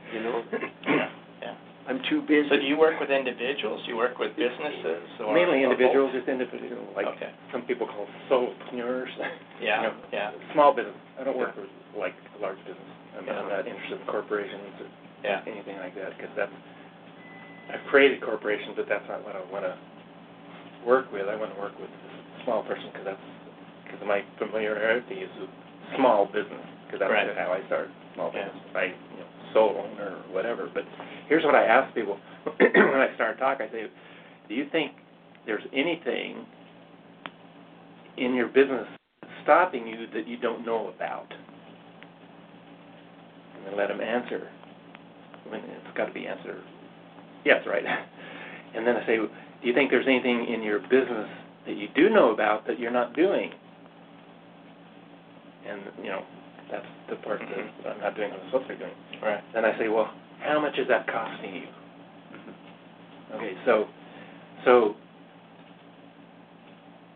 You 0.08 0.22
know, 0.24 0.40
Yeah, 0.88 1.12
yeah. 1.42 1.54
I'm 1.86 2.00
too 2.08 2.22
busy. 2.24 2.48
So 2.48 2.56
do 2.56 2.64
you 2.64 2.78
work 2.80 2.96
with 2.98 3.10
individuals? 3.12 3.84
You 3.86 3.94
work 4.00 4.16
with 4.18 4.32
businesses? 4.40 5.04
Or 5.20 5.34
Mainly 5.36 5.60
or 5.60 5.68
individuals, 5.68 6.16
just 6.16 6.28
individual, 6.32 6.88
like 6.96 7.04
Okay. 7.12 7.28
some 7.52 7.60
people 7.68 7.86
call 7.86 8.08
solopreneurs. 8.32 9.12
Yeah, 9.60 9.82
You 9.82 9.88
know, 9.88 9.94
yeah, 10.10 10.30
Small 10.54 10.72
business. 10.72 10.96
I 11.20 11.24
don't 11.24 11.36
work 11.36 11.52
with 11.60 11.68
like 11.92 12.14
large 12.40 12.56
business. 12.64 12.88
I'm 13.20 13.26
Yeah. 13.26 13.36
I'm 13.36 13.48
not 13.52 13.66
interested 13.68 14.00
in 14.00 14.06
corporations 14.08 14.80
or 14.80 14.88
yeah. 15.22 15.42
anything 15.44 15.76
like 15.76 15.94
that 15.96 16.16
because 16.16 16.32
that's 16.34 16.56
I've 17.68 17.84
created 17.92 18.22
corporations, 18.24 18.72
but 18.80 18.88
that's 18.88 19.04
not 19.12 19.20
what 19.28 19.36
I 19.36 19.44
want 19.52 19.68
to 19.68 19.76
work 20.88 21.12
with. 21.12 21.28
I 21.28 21.36
want 21.36 21.52
to 21.52 21.60
work 21.60 21.76
with 21.78 21.90
a 21.92 22.44
small 22.44 22.62
person 22.64 22.88
because 22.96 23.04
that's 23.12 23.28
because 23.84 24.00
my 24.08 24.24
familiarity 24.40 25.20
is 25.20 25.30
with 25.36 25.50
small 25.96 26.26
business 26.26 26.64
because 26.86 27.00
that's 27.00 27.10
Right. 27.12 27.28
how 27.36 27.52
I 27.52 27.64
started 27.66 27.90
small 28.14 28.32
Yeah. 28.34 28.44
business. 28.44 28.64
I 28.74 28.84
you 28.84 29.18
know 29.18 29.26
sole 29.52 29.76
owner 29.78 30.16
or 30.16 30.34
whatever. 30.34 30.68
But 30.72 30.84
here's 31.28 31.44
what 31.44 31.54
I 31.54 31.64
ask 31.64 31.94
people 31.94 32.18
when 32.58 33.00
I 33.00 33.14
start 33.14 33.38
talking. 33.38 33.66
I 33.66 33.70
say, 33.70 33.86
do 34.48 34.54
you 34.54 34.66
think 34.70 34.92
there's 35.46 35.64
anything 35.72 36.46
in 38.16 38.34
your 38.34 38.48
business 38.48 38.86
stopping 39.42 39.86
you 39.86 40.06
that 40.12 40.26
you 40.26 40.36
don't 40.36 40.66
know 40.66 40.88
about? 40.88 41.32
And 43.56 43.66
then 43.66 43.76
let 43.76 43.88
them 43.88 44.00
answer. 44.00 44.48
When 45.48 45.60
it's 45.60 45.96
got 45.96 46.06
to 46.06 46.12
be 46.12 46.26
answered 46.26 46.62
yes, 47.44 47.62
right. 47.66 47.84
And 48.74 48.86
then 48.86 48.96
I 48.98 49.06
say, 49.06 49.16
do 49.16 49.28
you 49.62 49.72
think 49.72 49.90
there's 49.90 50.06
anything 50.06 50.46
in 50.52 50.62
your 50.62 50.78
business 50.78 51.26
that 51.66 51.74
you 51.74 51.88
do 51.96 52.10
know 52.10 52.34
about 52.34 52.66
that 52.66 52.78
you're 52.78 52.92
not 52.92 53.16
doing? 53.16 53.50
And 55.68 55.82
you 56.02 56.10
know, 56.10 56.22
that's 56.70 56.86
the 57.08 57.16
part 57.16 57.40
Mhm. 57.40 57.70
that 57.82 57.92
I'm 57.92 58.00
not 58.00 58.14
doing 58.16 58.30
what 58.30 58.40
I'm 58.40 58.46
supposed 58.46 58.68
to 58.68 58.74
be 58.74 58.78
doing. 58.80 58.94
Right. 59.22 59.42
Then 59.52 59.64
I 59.64 59.76
say, 59.78 59.88
well, 59.88 60.10
how 60.40 60.60
much 60.60 60.78
is 60.78 60.88
that 60.88 61.06
costing 61.06 61.54
you? 61.54 61.68
Okay, 63.34 63.54
so, 63.66 63.88
so 64.64 64.96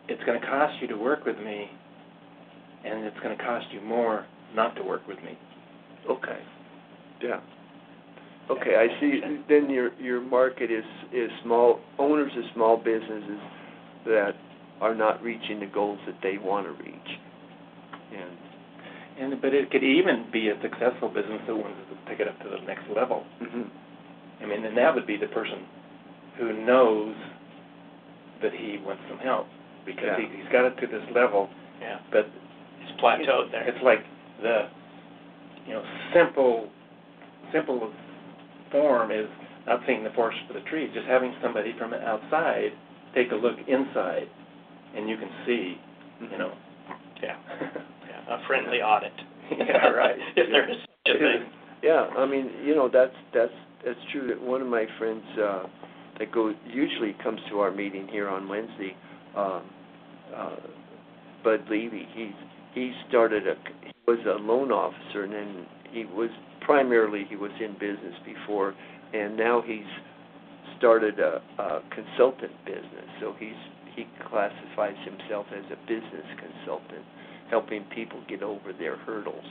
it's 0.08 0.22
going 0.24 0.38
to 0.38 0.46
cost 0.46 0.74
you 0.80 0.88
to 0.88 0.96
work 0.96 1.24
with 1.24 1.38
me, 1.38 1.70
and 2.84 3.04
it's 3.04 3.18
going 3.20 3.36
to 3.36 3.42
cost 3.42 3.66
you 3.72 3.80
more 3.80 4.26
not 4.54 4.76
to 4.76 4.82
work 4.82 5.06
with 5.08 5.22
me. 5.22 5.38
Okay. 6.10 6.38
Yeah. 7.22 7.40
Okay, 8.50 8.76
I 8.76 9.00
see. 9.00 9.20
Then 9.48 9.70
your 9.70 9.94
your 10.00 10.20
market 10.20 10.70
is 10.70 10.84
is 11.12 11.30
small 11.42 11.80
owners 11.98 12.32
of 12.36 12.44
small 12.54 12.76
businesses 12.76 13.40
that 14.04 14.32
are 14.80 14.94
not 14.94 15.22
reaching 15.22 15.60
the 15.60 15.66
goals 15.66 16.00
that 16.06 16.16
they 16.22 16.38
want 16.38 16.66
to 16.66 16.72
reach. 16.82 17.18
And 18.12 19.32
And 19.32 19.40
but 19.42 19.52
it 19.54 19.70
could 19.70 19.84
even 19.84 20.26
be 20.32 20.48
a 20.48 20.60
successful 20.62 21.08
business 21.08 21.40
that 21.46 21.54
wants 21.54 21.78
to 21.90 22.10
take 22.10 22.20
it 22.20 22.28
up 22.28 22.38
to 22.42 22.48
the 22.48 22.58
next 22.66 22.88
level. 22.94 23.24
mhm. 23.40 23.68
I 24.42 24.46
mean, 24.46 24.64
and 24.64 24.76
that 24.76 24.94
would 24.94 25.06
be 25.06 25.16
the 25.16 25.28
person 25.28 25.60
who 26.36 26.52
knows 26.64 27.14
that 28.42 28.52
he 28.52 28.78
wants 28.78 29.02
some 29.08 29.18
help 29.18 29.46
because 29.84 30.04
Yeah. 30.04 30.16
he, 30.18 30.26
he's 30.36 30.48
got 30.50 30.64
it 30.64 30.76
to 30.78 30.86
this 30.86 31.04
level, 31.14 31.48
Yeah. 31.80 31.98
but 32.10 32.26
It's 32.82 32.90
plateaued 33.00 33.52
there. 33.52 33.62
It's 33.62 33.82
like 33.82 34.04
the, 34.42 34.68
you 35.66 35.74
know, 35.74 35.84
simple, 36.12 36.68
simple 37.52 37.92
form 38.72 39.12
is 39.12 39.28
not 39.66 39.84
seeing 39.86 40.02
the 40.02 40.10
forest 40.10 40.40
for 40.48 40.54
the 40.54 40.60
trees, 40.62 40.90
just 40.92 41.06
having 41.06 41.32
somebody 41.40 41.72
from 41.78 41.94
outside 41.94 42.72
take 43.14 43.30
a 43.30 43.36
look 43.36 43.58
inside, 43.68 44.28
and 44.96 45.08
you 45.08 45.16
can 45.18 45.30
see, 45.46 45.78
you 46.32 46.38
know. 46.38 46.52
Yeah. 47.22 47.36
A 48.28 48.38
friendly 48.46 48.78
audit. 48.78 49.12
Yeah, 49.58 49.88
right. 49.88 50.16
if 50.36 50.48
there 50.50 50.70
is 50.70 50.76
such 51.06 51.16
a 51.16 51.18
thing. 51.18 51.50
Yeah, 51.82 52.08
I 52.16 52.24
mean, 52.24 52.50
you 52.64 52.74
know, 52.74 52.88
that's 52.90 53.12
that's 53.34 53.52
that's 53.84 53.98
true. 54.10 54.28
That 54.28 54.40
one 54.40 54.62
of 54.62 54.68
my 54.68 54.86
friends 54.98 55.24
uh, 55.36 55.64
that 56.18 56.32
goes 56.32 56.54
usually 56.66 57.14
comes 57.22 57.40
to 57.50 57.60
our 57.60 57.70
meeting 57.70 58.08
here 58.08 58.28
on 58.28 58.48
Wednesday, 58.48 58.96
um, 59.36 59.62
uh, 60.34 60.56
Bud 61.44 61.64
Levy. 61.68 62.06
He's 62.14 62.32
he 62.74 62.92
started 63.08 63.46
a 63.46 63.56
he 63.84 63.92
was 64.06 64.20
a 64.24 64.40
loan 64.40 64.72
officer 64.72 65.24
and 65.24 65.32
then 65.32 65.66
he 65.90 66.04
was 66.04 66.30
primarily 66.62 67.26
he 67.28 67.36
was 67.36 67.52
in 67.60 67.72
business 67.74 68.14
before, 68.24 68.74
and 69.12 69.36
now 69.36 69.62
he's 69.64 69.84
started 70.78 71.18
a, 71.18 71.42
a 71.58 71.82
consultant 71.94 72.52
business. 72.64 73.08
So 73.20 73.34
he's 73.38 73.58
he 73.94 74.06
classifies 74.30 74.96
himself 75.04 75.46
as 75.52 75.64
a 75.70 75.76
business 75.86 76.26
consultant, 76.40 77.04
helping 77.52 77.84
people 77.94 78.20
get 78.28 78.42
over 78.42 78.72
their 78.72 78.96
hurdles 78.96 79.44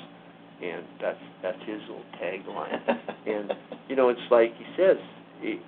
and 0.62 0.84
that's 1.02 1.20
that's 1.42 1.60
his 1.66 1.82
little 1.82 2.04
tagline. 2.22 2.80
and 3.28 3.54
you 3.90 3.96
know, 3.96 4.10
it's 4.10 4.20
like 4.30 4.56
he 4.58 4.66
says, 4.78 4.98
you, 5.42 5.60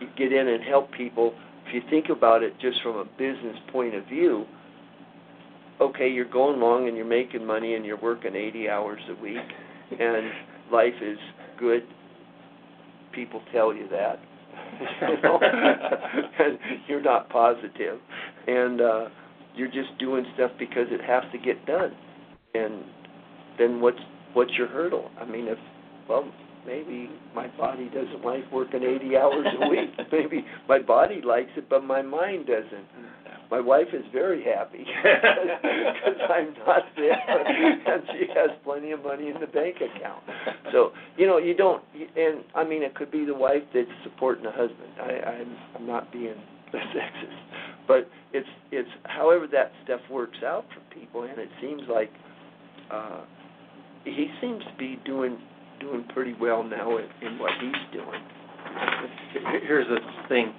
you 0.00 0.08
get 0.16 0.32
in 0.32 0.48
and 0.48 0.62
help 0.64 0.92
people. 0.92 1.34
If 1.66 1.74
you 1.74 1.80
think 1.88 2.06
about 2.08 2.42
it 2.42 2.54
just 2.60 2.82
from 2.82 2.96
a 2.96 3.04
business 3.04 3.56
point 3.70 3.94
of 3.94 4.04
view, 4.06 4.44
okay, 5.80 6.08
you're 6.08 6.28
going 6.28 6.60
along 6.60 6.88
and 6.88 6.96
you're 6.96 7.06
making 7.06 7.46
money 7.46 7.74
and 7.74 7.84
you're 7.84 8.00
working 8.00 8.34
80 8.34 8.68
hours 8.68 9.00
a 9.08 9.22
week, 9.22 9.36
and 9.98 10.30
life 10.72 10.94
is 11.00 11.18
good. 11.58 11.82
people 13.12 13.40
tell 13.52 13.74
you 13.74 13.88
that. 13.88 14.18
you 15.08 15.22
know? 15.22 15.38
and 15.40 16.58
you're 16.88 17.00
not 17.00 17.28
positive, 17.30 17.98
and 18.46 18.80
uh, 18.80 19.04
you're 19.54 19.68
just 19.68 19.96
doing 19.98 20.24
stuff 20.34 20.50
because 20.58 20.86
it 20.90 21.00
has 21.00 21.24
to 21.32 21.38
get 21.38 21.64
done. 21.66 21.92
And 22.54 22.84
then 23.58 23.80
what's 23.80 24.00
what's 24.34 24.52
your 24.52 24.68
hurdle? 24.68 25.10
I 25.20 25.24
mean, 25.24 25.48
if 25.48 25.58
well, 26.08 26.30
maybe 26.66 27.10
my 27.34 27.48
body 27.58 27.86
doesn't 27.86 28.24
like 28.24 28.50
working 28.52 28.82
80 28.82 29.16
hours 29.16 29.46
a 29.60 29.68
week. 29.68 29.90
maybe 30.12 30.44
my 30.68 30.78
body 30.78 31.20
likes 31.24 31.50
it, 31.56 31.68
but 31.68 31.84
my 31.84 32.02
mind 32.02 32.46
doesn't. 32.46 32.86
My 33.50 33.60
wife 33.60 33.88
is 33.92 34.04
very 34.12 34.42
happy 34.42 34.78
because 35.02 36.16
I'm 36.30 36.54
not 36.66 36.84
there, 36.96 37.94
and 37.94 38.02
she 38.12 38.26
has 38.28 38.48
plenty 38.64 38.92
of 38.92 39.04
money 39.04 39.28
in 39.28 39.38
the 39.40 39.46
bank 39.46 39.76
account. 39.76 40.22
So 40.72 40.92
you 41.18 41.26
know, 41.26 41.36
you 41.36 41.54
don't, 41.54 41.82
and 42.16 42.44
I 42.54 42.64
mean, 42.64 42.82
it 42.82 42.94
could 42.94 43.10
be 43.10 43.26
the 43.26 43.34
wife 43.34 43.62
that's 43.74 43.88
supporting 44.04 44.44
the 44.44 44.52
husband. 44.52 44.88
I, 44.98 45.28
I'm 45.28 45.56
I'm 45.76 45.86
not 45.86 46.10
being 46.10 46.36
sexist, 46.94 47.38
but 47.86 48.08
it's 48.32 48.48
it's 48.70 48.88
however 49.04 49.46
that 49.52 49.72
stuff 49.84 50.00
works 50.10 50.38
out 50.44 50.64
for 50.74 50.94
people, 50.98 51.22
and 51.24 51.38
it 51.38 51.48
seems 51.60 51.82
like 51.92 52.10
uh, 52.90 53.22
he 54.04 54.28
seems 54.40 54.62
to 54.64 54.76
be 54.78 54.98
doing 55.04 55.38
doing 55.80 56.04
pretty 56.14 56.34
well 56.40 56.62
now 56.62 56.96
in, 56.98 57.04
in 57.26 57.38
what 57.38 57.50
he's 57.60 57.72
doing. 57.92 58.20
Here's 59.66 59.86
the 59.88 59.98
thing, 60.28 60.52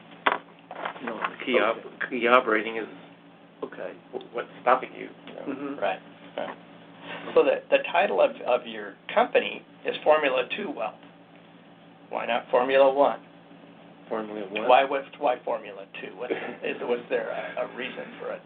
you 1.02 1.08
know, 1.08 1.18
the 1.18 1.46
key 1.46 1.54
op, 1.60 1.78
key 2.10 2.28
operating 2.28 2.78
is 2.78 2.88
Okay. 3.64 3.94
what's 4.34 4.50
stopping 4.62 4.90
you, 4.98 5.08
you 5.28 5.34
know. 5.36 5.42
Mhm. 5.54 5.82
Right, 5.82 6.00
right. 6.38 6.58
So 7.34 7.44
the, 7.44 7.62
the 7.70 7.78
title 7.92 8.22
of, 8.22 8.32
of 8.46 8.68
your 8.68 8.96
company 9.14 9.62
is 9.86 9.96
Formula 10.04 10.44
Two 10.58 10.70
Wealth. 10.70 10.96
Why 12.10 12.26
not 12.26 12.44
Formula 12.52 12.92
One? 12.94 13.20
Formula 14.10 14.42
One. 14.52 14.68
Why, 14.68 14.84
what, 14.86 15.04
why 15.20 15.36
Formula 15.46 15.86
Two? 16.02 16.16
What's, 16.18 16.34
was 16.82 17.00
there 17.10 17.30
a, 17.30 17.66
a 17.66 17.76
reason 17.76 18.06
for 18.20 18.34
it? 18.34 18.42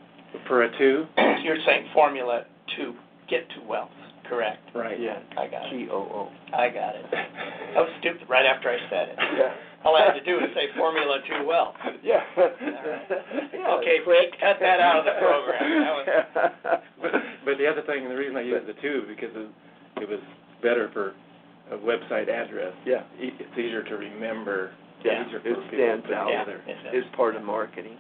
For 0.48 0.64
a 0.64 0.78
two? 0.78 1.06
You're 1.44 1.58
saying 1.66 1.88
Formula 1.94 2.44
to 2.78 2.94
get 3.30 3.48
to 3.56 3.68
wealth, 3.68 3.90
correct? 4.30 4.60
Right. 4.76 5.00
Yeah. 5.00 5.20
I 5.38 5.48
got 5.48 5.66
it. 5.68 5.72
T 5.72 5.88
O 5.92 5.98
O. 5.98 6.30
I 6.56 6.70
got 6.70 6.96
it. 6.96 7.06
That 7.12 7.82
was 7.82 7.90
stupid 8.00 8.28
right 8.30 8.46
after 8.46 8.70
I 8.70 8.78
said 8.90 9.10
it. 9.10 9.16
Yeah. 9.38 9.54
All 9.86 9.96
I 9.96 10.04
had 10.06 10.14
to 10.20 10.24
do 10.26 10.36
was 10.36 10.50
say 10.54 10.68
Formula 10.78 11.20
Two 11.28 11.46
Wealth. 11.48 11.76
Yeah. 12.04 12.24
right. 12.36 13.80
Okay, 13.80 13.98
Pete, 14.06 14.40
cut 14.42 14.58
that 14.60 14.80
out 14.80 15.00
of 15.00 15.06
the 15.06 15.16
program. 15.20 16.06
That 16.34 16.84
But, 17.02 17.12
but 17.46 17.58
the 17.58 17.68
other 17.68 17.82
thing, 17.84 18.04
and 18.04 18.12
the 18.12 18.16
reason 18.18 18.36
I 18.36 18.42
used 18.42 18.68
the 18.68 18.74
two, 18.82 19.04
because 19.08 19.30
it, 19.36 19.50
it 20.04 20.10
was 20.10 20.20
better 20.62 20.90
for 20.94 21.14
a 21.72 21.78
website 21.78 22.28
address. 22.30 22.74
Yeah. 22.86 23.04
E- 23.22 23.32
It's 23.40 23.54
easier 23.54 23.84
to 23.84 23.96
remember. 23.96 24.72
Yeah, 25.06 25.26
easier 25.26 25.38
it 25.38 25.44
for 25.44 25.50
people 25.50 25.64
stands 25.74 26.06
put 26.06 26.14
out. 26.14 26.30
Yeah, 26.30 26.44
together. 26.44 26.62
it 26.68 26.76
does. 26.84 26.94
It's 26.94 27.16
part 27.16 27.36
of 27.36 27.44
marketing. 27.44 27.98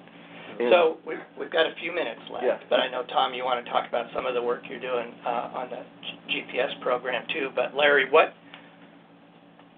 And- 0.60 0.72
So 0.72 0.98
we've, 1.06 1.22
we've 1.38 1.52
got 1.52 1.66
a 1.68 1.76
few 1.80 1.94
minutes 1.94 2.22
left, 2.32 2.46
Yeah. 2.46 2.58
but 2.70 2.80
I 2.80 2.90
know, 2.90 3.04
Tom, 3.14 3.34
you 3.34 3.46
want 3.46 3.64
to 3.64 3.72
talk 3.72 3.88
about 3.88 4.08
some 4.14 4.26
of 4.26 4.34
the 4.34 4.42
work 4.42 4.64
you're 4.70 4.80
doing 4.82 5.14
uh, 5.26 5.52
on 5.54 5.70
the 5.70 5.84
G- 6.30 6.42
GPS 6.50 6.74
program 6.82 7.26
too. 7.32 7.50
But 7.56 7.76
Larry, 7.76 8.10
what, 8.10 8.34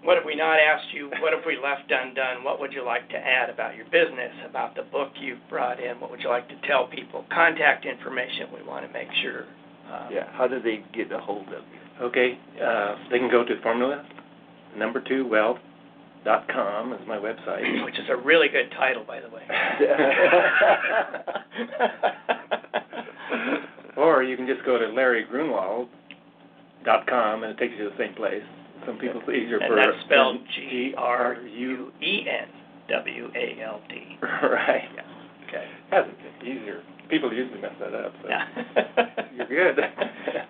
what 0.02 0.16
have 0.16 0.24
we 0.24 0.34
not 0.34 0.56
asked 0.58 0.88
you? 0.94 1.10
What 1.20 1.34
have 1.36 1.44
we 1.46 1.58
left 1.62 1.90
undone? 1.92 2.42
What 2.42 2.58
would 2.60 2.72
you 2.72 2.82
like 2.84 3.08
to 3.10 3.16
add 3.16 3.50
about 3.50 3.76
your 3.76 3.84
business, 3.86 4.32
about 4.48 4.74
the 4.74 4.82
book 4.82 5.12
you've 5.20 5.44
brought 5.50 5.78
in? 5.78 6.00
What 6.00 6.10
would 6.10 6.22
you 6.22 6.30
like 6.30 6.48
to 6.48 6.56
tell 6.66 6.86
people? 6.88 7.26
Contact 7.30 7.84
information, 7.84 8.48
we 8.56 8.62
want 8.66 8.86
to 8.86 8.92
make 8.92 9.08
sure. 9.22 9.44
uh, 9.92 10.08
Yeah, 10.10 10.32
how 10.32 10.48
do 10.48 10.60
they 10.62 10.82
get 10.94 11.12
a 11.12 11.18
hold 11.20 11.48
of 11.48 11.62
you? 11.68 12.06
Okay, 12.06 12.38
uh, 12.64 12.94
they 13.10 13.18
can 13.18 13.30
go 13.30 13.44
to 13.44 13.60
formula, 13.60 14.02
number 14.74 15.02
two, 15.06 15.26
wealth, 15.28 15.58
dot 16.24 16.48
com 16.48 16.92
is 16.92 17.00
my 17.06 17.16
website. 17.16 17.64
Which 17.84 17.98
is 17.98 18.06
a 18.10 18.16
really 18.16 18.48
good 18.48 18.70
title, 18.78 19.04
by 19.06 19.20
the 19.20 19.28
way. 19.28 19.42
Or 23.96 24.22
you 24.22 24.36
can 24.36 24.46
just 24.46 24.64
go 24.64 24.78
to 24.78 24.86
larrygruenwald 24.86 25.88
dot 26.86 27.06
com 27.06 27.42
and 27.42 27.52
it 27.52 27.58
takes 27.58 27.74
you 27.76 27.84
to 27.84 27.90
the 27.90 27.96
same 27.98 28.14
place. 28.14 28.42
Some 28.86 28.96
people 28.96 29.20
it's 29.26 29.28
easier 29.28 29.58
And 29.58 29.68
for. 29.68 29.76
that's 29.76 30.00
spelled 30.06 30.38
G 30.56 30.94
R 30.96 31.36
U. 31.42 31.92
G-R-U-E-N-W-A-L-D. 32.00 34.18
Right. 34.42 34.88
Okay. 35.48 35.66
That's 35.90 36.08
easier. 36.42 36.82
People 37.10 37.32
usually 37.32 37.60
mess 37.60 37.72
that 37.80 37.92
up, 37.94 38.12
so. 38.22 38.28
Yeah. 38.28 38.46
You're 39.36 39.46
good. 39.74 39.84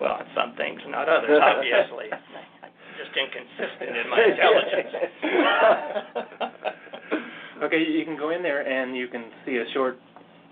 Well, 0.00 0.12
on 0.12 0.26
some 0.36 0.54
things, 0.56 0.80
not 0.88 1.08
others, 1.08 1.40
obviously. 1.42 2.06
Just 3.00 3.16
inconsistent 3.16 3.96
in 3.96 4.06
my 4.12 4.20
intelligence. 4.28 4.92
Okay, 7.62 7.76
you 7.76 8.06
can 8.06 8.16
go 8.16 8.30
in 8.30 8.42
there 8.42 8.66
and 8.66 8.96
you 8.96 9.06
can 9.06 9.24
see 9.44 9.56
a 9.56 9.64
short, 9.74 9.98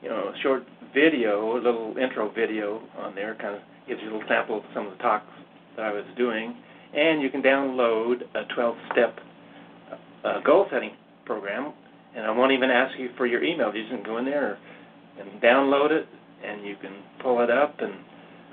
you 0.03 0.11
know, 0.11 0.28
a 0.28 0.34
short 0.42 0.64
video, 0.92 1.57
a 1.57 1.61
little 1.61 1.96
intro 1.96 2.30
video 2.30 2.82
on 2.99 3.14
there, 3.14 3.34
kind 3.40 3.55
of 3.55 3.62
gives 3.88 4.01
you 4.03 4.11
a 4.11 4.12
little 4.12 4.28
sample 4.28 4.59
of 4.59 4.64
some 4.74 4.86
of 4.86 4.92
the 4.92 4.99
talks 5.03 5.24
that 5.76 5.86
I 5.86 5.92
was 5.92 6.05
doing, 6.18 6.55
and 6.94 7.22
you 7.22 7.30
can 7.30 7.40
download 7.40 8.20
a 8.34 8.44
12-step 8.55 9.18
uh, 10.22 10.40
goal 10.44 10.66
setting 10.70 10.90
program, 11.24 11.72
and 12.14 12.26
I 12.26 12.30
won't 12.30 12.53
even 12.53 12.68
ask 12.68 12.99
you 12.99 13.09
for 13.16 13.26
your 13.26 13.42
email. 13.42 13.74
You 13.74 13.84
just 13.84 13.94
can 13.94 14.05
go 14.05 14.18
in 14.18 14.26
there 14.26 14.59
and 15.18 15.40
download 15.40 15.90
it, 15.90 16.07
and 16.44 16.66
you 16.66 16.76
can 16.76 16.92
pull 17.22 17.40
it 17.40 17.51
up. 17.51 17.76
And 17.78 17.94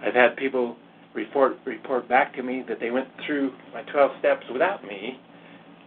I've 0.01 0.13
had 0.13 0.37
people 0.37 0.77
report 1.15 1.57
report 1.65 2.07
back 2.09 2.35
to 2.35 2.43
me 2.43 2.63
that 2.67 2.79
they 2.79 2.91
went 2.91 3.07
through 3.25 3.51
my 3.73 3.81
12 3.83 4.11
steps 4.19 4.45
without 4.51 4.83
me, 4.83 5.19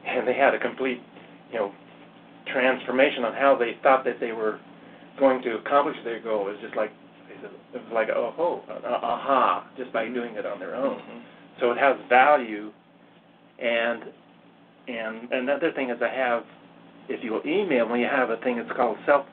and 0.07 0.27
they 0.27 0.35
had 0.35 0.55
a 0.55 0.59
complete, 0.59 1.01
you 1.53 1.59
know, 1.59 1.73
transformation 2.53 3.25
on 3.25 3.35
how 3.35 3.57
they 3.57 3.77
thought 3.83 4.05
that 4.05 4.19
they 4.21 4.33
were 4.33 4.59
going 5.19 5.43
to 5.43 5.57
accomplish 5.57 5.97
their 6.05 6.21
goal. 6.21 6.49
It 6.49 6.53
was 6.53 6.61
just 6.63 6.77
like 6.77 6.91
it 7.75 7.83
was 7.83 7.93
like 7.93 8.09
oh 8.09 8.35
oh 8.39 8.63
uh, 8.71 8.89
aha 8.89 9.69
just 9.77 9.93
by 9.93 10.09
doing 10.09 10.35
it 10.35 10.47
on 10.47 10.59
their 10.59 10.75
own. 10.75 11.01
So 11.61 11.71
it 11.73 11.79
has 11.79 11.97
value, 12.09 12.73
and 13.59 14.05
and 14.89 15.33
another 15.33 15.73
thing 15.73 15.91
is 15.91 15.99
I 16.03 16.15
have, 16.15 16.45
if 17.09 17.23
you 17.23 17.33
will 17.33 17.47
email 17.47 17.89
me, 17.89 18.07
I 18.07 18.17
have 18.17 18.31
a 18.31 18.39
thing 18.39 18.57
that's 18.57 18.75
called 18.75 18.97
self 19.05 19.27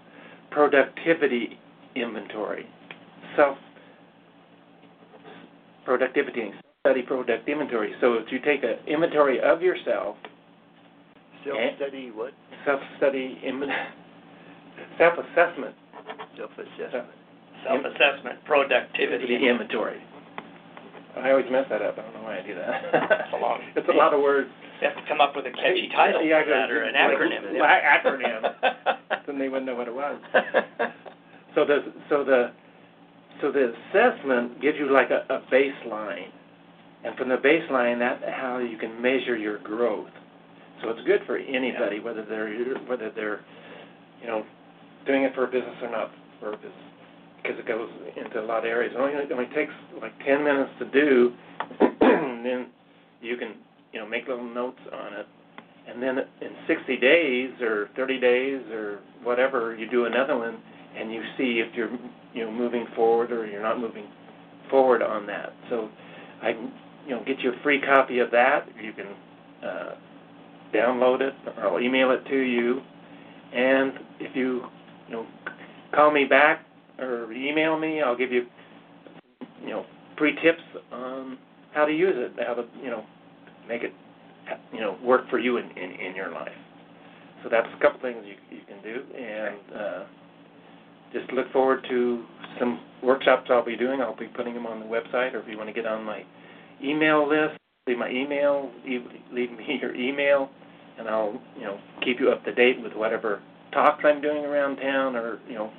productivity 0.52 1.58
inventory, 1.96 2.66
self 3.38 3.58
productivity 5.86 6.52
study 6.82 7.02
product 7.02 7.48
inventory. 7.48 7.94
So 8.02 8.14
if 8.16 8.32
you 8.32 8.40
take 8.40 8.64
an 8.64 8.76
inventory 8.88 9.40
of 9.40 9.62
yourself, 9.62 10.18
Self-study, 11.46 12.08
eh, 12.10 12.18
what? 12.18 12.34
self 12.66 12.80
study, 12.98 13.38
self 14.98 15.14
assessment, 15.14 15.76
Self-assessment. 16.38 17.06
Uh, 17.06 17.64
self-assessment, 17.64 18.44
productivity. 18.46 19.38
the 19.38 19.48
inventory. 19.48 20.02
I 21.18 21.30
always 21.32 21.46
mess 21.52 21.66
that 21.70 21.82
up. 21.82 21.98
I 21.98 22.02
don't 22.02 22.14
know 22.16 22.24
why 22.24 22.40
I 22.40 22.42
do 22.42 22.56
that. 22.56 22.84
It's 22.94 23.34
a 23.34 23.38
long- 23.38 23.62
It's 23.76 23.88
a 23.90 23.94
lot 23.94 24.14
of 24.14 24.22
words. 24.22 24.50
You 24.82 24.90
have 24.90 24.98
to 24.98 25.08
come 25.08 25.22
up 25.22 25.36
with 25.36 25.46
a 25.46 25.52
catchy 25.52 25.88
title 25.96 26.22
Yeah, 26.22 26.44
for 26.44 26.50
that, 26.50 26.70
or 26.72 26.84
an 26.84 26.96
acronym. 26.96 27.58
like 27.60 27.84
acronym. 27.84 29.24
then 29.28 29.40
they 29.40 29.48
wouldn't 29.48 29.66
know 29.68 29.76
what 29.76 29.88
it 29.88 29.94
was. 29.96 30.20
So 31.56 31.64
the 31.64 31.94
so 32.10 32.24
the 32.26 32.52
so 33.42 33.52
the 33.52 33.74
assessment 33.74 34.62
gives 34.62 34.78
you 34.78 34.92
like 34.92 35.10
a, 35.10 35.26
a 35.34 35.42
baseline, 35.52 36.30
and 37.04 37.16
from 37.18 37.30
the 37.30 37.36
baseline, 37.38 38.00
that 38.00 38.22
how 38.34 38.58
you 38.60 38.78
can 38.78 39.02
measure 39.02 39.38
your 39.38 39.60
growth. 39.60 40.10
So 40.82 40.90
it's 40.90 41.06
good 41.06 41.22
for 41.26 41.38
anybody, 41.38 42.00
whether 42.00 42.26
they're 42.26 42.76
whether 42.88 43.12
they're 43.12 43.42
you 44.22 44.28
know 44.28 44.44
doing 45.06 45.24
it 45.24 45.34
for 45.36 45.46
a 45.46 45.48
business 45.48 45.76
or 45.82 45.92
not 45.92 46.12
for 46.40 46.54
a 46.54 46.58
business, 46.58 46.74
because 47.42 47.60
it 47.60 47.68
goes 47.68 47.90
into 48.18 48.42
a 48.42 48.46
lot 48.46 48.60
of 48.60 48.66
areas. 48.66 48.94
It 48.96 49.00
only 49.00 49.14
it 49.14 49.32
only 49.32 49.54
takes 49.56 49.74
like 50.02 50.14
ten 50.26 50.44
minutes 50.44 50.72
to 50.80 50.86
do, 50.92 51.34
and 51.80 51.96
then 52.46 52.68
you 53.22 53.38
can 53.38 53.56
you 53.94 54.00
know 54.00 54.08
make 54.08 54.28
little 54.28 54.44
notes 54.44 54.80
on 54.94 55.14
it 55.14 55.28
and 55.88 56.02
then 56.02 56.18
in 56.42 56.50
60 56.68 56.98
days 56.98 57.52
or 57.62 57.90
30 57.96 58.20
days 58.20 58.62
or 58.72 59.00
whatever, 59.24 59.76
you 59.76 59.90
do 59.90 60.06
another 60.06 60.38
one, 60.38 60.58
and 60.98 61.12
you 61.12 61.22
see 61.38 61.64
if 61.66 61.74
you're 61.76 61.92
you 62.36 62.46
know 62.46 62.52
moving 62.52 62.86
forward 62.96 63.32
or 63.32 63.48
you're 63.48 63.64
not 63.64 63.80
moving 63.80 64.08
forward 64.70 65.02
on 65.02 65.26
that. 65.28 65.54
So 65.70 65.90
I 66.44 66.50
you 67.08 67.16
know 67.16 67.24
get 67.26 67.40
you 67.40 67.52
a 67.52 67.64
free 67.64 67.82
copy 67.82 68.20
of 68.20 68.30
that. 68.32 68.68
You 68.80 68.94
can 68.94 69.08
uh, 69.68 69.96
download 70.74 71.22
it, 71.22 71.34
or 71.58 71.68
I'll 71.68 71.80
email 71.80 72.12
it 72.12 72.24
to 72.30 72.38
you. 72.38 72.82
And 73.54 73.94
if 74.20 74.36
you 74.36 74.66
you 75.08 75.14
know 75.14 75.28
call 75.94 76.12
me 76.12 76.26
back 76.26 76.66
or 77.00 77.32
email 77.32 77.80
me, 77.80 78.02
I'll 78.02 78.18
give 78.18 78.32
you 78.32 78.46
you 79.62 79.70
know 79.70 79.86
free 80.18 80.36
tips 80.44 80.64
on 80.92 81.38
how 81.74 81.86
to 81.86 81.92
use 81.94 82.16
it, 82.16 82.34
how 82.46 82.56
to 82.56 82.66
you 82.84 82.90
know 82.90 83.06
make 83.68 83.84
it 83.84 83.94
you 84.74 84.82
know 84.82 84.98
work 85.04 85.30
for 85.30 85.40
you 85.40 85.58
in, 85.58 85.66
in, 85.72 85.92
in 85.92 86.16
your 86.16 86.32
life. 86.32 86.52
So 87.44 87.50
that's 87.50 87.68
a 87.78 87.82
couple 87.82 88.02
things 88.02 88.26
you 88.26 88.36
you 88.58 88.64
can 88.68 88.82
do, 88.84 89.04
and 89.16 89.76
uh, 89.76 90.04
just 91.18 91.32
look 91.32 91.52
forward 91.52 91.86
to 91.90 92.26
some 92.60 92.80
workshops 93.04 93.48
I'll 93.50 93.66
be 93.66 93.78
doing. 93.78 94.02
I'll 94.02 94.16
be 94.16 94.28
putting 94.28 94.54
them 94.54 94.66
on 94.66 94.80
the 94.80 94.86
website, 94.86 95.34
or 95.34 95.40
if 95.40 95.48
you 95.48 95.58
want 95.58 95.70
to 95.70 95.74
get 95.74 95.86
on 95.86 96.04
my 96.04 96.24
email 96.84 97.28
list, 97.28 97.58
leave 97.88 97.98
my 97.98 98.10
email, 98.10 98.72
leave, 98.86 99.02
leave 99.32 99.52
me 99.52 99.80
your 99.82 99.96
email, 99.96 100.50
and 100.98 101.08
I'll 101.08 101.40
you 101.56 101.64
know 101.64 101.80
keep 102.04 102.20
you 102.20 102.32
up 102.32 102.44
to 102.46 102.54
date 102.54 102.82
with 102.82 102.94
whatever 102.94 103.42
talks 103.72 104.04
I'm 104.04 104.22
doing 104.22 104.46
around 104.46 104.78
town, 104.78 105.16
or 105.16 105.40
you 105.48 105.56
know, 105.56 105.72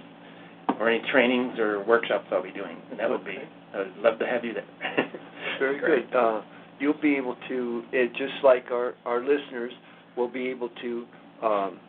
or 0.81 0.89
any 0.91 1.03
trainings 1.13 1.59
or 1.59 1.85
workshops 1.85 2.27
I'll 2.33 2.43
be 2.43 2.53
doing. 2.53 2.77
And 2.91 2.99
that 2.99 3.11
would 3.11 3.25
be 3.25 3.37
I'd 3.75 3.97
love 3.99 4.19
to 4.19 4.27
have 4.27 4.45
you 4.45 4.55
there. 4.55 4.65
Very 5.59 5.79
Great. 5.79 6.11
good. 6.11 6.17
Uh, 6.17 6.43
you'll 6.79 7.01
be 7.01 7.17
able 7.17 7.37
to, 7.49 7.83
it, 7.93 8.13
just 8.13 8.45
like 8.45 8.67
our, 8.71 8.95
our 9.05 9.21
listeners, 9.21 9.73
will 10.17 10.29
be 10.31 10.49
able 10.49 10.71
to 10.83 11.07
um, 11.43 11.81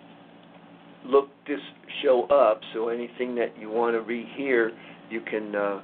look 1.05 1.29
this 1.47 1.59
show 2.03 2.23
up. 2.25 2.61
So 2.73 2.89
anything 2.89 3.35
that 3.35 3.57
you 3.59 3.69
want 3.69 3.95
to 3.95 4.01
rehear, 4.01 4.69
you 5.09 5.21
can 5.21 5.55
uh, 5.55 5.81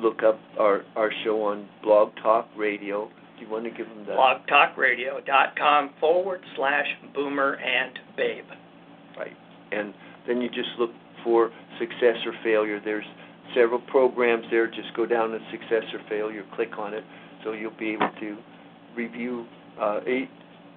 look 0.00 0.22
up 0.22 0.38
our, 0.58 0.82
our 0.96 1.10
show 1.24 1.42
on 1.44 1.68
Blog 1.82 2.10
Talk 2.22 2.48
Radio. 2.56 3.08
Do 3.38 3.46
you 3.46 3.50
want 3.50 3.64
to 3.64 3.70
give 3.70 3.88
them 3.88 4.04
the 4.06 4.12
blogtalkradio.com 4.12 5.90
forward 5.98 6.40
slash 6.56 6.86
boomer 7.14 7.54
and 7.54 7.98
babe. 8.16 8.44
right? 9.18 9.36
And 9.72 9.94
then 10.26 10.40
you 10.40 10.48
just 10.48 10.68
look 10.78 10.90
for 11.24 11.50
success 11.78 12.16
or 12.26 12.32
failure. 12.44 12.80
There's 12.84 13.04
several 13.54 13.80
programs 13.80 14.44
there. 14.50 14.66
Just 14.66 14.94
go 14.94 15.06
down 15.06 15.30
to 15.30 15.38
success 15.50 15.84
or 15.92 16.00
failure, 16.08 16.44
click 16.54 16.78
on 16.78 16.94
it, 16.94 17.04
so 17.44 17.52
you'll 17.52 17.76
be 17.78 17.90
able 17.90 18.10
to 18.20 18.36
review. 18.96 19.46
Uh, 19.80 20.00
eight, 20.06 20.28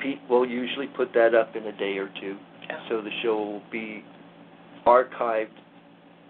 Pete 0.02 0.20
will 0.30 0.48
usually 0.48 0.88
put 0.88 1.14
that 1.14 1.36
up 1.36 1.56
in 1.56 1.66
a 1.66 1.78
day 1.78 1.98
or 1.98 2.10
two, 2.22 2.38
Yeah. 2.74 2.90
so 2.90 3.02
the 3.02 3.12
show 3.22 3.38
will 3.38 3.62
be 3.72 4.04
archived 4.86 5.48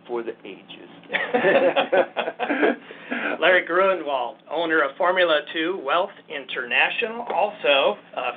for 0.07 0.23
the 0.23 0.33
ages. 0.45 0.89
Larry 3.39 3.65
Gruenwald, 3.67 4.35
owner 4.51 4.81
of 4.83 4.95
Formula 4.97 5.41
2 5.53 5.81
Wealth 5.83 6.09
International, 6.29 7.21
also 7.33 7.97
a 8.17 8.31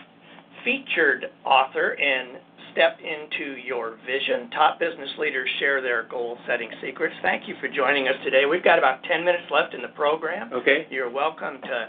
featured 0.65 1.27
author 1.45 1.93
in 1.95 2.37
Step 2.73 2.99
Into 3.01 3.57
Your 3.61 3.97
Vision. 4.07 4.51
Top 4.51 4.79
business 4.79 5.09
leaders 5.19 5.49
share 5.59 5.81
their 5.81 6.05
goal 6.05 6.39
setting 6.47 6.71
secrets. 6.83 7.15
Thank 7.23 7.49
you 7.49 7.55
for 7.61 7.69
joining 7.69 8.09
us 8.09 8.15
today. 8.25 8.45
We've 8.49 8.65
got 8.65 8.79
about 8.79 9.03
10 9.05 9.25
minutes 9.25 9.45
left 9.51 9.75
in 9.75 9.83
the 9.83 9.89
program. 9.89 10.53
okay. 10.53 10.87
You're 10.91 11.11
welcome 11.11 11.59
to 11.63 11.89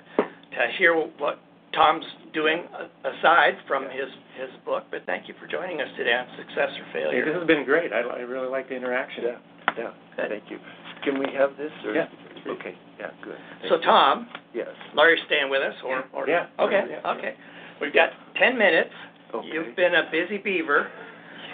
to 0.58 0.68
hear 0.80 0.96
what 0.96 1.38
Tom's 1.74 2.06
doing 2.34 2.64
aside 3.04 3.56
from 3.68 3.84
his 3.84 4.10
his 4.40 4.50
book, 4.66 4.84
but 4.92 5.02
thank 5.06 5.28
you 5.28 5.34
for 5.40 5.48
joining 5.48 5.82
us 5.82 5.88
today 5.98 6.14
on 6.14 6.28
Success 6.38 6.70
or 6.78 6.86
Hey, 6.86 6.94
Failure. 6.94 7.26
this 7.26 7.36
has 7.36 7.48
been 7.48 7.66
great. 7.66 7.92
I, 7.92 8.02
I 8.02 8.20
really 8.20 8.48
like 8.48 8.70
the 8.70 8.76
interaction. 8.76 9.24
yeah, 9.26 9.38
yeah. 9.78 9.92
Thank 10.30 10.44
you. 10.50 10.60
Can 11.04 11.18
we 11.20 11.26
have 11.36 11.58
this? 11.58 11.72
Or? 11.86 11.94
Yeah. 11.94 12.08
Okay. 12.48 12.76
Yeah. 13.00 13.10
Good. 13.24 13.36
Thank 13.62 13.70
So 13.72 13.78
you. 13.78 13.82
Tom, 13.84 14.30
Yes. 14.54 14.68
Larry's 14.96 15.22
staying 15.26 15.50
with 15.50 15.62
us, 15.62 15.74
or, 15.86 16.06
or 16.14 16.28
Yeah. 16.28 16.48
okay, 16.60 16.84
Yeah. 16.90 17.12
okay. 17.12 17.36
We've 17.82 17.94
got 17.94 18.10
ten 18.40 18.58
minutes. 18.58 18.94
Okay. 19.34 19.48
You've 19.52 19.76
been 19.76 19.94
a 19.96 20.10
busy 20.12 20.38
beaver, 20.38 20.88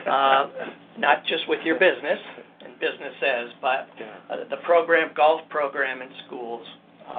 uh, 0.09 0.47
not 0.97 1.25
just 1.25 1.47
with 1.49 1.59
your 1.65 1.79
business 1.79 2.19
and 2.63 2.79
business 2.79 3.13
says, 3.19 3.49
but 3.61 3.89
uh, 4.29 4.43
the 4.49 4.57
program, 4.63 5.09
golf 5.15 5.41
program 5.49 6.01
in 6.01 6.09
schools, 6.27 6.65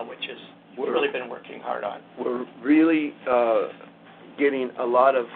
which 0.02 0.24
is 0.28 0.38
We're- 0.76 0.90
really 0.90 1.08
been 1.12 1.28
working 1.28 1.60
hard 1.60 1.84
on. 1.84 2.00
we're 2.18 2.44
really 2.62 3.12
uh, 3.30 3.68
getting 4.38 4.70
a 4.78 4.84
lot 4.84 5.14
of 5.14 5.26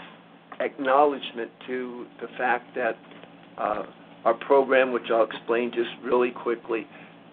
acknowledgement 0.60 1.50
to 1.66 2.06
the 2.20 2.26
fact 2.36 2.74
that 2.74 2.96
uh, 3.56 3.82
our 4.24 4.34
program, 4.34 4.92
which 4.92 5.04
I'll 5.10 5.22
explain 5.24 5.70
just 5.70 5.90
really 6.02 6.30
quickly, 6.32 6.86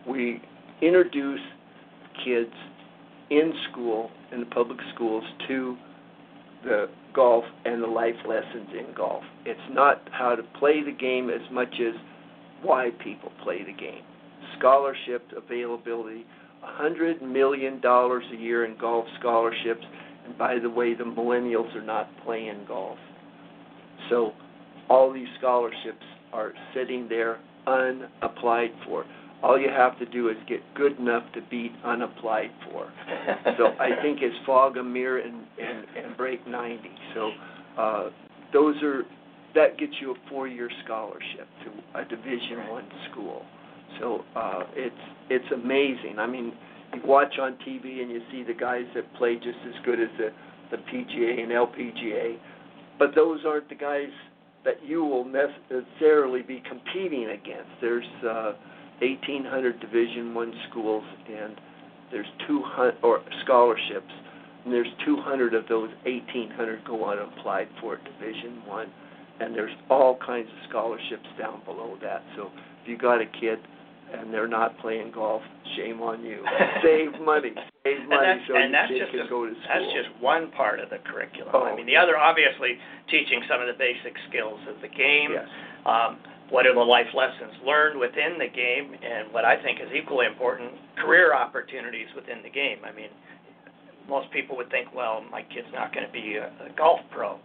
we 0.07 0.41
introduce 0.81 1.39
kids 2.23 2.53
in 3.31 3.51
school, 3.71 4.11
in 4.31 4.39
the 4.41 4.45
public 4.45 4.77
schools, 4.93 5.23
to 5.47 5.75
the 6.63 6.89
golf 7.15 7.43
and 7.65 7.81
the 7.81 7.87
life 7.87 8.15
lessons 8.27 8.69
in 8.77 8.93
golf. 8.95 9.23
It's 9.45 9.59
not 9.71 10.01
how 10.11 10.35
to 10.35 10.43
play 10.59 10.83
the 10.83 10.91
game 10.91 11.29
as 11.29 11.41
much 11.51 11.73
as 11.79 11.95
why 12.61 12.91
people 13.03 13.31
play 13.43 13.63
the 13.63 13.73
game. 13.73 14.03
Scholarship 14.59 15.23
availability, 15.35 16.25
$100 16.79 17.21
million 17.21 17.81
a 17.83 18.35
year 18.37 18.65
in 18.65 18.77
golf 18.77 19.05
scholarships. 19.19 19.83
And 20.25 20.37
by 20.37 20.59
the 20.59 20.69
way, 20.69 20.93
the 20.93 21.03
millennials 21.03 21.73
are 21.75 21.83
not 21.83 22.09
playing 22.23 22.65
golf. 22.67 22.97
So 24.09 24.31
all 24.89 25.11
these 25.13 25.27
scholarships 25.37 26.05
are 26.33 26.53
sitting 26.73 27.07
there 27.07 27.39
unapplied 27.67 28.71
for. 28.85 29.05
All 29.43 29.59
you 29.59 29.69
have 29.69 29.97
to 29.99 30.05
do 30.05 30.29
is 30.29 30.37
get 30.47 30.59
good 30.75 30.97
enough 30.97 31.23
to 31.33 31.41
beat 31.51 31.71
unapplied 31.83 32.51
for. 32.71 32.91
So 33.57 33.65
I 33.79 34.01
think 34.01 34.19
it's 34.21 34.35
fog 34.45 34.77
a 34.77 34.83
mirror 34.83 35.19
and, 35.19 35.45
and, 35.61 35.85
and 36.05 36.17
break 36.17 36.47
90. 36.47 36.81
So 37.13 37.31
uh, 37.77 38.09
those 38.53 38.81
are 38.81 39.03
that 39.55 39.77
gets 39.77 39.93
you 40.01 40.11
a 40.11 40.15
four-year 40.29 40.69
scholarship 40.83 41.47
to 41.63 41.99
a 41.99 42.03
Division 42.03 42.67
One 42.69 42.87
school. 43.09 43.43
So 43.99 44.23
uh, 44.35 44.63
it's 44.75 44.95
it's 45.29 45.51
amazing. 45.53 46.19
I 46.19 46.27
mean, 46.27 46.53
you 46.93 47.01
watch 47.05 47.35
on 47.39 47.57
TV 47.67 48.01
and 48.01 48.11
you 48.11 48.21
see 48.31 48.43
the 48.43 48.53
guys 48.53 48.85
that 48.95 49.13
play 49.15 49.35
just 49.35 49.59
as 49.67 49.73
good 49.85 49.99
as 49.99 50.09
the 50.17 50.29
the 50.71 50.77
PGA 50.77 51.43
and 51.43 51.51
LPGA, 51.51 52.37
but 52.97 53.13
those 53.15 53.39
aren't 53.45 53.69
the 53.69 53.75
guys 53.75 54.09
that 54.63 54.83
you 54.83 55.03
will 55.03 55.25
necessarily 55.25 56.41
be 56.41 56.61
competing 56.67 57.29
against. 57.29 57.69
There's 57.79 58.05
uh, 58.23 58.53
1,800 58.99 59.79
Division 59.79 60.33
One 60.33 60.53
schools 60.69 61.03
and 61.27 61.55
there's 62.11 62.27
200 62.47 62.95
or 63.03 63.21
scholarships, 63.43 64.11
and 64.63 64.73
there's 64.73 64.87
200 65.05 65.53
of 65.53 65.67
those 65.67 65.89
1,800 66.05 66.85
go 66.85 67.05
unapplied 67.09 67.67
for 67.81 67.97
Division 67.97 68.61
One, 68.65 68.91
and 69.39 69.55
there's 69.55 69.75
all 69.89 70.17
kinds 70.25 70.47
of 70.47 70.69
scholarships 70.69 71.27
down 71.37 71.61
below 71.65 71.97
that. 72.01 72.23
So 72.35 72.51
if 72.81 72.87
you 72.87 72.97
got 72.97 73.21
a 73.21 73.25
kid 73.25 73.59
and 74.19 74.33
they're 74.33 74.47
not 74.47 74.77
playing 74.79 75.11
golf, 75.11 75.41
shame 75.75 76.01
on 76.01 76.23
you. 76.23 76.43
Save 76.83 77.19
money, 77.21 77.53
save 77.83 77.99
And 77.99 78.09
money 78.09 78.25
that's, 78.27 78.47
so 78.47 78.55
and 78.55 78.71
your 78.71 78.71
that's 78.71 78.91
just 78.91 79.13
a- 79.25 79.29
go 79.29 79.45
to 79.45 79.51
school. 79.53 79.65
That's 79.67 79.91
just 79.93 80.09
one 80.21 80.51
part 80.51 80.79
of 80.79 80.89
the 80.89 80.97
curriculum. 80.99 81.51
I 81.55 81.71
Oh. 81.71 81.75
mean, 81.75 81.85
the 81.85 81.97
other, 81.97 82.17
obviously, 82.17 82.77
teaching 83.09 83.41
some 83.49 83.61
of 83.61 83.67
the 83.67 83.73
basic 83.77 84.13
skills 84.29 84.59
of 84.67 84.81
the 84.81 84.87
game. 84.89 85.31
yes. 85.33 85.47
Um, 85.85 86.17
what 86.49 86.67
are 86.67 86.73
the 86.75 86.79
life 86.79 87.09
lessons 87.15 87.53
learned 87.65 87.99
within 87.99 88.37
the 88.37 88.47
game, 88.47 88.93
and 89.01 89.33
what 89.33 89.45
I 89.45 89.57
think 89.61 89.79
is 89.81 89.89
equally 89.93 90.27
important, 90.27 90.73
career 90.95 91.33
opportunities 91.33 92.07
within 92.15 92.43
the 92.43 92.49
game. 92.51 92.77
I 92.85 92.91
mean, 92.91 93.09
most 94.07 94.29
people 94.31 94.55
would 94.57 94.69
think, 94.69 94.93
well, 94.93 95.23
my 95.31 95.41
kid's 95.41 95.67
not 95.73 95.91
going 95.93 96.05
to 96.05 96.11
be 96.13 96.35
a, 96.35 96.47
a 96.63 96.69
golf 96.77 96.99
pro, 97.09 97.39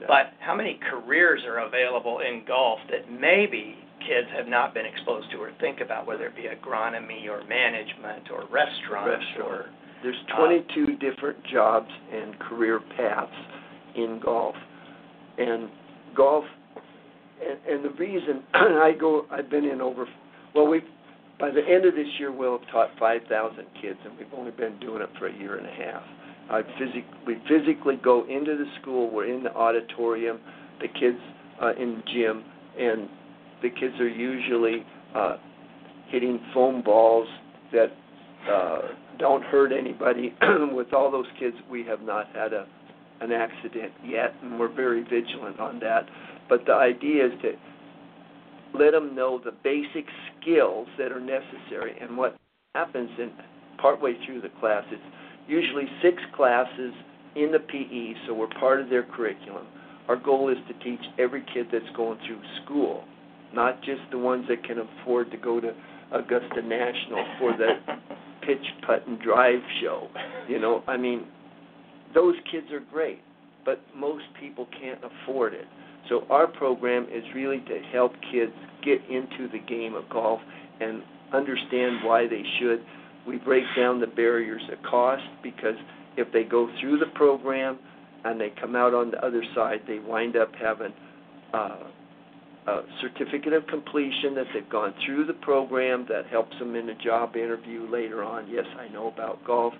Yeah. 0.00 0.06
but 0.08 0.32
how 0.40 0.54
many 0.54 0.80
careers 0.90 1.42
are 1.44 1.58
available 1.58 2.20
in 2.20 2.44
golf 2.46 2.80
that 2.90 3.10
maybe 3.12 3.76
kids 4.06 4.28
have 4.36 4.46
not 4.48 4.72
been 4.74 4.86
exposed 4.86 5.30
to 5.32 5.38
or 5.38 5.50
think 5.60 5.80
about, 5.80 6.06
whether 6.06 6.26
it 6.26 6.36
be 6.36 6.44
agronomy 6.44 7.28
or 7.28 7.44
management 7.44 8.30
or 8.30 8.44
restaurants 8.50 9.24
Restaurant. 9.26 9.50
or 9.50 9.66
There's 10.02 10.16
Uh, 10.32 10.36
22 10.36 10.96
different 10.96 11.42
jobs 11.44 11.90
and 12.12 12.38
career 12.38 12.80
paths 12.96 13.32
in 13.94 14.20
golf, 14.20 14.54
and 15.38 15.68
golf. 16.14 16.44
And, 17.44 17.58
and 17.68 17.84
the 17.84 17.90
reason 17.98 18.42
I 18.54 18.92
go, 18.98 19.26
I've 19.30 19.50
been 19.50 19.64
in 19.64 19.80
over. 19.80 20.06
Well, 20.54 20.66
we 20.66 20.82
by 21.38 21.50
the 21.50 21.62
end 21.62 21.84
of 21.84 21.94
this 21.94 22.08
year 22.18 22.32
we'll 22.32 22.58
have 22.58 22.66
taught 22.70 22.88
5,000 22.98 23.66
kids, 23.82 23.98
and 24.06 24.16
we've 24.16 24.32
only 24.34 24.52
been 24.52 24.78
doing 24.80 25.02
it 25.02 25.10
for 25.18 25.26
a 25.26 25.32
year 25.34 25.58
and 25.58 25.66
a 25.66 25.70
half. 25.70 26.02
I 26.48 26.62
physic, 26.78 27.04
we 27.26 27.36
physically 27.48 27.96
go 28.02 28.24
into 28.24 28.56
the 28.56 28.64
school. 28.80 29.10
We're 29.10 29.26
in 29.26 29.42
the 29.42 29.54
auditorium. 29.54 30.38
The 30.80 30.88
kids 30.88 31.18
uh, 31.60 31.72
in 31.74 31.96
the 31.96 32.02
gym, 32.12 32.44
and 32.78 33.08
the 33.62 33.70
kids 33.70 33.94
are 34.00 34.08
usually 34.08 34.84
uh, 35.14 35.36
hitting 36.08 36.40
foam 36.52 36.82
balls 36.82 37.28
that 37.72 37.92
uh, 38.50 38.78
don't 39.18 39.42
hurt 39.42 39.72
anybody. 39.72 40.34
With 40.72 40.92
all 40.92 41.10
those 41.10 41.26
kids, 41.38 41.56
we 41.70 41.84
have 41.84 42.02
not 42.02 42.26
had 42.34 42.52
a 42.52 42.66
an 43.20 43.32
accident 43.32 43.92
yet, 44.04 44.34
and 44.42 44.58
we're 44.58 44.74
very 44.74 45.02
vigilant 45.02 45.58
on 45.58 45.80
that. 45.80 46.06
But 46.48 46.66
the 46.66 46.74
idea 46.74 47.26
is 47.26 47.32
to 47.42 47.52
let 48.78 48.92
them 48.92 49.14
know 49.14 49.40
the 49.42 49.52
basic 49.64 50.04
skills 50.40 50.86
that 50.98 51.12
are 51.12 51.20
necessary. 51.20 51.96
And 52.00 52.16
what 52.16 52.36
happens 52.74 53.10
in 53.18 53.32
partway 53.78 54.14
through 54.24 54.42
the 54.42 54.50
class, 54.60 54.84
it's 54.90 55.02
usually 55.48 55.86
six 56.02 56.22
classes 56.34 56.92
in 57.34 57.52
the 57.52 57.58
PE, 57.58 58.26
so 58.26 58.34
we're 58.34 58.48
part 58.60 58.80
of 58.80 58.88
their 58.88 59.02
curriculum. 59.02 59.66
Our 60.08 60.16
goal 60.16 60.48
is 60.50 60.58
to 60.68 60.84
teach 60.84 61.04
every 61.18 61.44
kid 61.52 61.66
that's 61.72 61.84
going 61.96 62.18
through 62.26 62.40
school, 62.64 63.04
not 63.56 63.82
just 63.82 64.02
the 64.12 64.18
ones 64.18 64.44
that 64.48 64.62
can 64.62 64.78
afford 64.78 65.30
to 65.32 65.36
go 65.36 65.58
to 65.58 65.72
Augusta 66.12 66.62
National 66.62 67.24
for 67.40 67.56
the 67.56 67.68
pitch, 68.46 68.64
putt, 68.86 69.04
and 69.08 69.20
drive 69.20 69.58
show. 69.82 70.08
You 70.48 70.60
know, 70.60 70.84
I 70.86 70.96
mean, 70.96 71.26
those 72.14 72.36
kids 72.52 72.70
are 72.70 72.84
great, 72.92 73.20
but 73.64 73.80
most 73.96 74.24
people 74.38 74.68
can't 74.80 75.00
afford 75.02 75.54
it. 75.54 75.64
So 76.08 76.24
our 76.30 76.46
program 76.46 77.04
is 77.04 77.24
really 77.34 77.58
to 77.58 77.80
help 77.92 78.12
kids 78.30 78.52
get 78.84 79.00
into 79.10 79.48
the 79.50 79.58
game 79.66 79.94
of 79.94 80.08
golf 80.08 80.40
and 80.80 81.02
understand 81.32 82.04
why 82.04 82.28
they 82.28 82.42
should. 82.60 82.84
We 83.26 83.38
break 83.38 83.64
down 83.76 84.00
the 84.00 84.06
barriers 84.06 84.62
of 84.72 84.78
cost 84.88 85.24
because 85.42 85.74
if 86.16 86.32
they 86.32 86.44
go 86.44 86.68
through 86.80 86.98
the 86.98 87.10
program 87.14 87.78
and 88.24 88.40
they 88.40 88.52
come 88.60 88.76
out 88.76 88.94
on 88.94 89.10
the 89.10 89.24
other 89.26 89.42
side, 89.54 89.80
they 89.88 89.98
wind 89.98 90.36
up 90.36 90.52
having 90.54 90.92
uh, 91.52 91.78
a 92.66 92.80
certificate 93.00 93.52
of 93.52 93.66
completion 93.68 94.34
that 94.34 94.46
they've 94.52 94.68
gone 94.68 94.92
through 95.04 95.26
the 95.26 95.34
program 95.34 96.04
that 96.08 96.26
helps 96.26 96.58
them 96.58 96.74
in 96.74 96.88
a 96.88 96.94
job 96.96 97.36
interview 97.36 97.88
later 97.90 98.24
on. 98.24 98.48
Yes, 98.50 98.64
I 98.78 98.88
know 98.88 99.08
about 99.08 99.44
golf. 99.44 99.72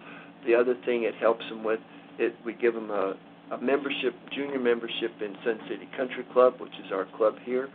The 0.46 0.54
other 0.54 0.76
thing 0.84 1.02
it 1.02 1.14
helps 1.16 1.44
them 1.48 1.64
with, 1.64 1.80
it 2.18 2.34
we 2.44 2.54
give 2.54 2.74
them 2.74 2.90
a, 2.90 3.16
a 3.52 3.58
membership, 3.58 4.14
junior 4.32 4.60
membership 4.60 5.10
in 5.20 5.34
Sun 5.44 5.58
City 5.68 5.88
Country 5.96 6.24
Club, 6.32 6.54
which 6.60 6.72
is 6.84 6.92
our 6.92 7.06
club 7.16 7.34
here, 7.44 7.68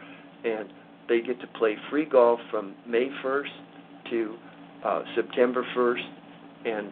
and 0.46 0.70
they 1.10 1.20
get 1.20 1.42
to 1.42 1.48
play 1.60 1.76
free 1.90 2.06
golf 2.06 2.40
from 2.50 2.74
May 2.88 3.10
1st 3.24 3.50
to 4.12 4.36
uh, 4.86 5.02
September 5.16 5.66
1st. 5.76 6.10
And 6.66 6.88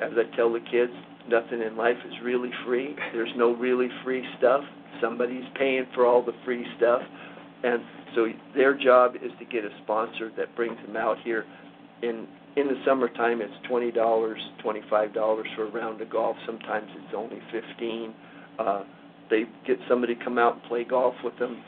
as 0.00 0.12
I 0.16 0.34
tell 0.34 0.50
the 0.50 0.60
kids, 0.60 0.92
nothing 1.28 1.60
in 1.60 1.76
life 1.76 1.96
is 2.06 2.14
really 2.22 2.50
free. 2.64 2.96
There's 3.12 3.32
no 3.36 3.54
really 3.54 3.88
free 4.02 4.24
stuff. 4.38 4.62
Somebody's 5.02 5.44
paying 5.58 5.86
for 5.94 6.06
all 6.06 6.24
the 6.24 6.32
free 6.44 6.64
stuff. 6.78 7.02
And 7.64 7.82
so 8.14 8.26
their 8.54 8.76
job 8.76 9.14
is 9.16 9.32
to 9.38 9.44
get 9.46 9.64
a 9.64 9.70
sponsor 9.82 10.30
that 10.36 10.54
brings 10.54 10.76
them 10.86 10.96
out 10.96 11.16
here. 11.24 11.44
In 12.02 12.26
in 12.56 12.68
the 12.68 12.80
summertime, 12.86 13.40
it's 13.40 13.54
twenty 13.68 13.90
dollars, 13.90 14.38
twenty 14.62 14.82
five 14.90 15.14
dollars 15.14 15.46
for 15.56 15.64
a 15.66 15.70
round 15.70 16.00
of 16.00 16.10
golf. 16.10 16.36
Sometimes 16.46 16.88
it's 16.94 17.14
only 17.16 17.40
fifteen. 17.50 18.14
Uh, 18.58 18.84
they 19.30 19.44
get 19.66 19.78
somebody 19.88 20.14
to 20.14 20.24
come 20.24 20.38
out 20.38 20.54
and 20.54 20.62
play 20.64 20.84
golf 20.84 21.14
with 21.24 21.36
them. 21.38 21.62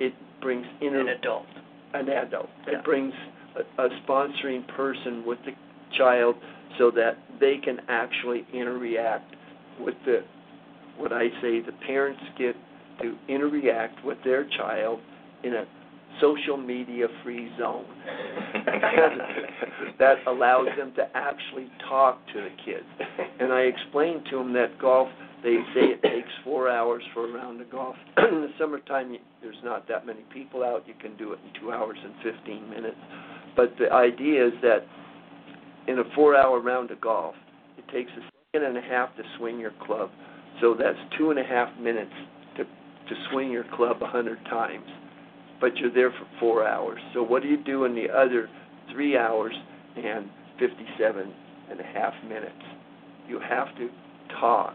It 0.00 0.12
brings 0.42 0.66
inner 0.82 1.00
An 1.00 1.08
adult. 1.08 1.46
an 1.94 2.08
adult. 2.08 2.48
Yeah. 2.66 2.78
It 2.78 2.84
brings 2.84 3.14
a, 3.56 3.82
a 3.82 3.88
sponsoring 4.06 4.66
person 4.68 5.24
with 5.24 5.38
the 5.46 5.52
child 5.96 6.34
so 6.78 6.90
that 6.90 7.16
they 7.40 7.56
can 7.56 7.80
actually 7.88 8.46
interact 8.52 9.34
with 9.80 9.94
the 10.04 10.24
what 10.98 11.12
I 11.12 11.28
say 11.40 11.60
the 11.60 11.72
parents 11.86 12.20
get 12.36 12.56
to 13.02 13.16
interact 13.28 14.04
with 14.04 14.18
their 14.24 14.44
child 14.58 14.98
in 15.44 15.54
a 15.54 15.64
social 16.20 16.56
media 16.56 17.06
free 17.22 17.50
zone. 17.58 17.84
that 19.98 20.16
allows 20.26 20.66
them 20.76 20.92
to 20.96 21.02
actually 21.14 21.68
talk 21.88 22.18
to 22.32 22.40
the 22.40 22.50
kids. 22.64 22.86
And 23.40 23.52
I 23.52 23.60
explained 23.62 24.22
to 24.30 24.36
them 24.38 24.52
that 24.54 24.78
golf, 24.80 25.08
they 25.42 25.56
say 25.74 25.86
it 25.92 26.02
takes 26.02 26.28
four 26.44 26.70
hours 26.70 27.02
for 27.12 27.28
a 27.28 27.32
round 27.32 27.60
of 27.60 27.70
golf. 27.70 27.96
in 28.18 28.40
the 28.42 28.48
summertime, 28.58 29.12
you- 29.12 29.18
there's 29.42 29.56
not 29.62 29.86
that 29.88 30.06
many 30.06 30.22
people 30.32 30.64
out. 30.64 30.84
You 30.88 30.94
can 31.00 31.16
do 31.16 31.32
it 31.32 31.38
in 31.44 31.60
two 31.60 31.72
hours 31.72 31.98
and 32.02 32.14
15 32.34 32.68
minutes. 32.70 32.96
But 33.54 33.74
the 33.78 33.92
idea 33.92 34.46
is 34.46 34.52
that 34.62 34.80
in 35.86 35.98
a 35.98 36.04
four 36.14 36.36
hour 36.36 36.60
round 36.60 36.90
of 36.90 37.00
golf, 37.00 37.34
it 37.78 37.84
takes 37.92 38.10
a 38.12 38.22
second 38.52 38.66
and 38.66 38.76
a 38.76 38.80
half 38.80 39.14
to 39.16 39.22
swing 39.38 39.58
your 39.60 39.72
club. 39.86 40.10
So 40.60 40.74
that's 40.78 40.98
two 41.18 41.30
and 41.30 41.38
a 41.38 41.44
half 41.44 41.68
minutes 41.78 42.10
to, 42.56 42.64
to 42.64 43.14
swing 43.30 43.50
your 43.50 43.64
club 43.76 44.02
a 44.02 44.06
hundred 44.06 44.42
times. 44.46 44.86
But 45.60 45.76
you're 45.76 45.92
there 45.92 46.10
for 46.10 46.26
four 46.38 46.66
hours. 46.66 47.00
So 47.14 47.22
what 47.22 47.42
do 47.42 47.48
you 47.48 47.62
do 47.62 47.84
in 47.84 47.94
the 47.94 48.08
other 48.10 48.48
three 48.92 49.16
hours 49.16 49.54
and 49.96 50.28
57 50.58 51.32
and 51.70 51.80
a 51.80 51.84
half 51.84 52.12
minutes? 52.28 52.52
You 53.28 53.40
have 53.40 53.74
to 53.76 53.88
talk 54.40 54.74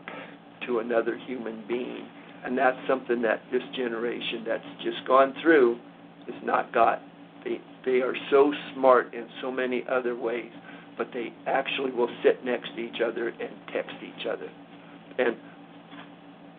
to 0.67 0.79
another 0.79 1.17
human 1.27 1.63
being. 1.67 2.07
And 2.43 2.57
that's 2.57 2.77
something 2.87 3.21
that 3.21 3.41
this 3.51 3.61
generation 3.75 4.43
that's 4.45 4.65
just 4.83 5.05
gone 5.07 5.33
through 5.41 5.77
has 6.25 6.43
not 6.43 6.73
got. 6.73 7.01
They, 7.43 7.59
they 7.85 8.01
are 8.01 8.15
so 8.29 8.51
smart 8.73 9.13
in 9.13 9.27
so 9.41 9.51
many 9.51 9.83
other 9.89 10.15
ways, 10.15 10.51
but 10.97 11.07
they 11.13 11.33
actually 11.47 11.91
will 11.91 12.09
sit 12.23 12.43
next 12.43 12.69
to 12.75 12.81
each 12.81 13.01
other 13.05 13.29
and 13.29 13.49
text 13.73 13.95
each 14.01 14.25
other. 14.25 14.49
And 15.19 15.35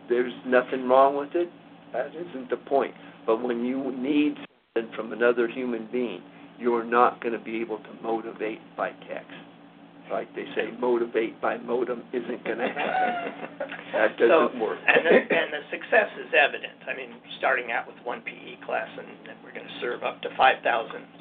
there's 0.08 0.32
nothing 0.46 0.88
wrong 0.88 1.16
with 1.16 1.34
it. 1.34 1.48
That 1.92 2.08
isn't 2.08 2.50
the 2.50 2.56
point. 2.56 2.94
But 3.26 3.42
when 3.42 3.64
you 3.64 3.92
need 3.96 4.36
something 4.74 4.92
from 4.94 5.12
another 5.12 5.48
human 5.48 5.88
being, 5.90 6.22
you're 6.58 6.84
not 6.84 7.20
going 7.20 7.32
to 7.32 7.42
be 7.42 7.60
able 7.60 7.78
to 7.78 7.92
motivate 8.02 8.60
by 8.76 8.90
text. 9.08 9.34
Like 10.10 10.28
they 10.34 10.44
say, 10.54 10.68
motivate 10.78 11.40
by 11.40 11.56
modem 11.56 12.02
isn't 12.12 12.44
going 12.44 12.58
to 12.58 12.68
happen. 12.68 13.68
That 13.96 14.18
doesn't 14.18 14.52
so, 14.52 14.60
work. 14.60 14.78
And 14.84 15.06
the, 15.06 15.16
and 15.24 15.48
the 15.48 15.62
success 15.72 16.10
is 16.20 16.28
evident. 16.36 16.84
I 16.84 16.92
mean, 16.92 17.16
starting 17.38 17.72
out 17.72 17.86
with 17.86 17.96
one 18.04 18.20
PE 18.20 18.60
class, 18.66 18.88
and, 18.92 19.08
and 19.08 19.40
we're 19.40 19.56
going 19.56 19.64
to 19.64 19.78
serve 19.80 20.02
up 20.02 20.20
to 20.22 20.28
5,000 20.36 20.60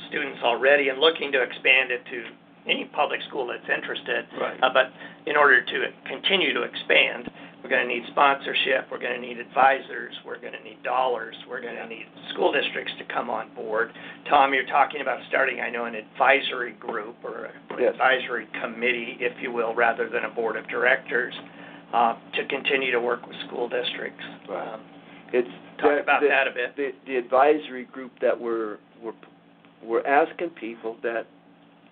students 0.09 0.43
already, 0.43 0.89
and 0.89 0.99
looking 0.99 1.31
to 1.31 1.39
expand 1.39 1.91
it 1.91 2.03
to 2.11 2.19
any 2.67 2.85
public 2.91 3.21
school 3.29 3.47
that's 3.47 3.65
interested. 3.69 4.27
Right. 4.35 4.59
Uh, 4.59 4.69
but 4.73 4.91
in 5.23 5.37
order 5.37 5.63
to 5.63 5.77
continue 6.05 6.53
to 6.53 6.63
expand, 6.67 7.30
going 7.71 7.87
to 7.87 7.93
need 7.93 8.03
sponsorship, 8.11 8.91
we're 8.91 8.99
going 8.99 9.15
to 9.15 9.21
need 9.25 9.39
advisors, 9.39 10.13
we're 10.25 10.39
going 10.39 10.53
to 10.53 10.61
need 10.63 10.83
dollars, 10.83 11.35
we're 11.49 11.61
going 11.61 11.75
to 11.75 11.87
need 11.87 12.05
school 12.33 12.51
districts 12.51 12.91
to 12.99 13.05
come 13.13 13.29
on 13.29 13.49
board. 13.55 13.89
Tom, 14.29 14.53
you're 14.53 14.67
talking 14.67 15.01
about 15.01 15.19
starting, 15.29 15.59
I 15.61 15.69
know, 15.71 15.85
an 15.85 15.95
advisory 15.95 16.73
group 16.73 17.15
or 17.23 17.45
an 17.45 17.51
Yes. 17.79 17.93
advisory 17.93 18.47
committee, 18.61 19.17
if 19.19 19.33
you 19.41 19.51
will, 19.51 19.73
rather 19.73 20.09
than 20.09 20.25
a 20.25 20.29
board 20.29 20.55
of 20.57 20.67
directors, 20.67 21.33
uh, 21.93 22.15
to 22.35 22.45
continue 22.45 22.91
to 22.91 22.99
work 22.99 23.25
with 23.25 23.35
school 23.47 23.67
districts. 23.67 24.23
Right. 24.47 24.67
Um, 24.67 24.81
It's 25.33 25.47
Talk 25.77 25.91
the- 25.95 25.99
about 26.01 26.21
the- 26.21 26.27
that 26.27 26.47
a 26.47 26.51
bit. 26.51 26.75
The, 26.75 26.93
the 27.07 27.15
advisory 27.15 27.85
group 27.85 28.11
that 28.19 28.39
we're, 28.39 28.77
we're, 29.01 29.13
we're 29.81 30.05
asking 30.05 30.49
people 30.51 30.97
that 31.03 31.25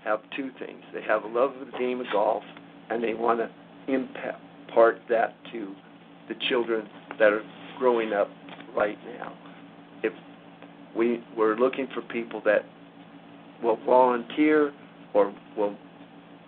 have 0.04 0.20
two 0.36 0.52
things. 0.60 0.84
They 0.94 1.02
have 1.04 1.24
a 1.24 1.28
love 1.28 1.56
of 1.56 1.72
the 1.72 1.78
game 1.78 2.02
of 2.02 2.08
golf, 2.12 2.44
and 2.90 3.02
they 3.02 3.14
want 3.14 3.40
to 3.40 3.50
impart 4.70 5.02
that 5.10 5.36
to 5.52 5.74
the 6.28 6.36
children 6.48 6.88
that 7.18 7.32
are 7.34 7.44
growing 7.78 8.14
up 8.14 8.30
right 8.76 8.98
now. 9.18 9.34
If 10.04 10.14
we, 10.96 11.24
we're 11.36 11.56
looking 11.56 11.88
for 11.94 12.02
people 12.02 12.42
that 12.46 12.66
will 13.64 13.78
volunteer 13.86 14.72
or 15.14 15.34
will 15.58 15.76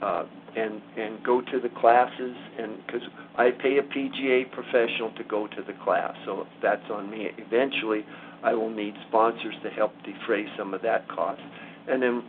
uh, 0.01 0.25
and 0.55 0.81
and 0.97 1.23
go 1.23 1.41
to 1.41 1.59
the 1.61 1.69
classes 1.79 2.35
and 2.59 2.77
because 2.85 3.01
I 3.37 3.51
pay 3.51 3.77
a 3.77 3.83
PGA 3.83 4.51
professional 4.51 5.11
to 5.15 5.23
go 5.23 5.47
to 5.47 5.61
the 5.65 5.73
class, 5.83 6.15
so 6.25 6.45
that's 6.61 6.83
on 6.91 7.09
me. 7.09 7.29
Eventually, 7.37 8.03
I 8.43 8.53
will 8.53 8.69
need 8.69 8.93
sponsors 9.07 9.53
to 9.63 9.69
help 9.69 9.93
defray 10.03 10.45
some 10.57 10.73
of 10.73 10.81
that 10.81 11.07
cost, 11.07 11.41
and 11.87 12.01
then 12.01 12.23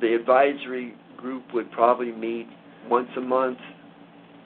the 0.00 0.14
advisory 0.14 0.94
group 1.16 1.44
would 1.52 1.70
probably 1.70 2.12
meet 2.12 2.48
once 2.88 3.08
a 3.16 3.20
month. 3.20 3.58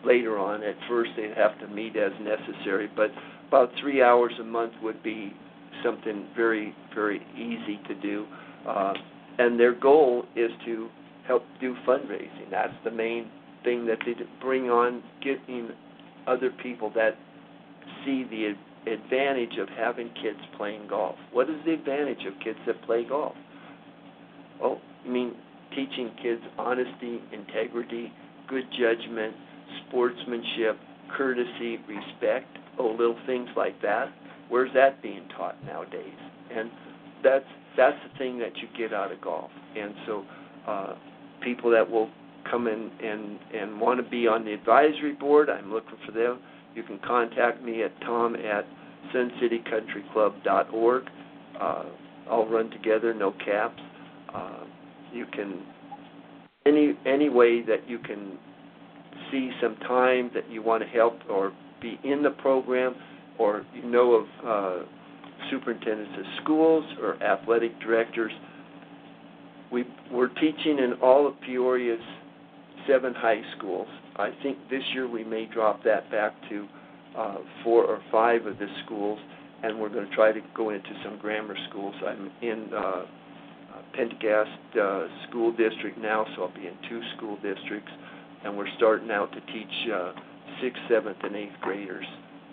Later 0.04 0.38
on, 0.38 0.62
at 0.62 0.74
first 0.88 1.10
they'd 1.16 1.36
have 1.36 1.58
to 1.60 1.68
meet 1.68 1.96
as 1.96 2.12
necessary, 2.20 2.88
but 2.94 3.10
about 3.48 3.70
three 3.80 4.02
hours 4.02 4.32
a 4.40 4.44
month 4.44 4.72
would 4.82 5.02
be 5.02 5.32
something 5.82 6.26
very 6.36 6.74
very 6.94 7.20
easy 7.34 7.80
to 7.88 7.94
do. 8.00 8.26
Uh, 8.68 8.92
and 9.38 9.58
their 9.58 9.74
goal 9.74 10.24
is 10.36 10.50
to 10.64 10.88
help 11.26 11.42
do 11.60 11.74
fundraising. 11.86 12.50
That's 12.50 12.72
the 12.84 12.90
main 12.90 13.30
thing 13.64 13.86
that 13.86 13.98
they 14.04 14.12
bring 14.40 14.70
on, 14.70 15.02
getting 15.22 15.70
other 16.26 16.50
people 16.62 16.92
that 16.94 17.16
see 18.04 18.24
the 18.24 18.54
advantage 18.90 19.58
of 19.58 19.68
having 19.70 20.08
kids 20.22 20.38
playing 20.56 20.86
golf. 20.88 21.16
What 21.32 21.48
is 21.48 21.56
the 21.64 21.72
advantage 21.72 22.26
of 22.26 22.34
kids 22.42 22.58
that 22.66 22.82
play 22.82 23.04
golf? 23.08 23.34
Oh, 24.62 24.78
I 25.04 25.08
mean 25.08 25.34
teaching 25.70 26.10
kids 26.22 26.42
honesty, 26.58 27.20
integrity, 27.32 28.12
good 28.48 28.64
judgment, 28.78 29.34
sportsmanship, 29.88 30.78
courtesy, 31.16 31.78
respect. 31.88 32.46
Oh, 32.78 32.90
little 32.90 33.18
things 33.26 33.48
like 33.56 33.80
that. 33.82 34.12
Where's 34.48 34.72
that 34.74 35.02
being 35.02 35.26
taught 35.36 35.62
nowadays? 35.64 36.18
And 36.54 36.70
that's 37.22 37.44
that's 37.76 37.96
the 38.04 38.18
thing 38.18 38.38
that 38.38 38.52
you 38.58 38.68
get 38.76 38.92
out 38.92 39.10
of 39.10 39.20
golf. 39.20 39.50
And 39.76 39.94
so, 40.06 40.24
uh, 40.66 40.94
people 41.42 41.70
that 41.70 41.88
will 41.88 42.10
come 42.50 42.66
in 42.66 42.90
and 43.02 43.38
and 43.54 43.80
want 43.80 44.02
to 44.04 44.08
be 44.08 44.26
on 44.26 44.44
the 44.44 44.52
advisory 44.52 45.14
board, 45.14 45.48
I'm 45.48 45.72
looking 45.72 45.96
for 46.04 46.12
them. 46.12 46.40
You 46.74 46.82
can 46.82 46.98
contact 47.06 47.62
me 47.62 47.82
at 47.82 47.98
tom 48.02 48.34
at 48.36 48.66
suncitycountryclub.org. 49.14 51.04
Uh, 51.60 51.84
I'll 52.30 52.46
run 52.46 52.70
together, 52.70 53.14
no 53.14 53.32
caps. 53.32 53.80
Uh, 54.34 54.64
you 55.12 55.26
can 55.26 55.62
any 56.66 56.94
any 57.06 57.28
way 57.28 57.62
that 57.62 57.88
you 57.88 57.98
can 57.98 58.38
see 59.34 59.50
some 59.60 59.76
time 59.88 60.30
that 60.34 60.48
you 60.48 60.62
want 60.62 60.82
to 60.82 60.88
help 60.88 61.18
or 61.28 61.52
be 61.82 61.98
in 62.04 62.22
the 62.22 62.30
program, 62.30 62.94
or 63.38 63.66
you 63.74 63.84
know 63.84 64.12
of 64.12 64.26
uh, 64.46 64.86
superintendents 65.50 66.12
of 66.18 66.24
schools 66.42 66.84
or 67.02 67.20
athletic 67.22 67.78
directors. 67.80 68.32
We, 69.72 69.84
we're 70.10 70.28
teaching 70.28 70.78
in 70.78 70.94
all 71.02 71.26
of 71.26 71.34
Peoria's 71.46 72.00
seven 72.88 73.12
high 73.12 73.42
schools. 73.58 73.88
I 74.16 74.30
think 74.42 74.58
this 74.70 74.82
year 74.94 75.08
we 75.08 75.24
may 75.24 75.46
drop 75.46 75.82
that 75.82 76.10
back 76.10 76.32
to 76.48 76.68
uh, 77.18 77.36
four 77.64 77.84
or 77.84 78.00
five 78.12 78.46
of 78.46 78.58
the 78.58 78.68
schools, 78.84 79.18
and 79.62 79.80
we're 79.80 79.88
going 79.88 80.08
to 80.08 80.14
try 80.14 80.30
to 80.32 80.40
go 80.54 80.70
into 80.70 80.90
some 81.04 81.18
grammar 81.18 81.56
schools. 81.68 81.94
I'm 82.06 82.30
in 82.40 82.68
uh, 82.72 82.78
uh, 82.78 83.04
Pendergast 83.94 84.76
uh, 84.80 85.06
School 85.28 85.50
District 85.50 85.98
now, 85.98 86.24
so 86.36 86.42
I'll 86.42 86.54
be 86.54 86.66
in 86.66 86.76
two 86.88 87.00
school 87.16 87.36
districts, 87.36 87.90
and 88.44 88.56
we're 88.56 88.72
starting 88.76 89.10
out 89.10 89.32
to 89.32 89.40
teach 89.52 89.92
uh, 89.92 90.12
sixth, 90.62 90.80
seventh, 90.88 91.18
and 91.22 91.34
eighth 91.36 91.54
graders, 91.60 92.06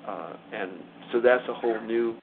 uh, 0.07 0.33
and 0.53 0.71
so 1.11 1.19
that's 1.19 1.43
a 1.49 1.53
whole 1.53 1.79
new 1.81 2.15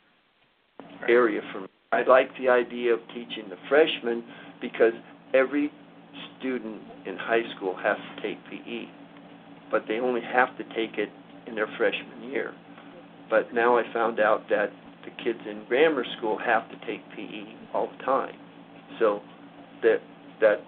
area 1.09 1.41
for 1.53 1.61
me. 1.61 1.69
I 1.93 2.03
like 2.03 2.31
the 2.39 2.49
idea 2.49 2.95
of 2.95 3.01
teaching 3.09 3.49
the 3.49 3.57
freshmen 3.69 4.25
because 4.61 4.93
every 5.35 5.73
student 6.39 6.83
in 7.07 7.17
high 7.17 7.43
school 7.57 7.77
has 7.77 7.97
to 7.97 8.23
take 8.23 8.39
PE, 8.51 8.85
but 9.71 9.85
they 9.89 9.99
only 10.01 10.21
have 10.21 10.57
to 10.59 10.65
take 10.75 10.99
it 10.99 11.09
in 11.47 11.55
their 11.55 11.69
freshman 11.77 12.31
year. 12.31 12.55
But 13.31 13.53
now 13.55 13.77
I 13.79 13.91
found 13.93 14.21
out 14.21 14.49
that 14.51 14.71
the 15.05 15.11
kids 15.23 15.39
in 15.49 15.65
grammar 15.69 16.05
school 16.19 16.39
have 16.39 16.69
to 16.71 16.77
take 16.87 17.01
PE 17.15 17.45
all 17.75 17.89
the 17.97 18.05
time. 18.05 18.35
So 18.99 19.21
that 19.83 19.99
that 20.41 20.61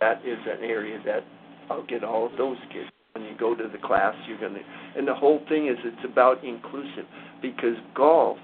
that 0.00 0.24
is 0.24 0.38
an 0.46 0.64
area 0.64 1.00
that 1.04 1.24
I'll 1.70 1.86
get 1.86 2.04
all 2.04 2.26
of 2.26 2.32
those 2.36 2.56
kids. 2.72 2.90
When 3.12 3.24
you 3.24 3.36
go 3.38 3.54
to 3.54 3.68
the 3.68 3.78
class, 3.78 4.14
you're 4.28 4.38
gonna, 4.38 4.60
and 4.96 5.06
the 5.06 5.14
whole 5.14 5.40
thing 5.48 5.66
is 5.66 5.76
it's 5.84 6.04
about 6.04 6.44
inclusive 6.44 7.04
because 7.42 7.74
golf 7.94 8.38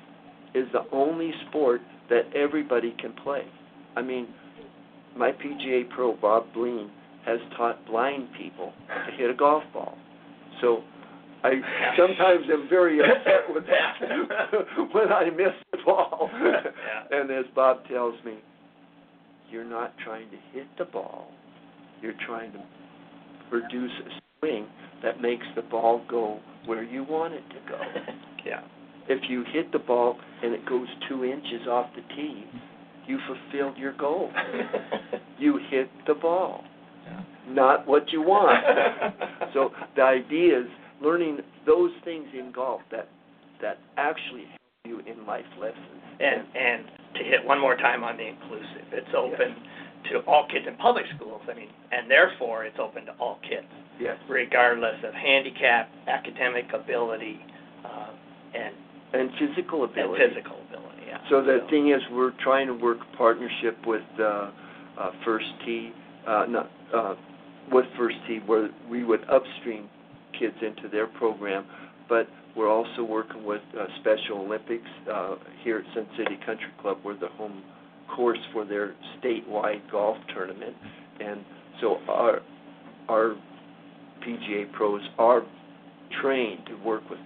is 0.55 0.67
the 0.73 0.85
only 0.93 1.33
sport 1.49 1.81
that 2.11 2.23
everybody 2.35 2.95
can 3.01 3.13
play. 3.13 3.43
I 3.97 4.03
mean, 4.03 4.29
my 5.17 5.33
PGA 5.33 5.89
pro 5.91 6.17
Bob 6.17 6.47
Bleen 6.57 6.91
has 7.25 7.39
taught 7.57 7.85
blind 7.87 8.29
people 8.37 8.73
to 8.89 9.17
hit 9.17 9.31
a 9.31 9.35
golf 9.35 9.63
ball. 9.73 9.97
So 10.61 10.83
I 11.43 11.53
sometimes 11.97 12.47
am 12.53 12.69
very 12.69 13.01
upset 13.01 13.55
with 13.55 13.65
that 13.67 14.91
when 14.93 15.13
I 15.13 15.31
miss 15.31 15.53
the 15.73 15.79
ball. 15.85 16.31
And 17.11 17.31
as 17.31 17.45
Bob 17.55 17.87
tells 17.89 18.15
me, 18.25 18.39
you're 19.51 19.65
not 19.65 19.95
trying 20.05 20.31
to 20.31 20.37
hit 20.53 20.67
the 20.79 20.85
ball. 20.87 21.31
You're 22.03 22.15
trying 22.27 22.53
to 22.53 22.59
produce 23.51 23.93
a 24.07 24.21
swing 24.39 24.67
that 25.03 25.21
makes 25.21 25.47
the 25.55 25.63
ball 25.63 26.05
go 26.09 26.41
where 26.67 26.83
you 26.83 27.05
want 27.05 27.35
it 27.35 27.45
to 27.51 27.57
go. 27.69 27.81
yeah. 28.47 28.63
If 29.09 29.29
you 29.29 29.45
hit 29.53 29.71
the 29.73 29.79
ball 29.79 30.19
and 30.43 30.55
it 30.55 30.67
goes 30.67 30.89
two 31.09 31.25
inches 31.25 31.67
off 31.69 31.91
the 31.95 32.03
tee, 32.15 32.45
you 33.07 33.19
fulfilled 33.27 33.77
your 33.77 33.93
goal. 33.93 34.31
you 35.39 35.61
hit 35.71 35.91
the 36.07 36.15
ball, 36.15 36.65
yeah. 37.05 37.23
not 37.49 37.87
what 37.87 38.11
you 38.13 38.23
want. 38.23 38.65
so 39.55 39.71
the 39.97 40.03
idea 40.03 40.61
is 40.61 40.67
learning 41.03 41.41
those 41.67 41.91
things 42.05 42.27
in 42.33 42.53
golf 42.53 42.81
that 42.91 43.09
that 43.61 43.79
actually 43.97 44.45
help 44.45 44.61
you 44.85 45.01
in 45.01 45.27
life 45.27 45.45
lessons. 45.61 46.03
And 46.21 46.47
and 46.57 46.85
to 47.17 47.25
hit 47.25 47.45
one 47.45 47.61
more 47.61 47.77
time 47.77 48.05
on 48.05 48.17
the 48.17 48.27
inclusive, 48.27 48.89
it's 48.93 49.15
open. 49.17 49.55
To 50.11 50.21
all 50.27 50.47
kids 50.51 50.67
in 50.67 50.77
public 50.77 51.05
schools. 51.17 51.43
I 51.51 51.55
mean, 51.55 51.69
and 51.93 52.11
therefore 52.11 52.65
it's 52.65 52.79
open 52.79 53.07
to 53.07 53.13
all 53.19 53.39
kids, 53.43 53.67
yes, 54.01 54.17
regardless 54.29 54.97
of 55.05 55.15
handicap, 55.15 55.89
academic 56.07 56.67
ability, 56.73 57.41
uh, 57.85 58.11
and 58.55 58.75
and 59.13 59.31
physical 59.39 59.85
ability. 59.85 60.23
And 60.23 60.35
physical 60.35 60.57
ability, 60.69 61.03
yeah. 61.07 61.19
So 61.31 61.43
the 61.43 61.61
so. 61.65 61.71
thing 61.71 61.91
is, 61.91 62.01
we're 62.13 62.35
trying 62.43 62.67
to 62.67 62.75
work 62.75 62.99
partnership 63.17 63.79
with 63.87 64.03
uh, 64.19 64.51
uh, 64.99 65.11
First 65.25 65.47
Tee, 65.65 65.93
uh, 66.27 66.47
not 66.49 66.71
uh, 66.95 67.15
with 67.73 67.87
First 67.97 68.17
Tee, 68.27 68.41
where 68.47 68.69
we 68.91 69.05
would 69.05 69.25
upstream 69.31 69.89
kids 70.39 70.57
into 70.63 70.89
their 70.89 71.07
program, 71.07 71.65
but 72.09 72.29
we're 72.57 72.71
also 72.71 73.03
working 73.03 73.45
with 73.45 73.63
uh, 73.79 73.87
Special 74.01 74.39
Olympics 74.39 74.89
uh, 75.13 75.37
here 75.63 75.79
at 75.79 75.95
Sun 75.95 76.07
City 76.17 76.39
Country 76.45 76.71
Club. 76.81 76.99
We're 77.05 77.19
the 77.19 77.29
home 77.29 77.63
course 78.15 78.39
for 78.53 78.65
their 78.65 78.95
statewide 79.19 79.91
golf 79.91 80.17
tournament, 80.35 80.75
and 81.21 81.41
so 81.81 81.99
our 82.09 82.41
our 83.09 83.37
PGA 84.27 84.73
pros 84.73 85.03
are 85.19 85.43
trained 86.23 86.67
to 86.67 86.75
work 86.85 87.03
with 87.11 87.19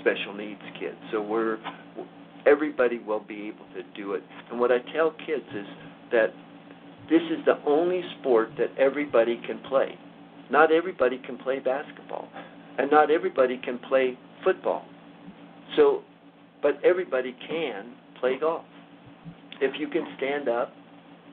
special 0.00 0.34
needs 0.34 0.60
kids. 0.78 0.96
So 1.12 1.20
we're 1.20 1.58
everybody 2.46 2.98
will 2.98 3.20
be 3.20 3.48
able 3.48 3.66
to 3.74 3.82
do 3.96 4.12
it. 4.12 4.22
And 4.50 4.60
what 4.60 4.70
I 4.70 4.78
tell 4.94 5.10
kids 5.26 5.44
is 5.54 5.66
that 6.12 6.28
this 7.10 7.22
is 7.22 7.44
the 7.44 7.58
only 7.66 8.02
sport 8.18 8.50
that 8.58 8.68
everybody 8.78 9.40
can 9.46 9.60
play. 9.68 9.98
Not 10.50 10.72
everybody 10.72 11.20
can 11.24 11.38
play 11.38 11.58
basketball, 11.58 12.28
and 12.78 12.90
not 12.90 13.10
everybody 13.10 13.60
can 13.64 13.78
play 13.78 14.16
football. 14.44 14.84
So, 15.76 16.02
but 16.62 16.78
everybody 16.84 17.34
can 17.48 17.92
play 18.20 18.38
golf. 18.40 18.64
If 19.60 19.78
you 19.78 19.88
can 19.88 20.06
stand 20.16 20.48
up, 20.48 20.72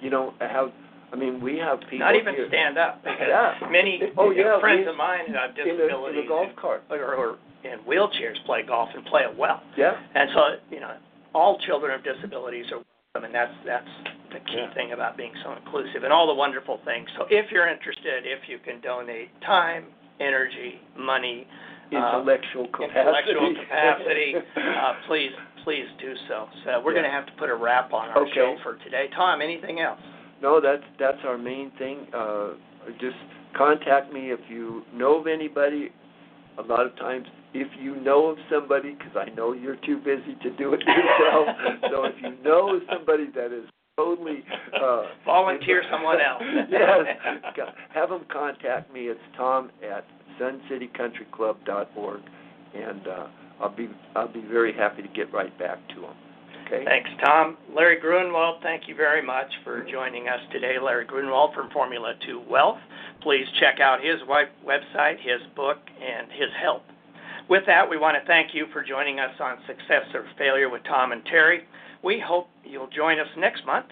you 0.01 0.09
know, 0.09 0.33
have 0.39 0.71
I 1.13 1.15
mean, 1.15 1.39
we 1.39 1.59
have 1.59 1.79
people. 1.81 1.99
Not 1.99 2.15
even 2.15 2.33
here. 2.33 2.47
stand 2.49 2.77
up. 2.77 3.01
yeah. 3.05 3.53
Many 3.69 4.01
oh, 4.17 4.31
yeah, 4.31 4.59
friends 4.59 4.81
we, 4.85 4.91
of 4.91 4.97
mine 4.97 5.27
who 5.27 5.33
have 5.33 5.55
disabilities. 5.55 5.93
In 5.93 5.93
a, 5.93 6.19
in 6.21 6.25
a 6.25 6.27
golf 6.27 6.49
cart. 6.59 6.83
Or, 6.89 7.13
or 7.13 7.37
in 7.63 7.79
wheelchairs 7.87 8.43
play 8.45 8.63
golf 8.63 8.89
and 8.95 9.05
play 9.05 9.21
it 9.21 9.37
well. 9.37 9.61
Yeah. 9.77 9.93
And 10.15 10.29
so, 10.33 10.41
you 10.71 10.79
know, 10.79 10.97
all 11.35 11.59
children 11.67 11.93
of 11.93 12.03
disabilities 12.03 12.65
are 12.71 12.81
welcome, 13.13 13.25
and 13.25 13.33
that's 13.35 13.53
that's 13.63 13.93
the 14.33 14.39
key 14.49 14.57
yeah. 14.57 14.73
thing 14.73 14.91
about 14.91 15.15
being 15.15 15.33
so 15.43 15.53
inclusive 15.53 16.03
and 16.03 16.11
all 16.11 16.25
the 16.25 16.33
wonderful 16.33 16.79
things. 16.83 17.07
So, 17.17 17.25
if 17.29 17.51
you're 17.51 17.69
interested, 17.69 18.25
if 18.25 18.49
you 18.49 18.57
can 18.57 18.81
donate 18.81 19.29
time, 19.41 19.85
energy, 20.19 20.81
money, 20.97 21.45
intellectual 21.91 22.67
uh, 22.73 22.77
capacity, 22.77 22.99
intellectual 22.99 23.55
capacity, 23.69 24.33
uh, 24.57 24.93
please 25.07 25.31
please 25.63 25.85
do 25.99 26.13
so. 26.27 26.47
So 26.65 26.81
we're 26.83 26.93
yeah. 26.93 27.01
going 27.01 27.11
to 27.11 27.15
have 27.15 27.25
to 27.25 27.33
put 27.33 27.49
a 27.49 27.55
wrap 27.55 27.93
on 27.93 28.09
our 28.09 28.23
okay. 28.23 28.31
show 28.35 28.55
for 28.63 28.77
today. 28.77 29.05
Tom, 29.15 29.41
anything 29.41 29.79
else? 29.79 29.99
No, 30.41 30.59
that's 30.59 30.83
that's 30.99 31.19
our 31.25 31.37
main 31.37 31.71
thing. 31.77 32.07
Uh, 32.13 32.53
just 32.99 33.15
contact 33.55 34.11
me 34.11 34.31
if 34.31 34.39
you 34.49 34.83
know 34.93 35.19
of 35.19 35.27
anybody. 35.27 35.89
A 36.57 36.61
lot 36.61 36.85
of 36.85 36.95
times 36.97 37.25
if 37.53 37.67
you 37.79 37.95
know 38.01 38.27
of 38.27 38.37
somebody, 38.51 38.93
because 38.93 39.15
I 39.15 39.33
know 39.33 39.53
you're 39.53 39.77
too 39.85 39.97
busy 39.97 40.35
to 40.43 40.49
do 40.57 40.73
it 40.73 40.81
yourself, 40.87 41.47
so 41.89 42.05
if 42.05 42.15
you 42.21 42.43
know 42.43 42.75
of 42.75 42.81
somebody 42.91 43.27
that 43.35 43.51
is 43.55 43.69
totally 43.95 44.43
uh, 44.81 45.03
volunteer 45.25 45.83
someone 45.91 46.17
else. 46.19 46.41
yes, 46.69 47.67
have 47.93 48.09
them 48.09 48.25
contact 48.31 48.91
me. 48.93 49.01
It's 49.01 49.19
Tom 49.37 49.71
at 49.83 50.05
SunCityCountryClub.org, 50.39 52.21
and 52.75 53.07
uh, 53.07 53.27
I'll 53.63 53.75
be 53.75 53.89
I'll 54.15 54.31
be 54.31 54.41
very 54.41 54.73
happy 54.73 55.01
to 55.01 55.07
get 55.07 55.33
right 55.33 55.57
back 55.57 55.79
to 55.89 56.01
them. 56.01 56.15
Okay. 56.67 56.85
Thanks, 56.85 57.09
Tom. 57.23 57.57
Larry 57.75 57.99
Gruenwald, 57.99 58.61
thank 58.61 58.87
you 58.87 58.95
very 58.95 59.21
much 59.21 59.51
for 59.63 59.85
joining 59.89 60.27
us 60.27 60.39
today. 60.51 60.77
Larry 60.81 61.05
Gruenwald 61.05 61.53
from 61.53 61.69
Formula 61.71 62.13
2 62.25 62.43
Wealth. 62.49 62.77
Please 63.21 63.45
check 63.59 63.79
out 63.81 64.03
his 64.03 64.19
website, 64.27 65.17
his 65.19 65.41
book, 65.55 65.77
and 66.01 66.31
his 66.31 66.49
help 66.61 66.83
with 67.49 67.63
that, 67.67 67.89
we 67.89 67.97
want 67.97 68.15
to 68.19 68.25
thank 68.25 68.53
you 68.53 68.65
for 68.71 68.83
joining 68.83 69.19
us 69.19 69.31
on 69.39 69.57
Success 69.67 70.05
or 70.13 70.25
Failure 70.37 70.69
with 70.69 70.83
Tom 70.85 71.11
and 71.11 71.25
Terry. 71.25 71.65
We 72.03 72.23
hope 72.25 72.47
you'll 72.63 72.87
join 72.87 73.19
us 73.19 73.27
next 73.37 73.65
month 73.65 73.87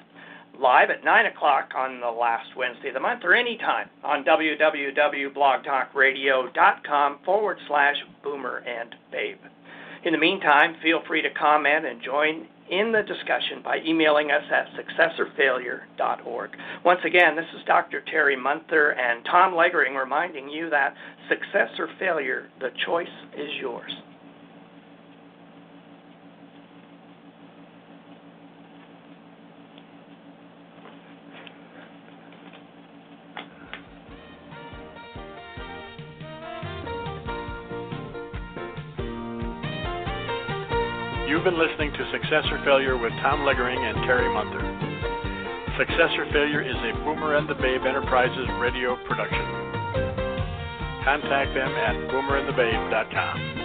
live 0.59 0.89
at 0.89 1.03
9 1.03 1.26
o'clock 1.26 1.72
on 1.76 1.99
the 1.99 2.09
last 2.09 2.55
Wednesday 2.55 2.88
of 2.89 2.93
the 2.93 2.99
month 2.99 3.24
or 3.24 3.34
anytime 3.34 3.89
on 4.03 4.24
www.blogtalkradio.com 4.24 7.19
forward 7.26 7.57
slash 7.67 7.95
boomer 8.24 8.57
and 8.57 8.93
babe. 9.11 9.39
In 10.04 10.14
the 10.14 10.18
meantime, 10.18 10.76
feel 10.82 11.02
free 11.08 11.22
to 11.22 11.30
comment 11.30 11.86
and 11.86 12.02
join 12.02 12.47
in 12.72 12.91
the 12.91 13.04
discussion 13.04 13.62
by 13.64 13.78
emailing 13.86 14.32
us 14.32 14.43
at 14.52 14.68
successorfailure.org. 14.74 16.49
Once 16.84 17.02
again, 17.06 17.36
this 17.36 17.45
is 17.56 17.64
Dr. 17.68 18.02
Terry 18.10 18.36
Munther 18.36 18.97
and 18.97 19.24
Tom 19.26 19.54
Leogering 19.54 19.99
reminding 19.99 20.49
you 20.49 20.70
that 20.72 20.95
success 21.30 21.70
or 21.78 21.88
failure, 21.99 22.49
the 22.60 22.70
choice 22.86 23.08
is 23.38 23.49
yours. 23.60 23.91
You've 41.42 41.58
been 41.58 41.60
listening 41.60 41.92
to 41.94 42.12
Success 42.12 42.46
or 42.52 42.62
Failure 42.64 42.96
with 43.00 43.12
Tom 43.14 43.39
Leogering 43.39 43.80
and 43.80 43.98
Terry 44.06 44.30
Munther. 44.30 44.62
Success 45.76 46.12
or 46.16 46.26
Failure 46.32 46.62
is 46.62 46.76
a 46.76 46.94
Boomer 47.04 47.36
and 47.36 47.50
the 47.50 47.56
Babe 47.56 47.82
Enterprises 47.82 48.48
radio 48.60 48.96
production. 49.08 49.42
Contact 51.04 51.52
them 51.56 51.74
at 51.74 51.96
boomerandthebabe.com. 52.12 53.61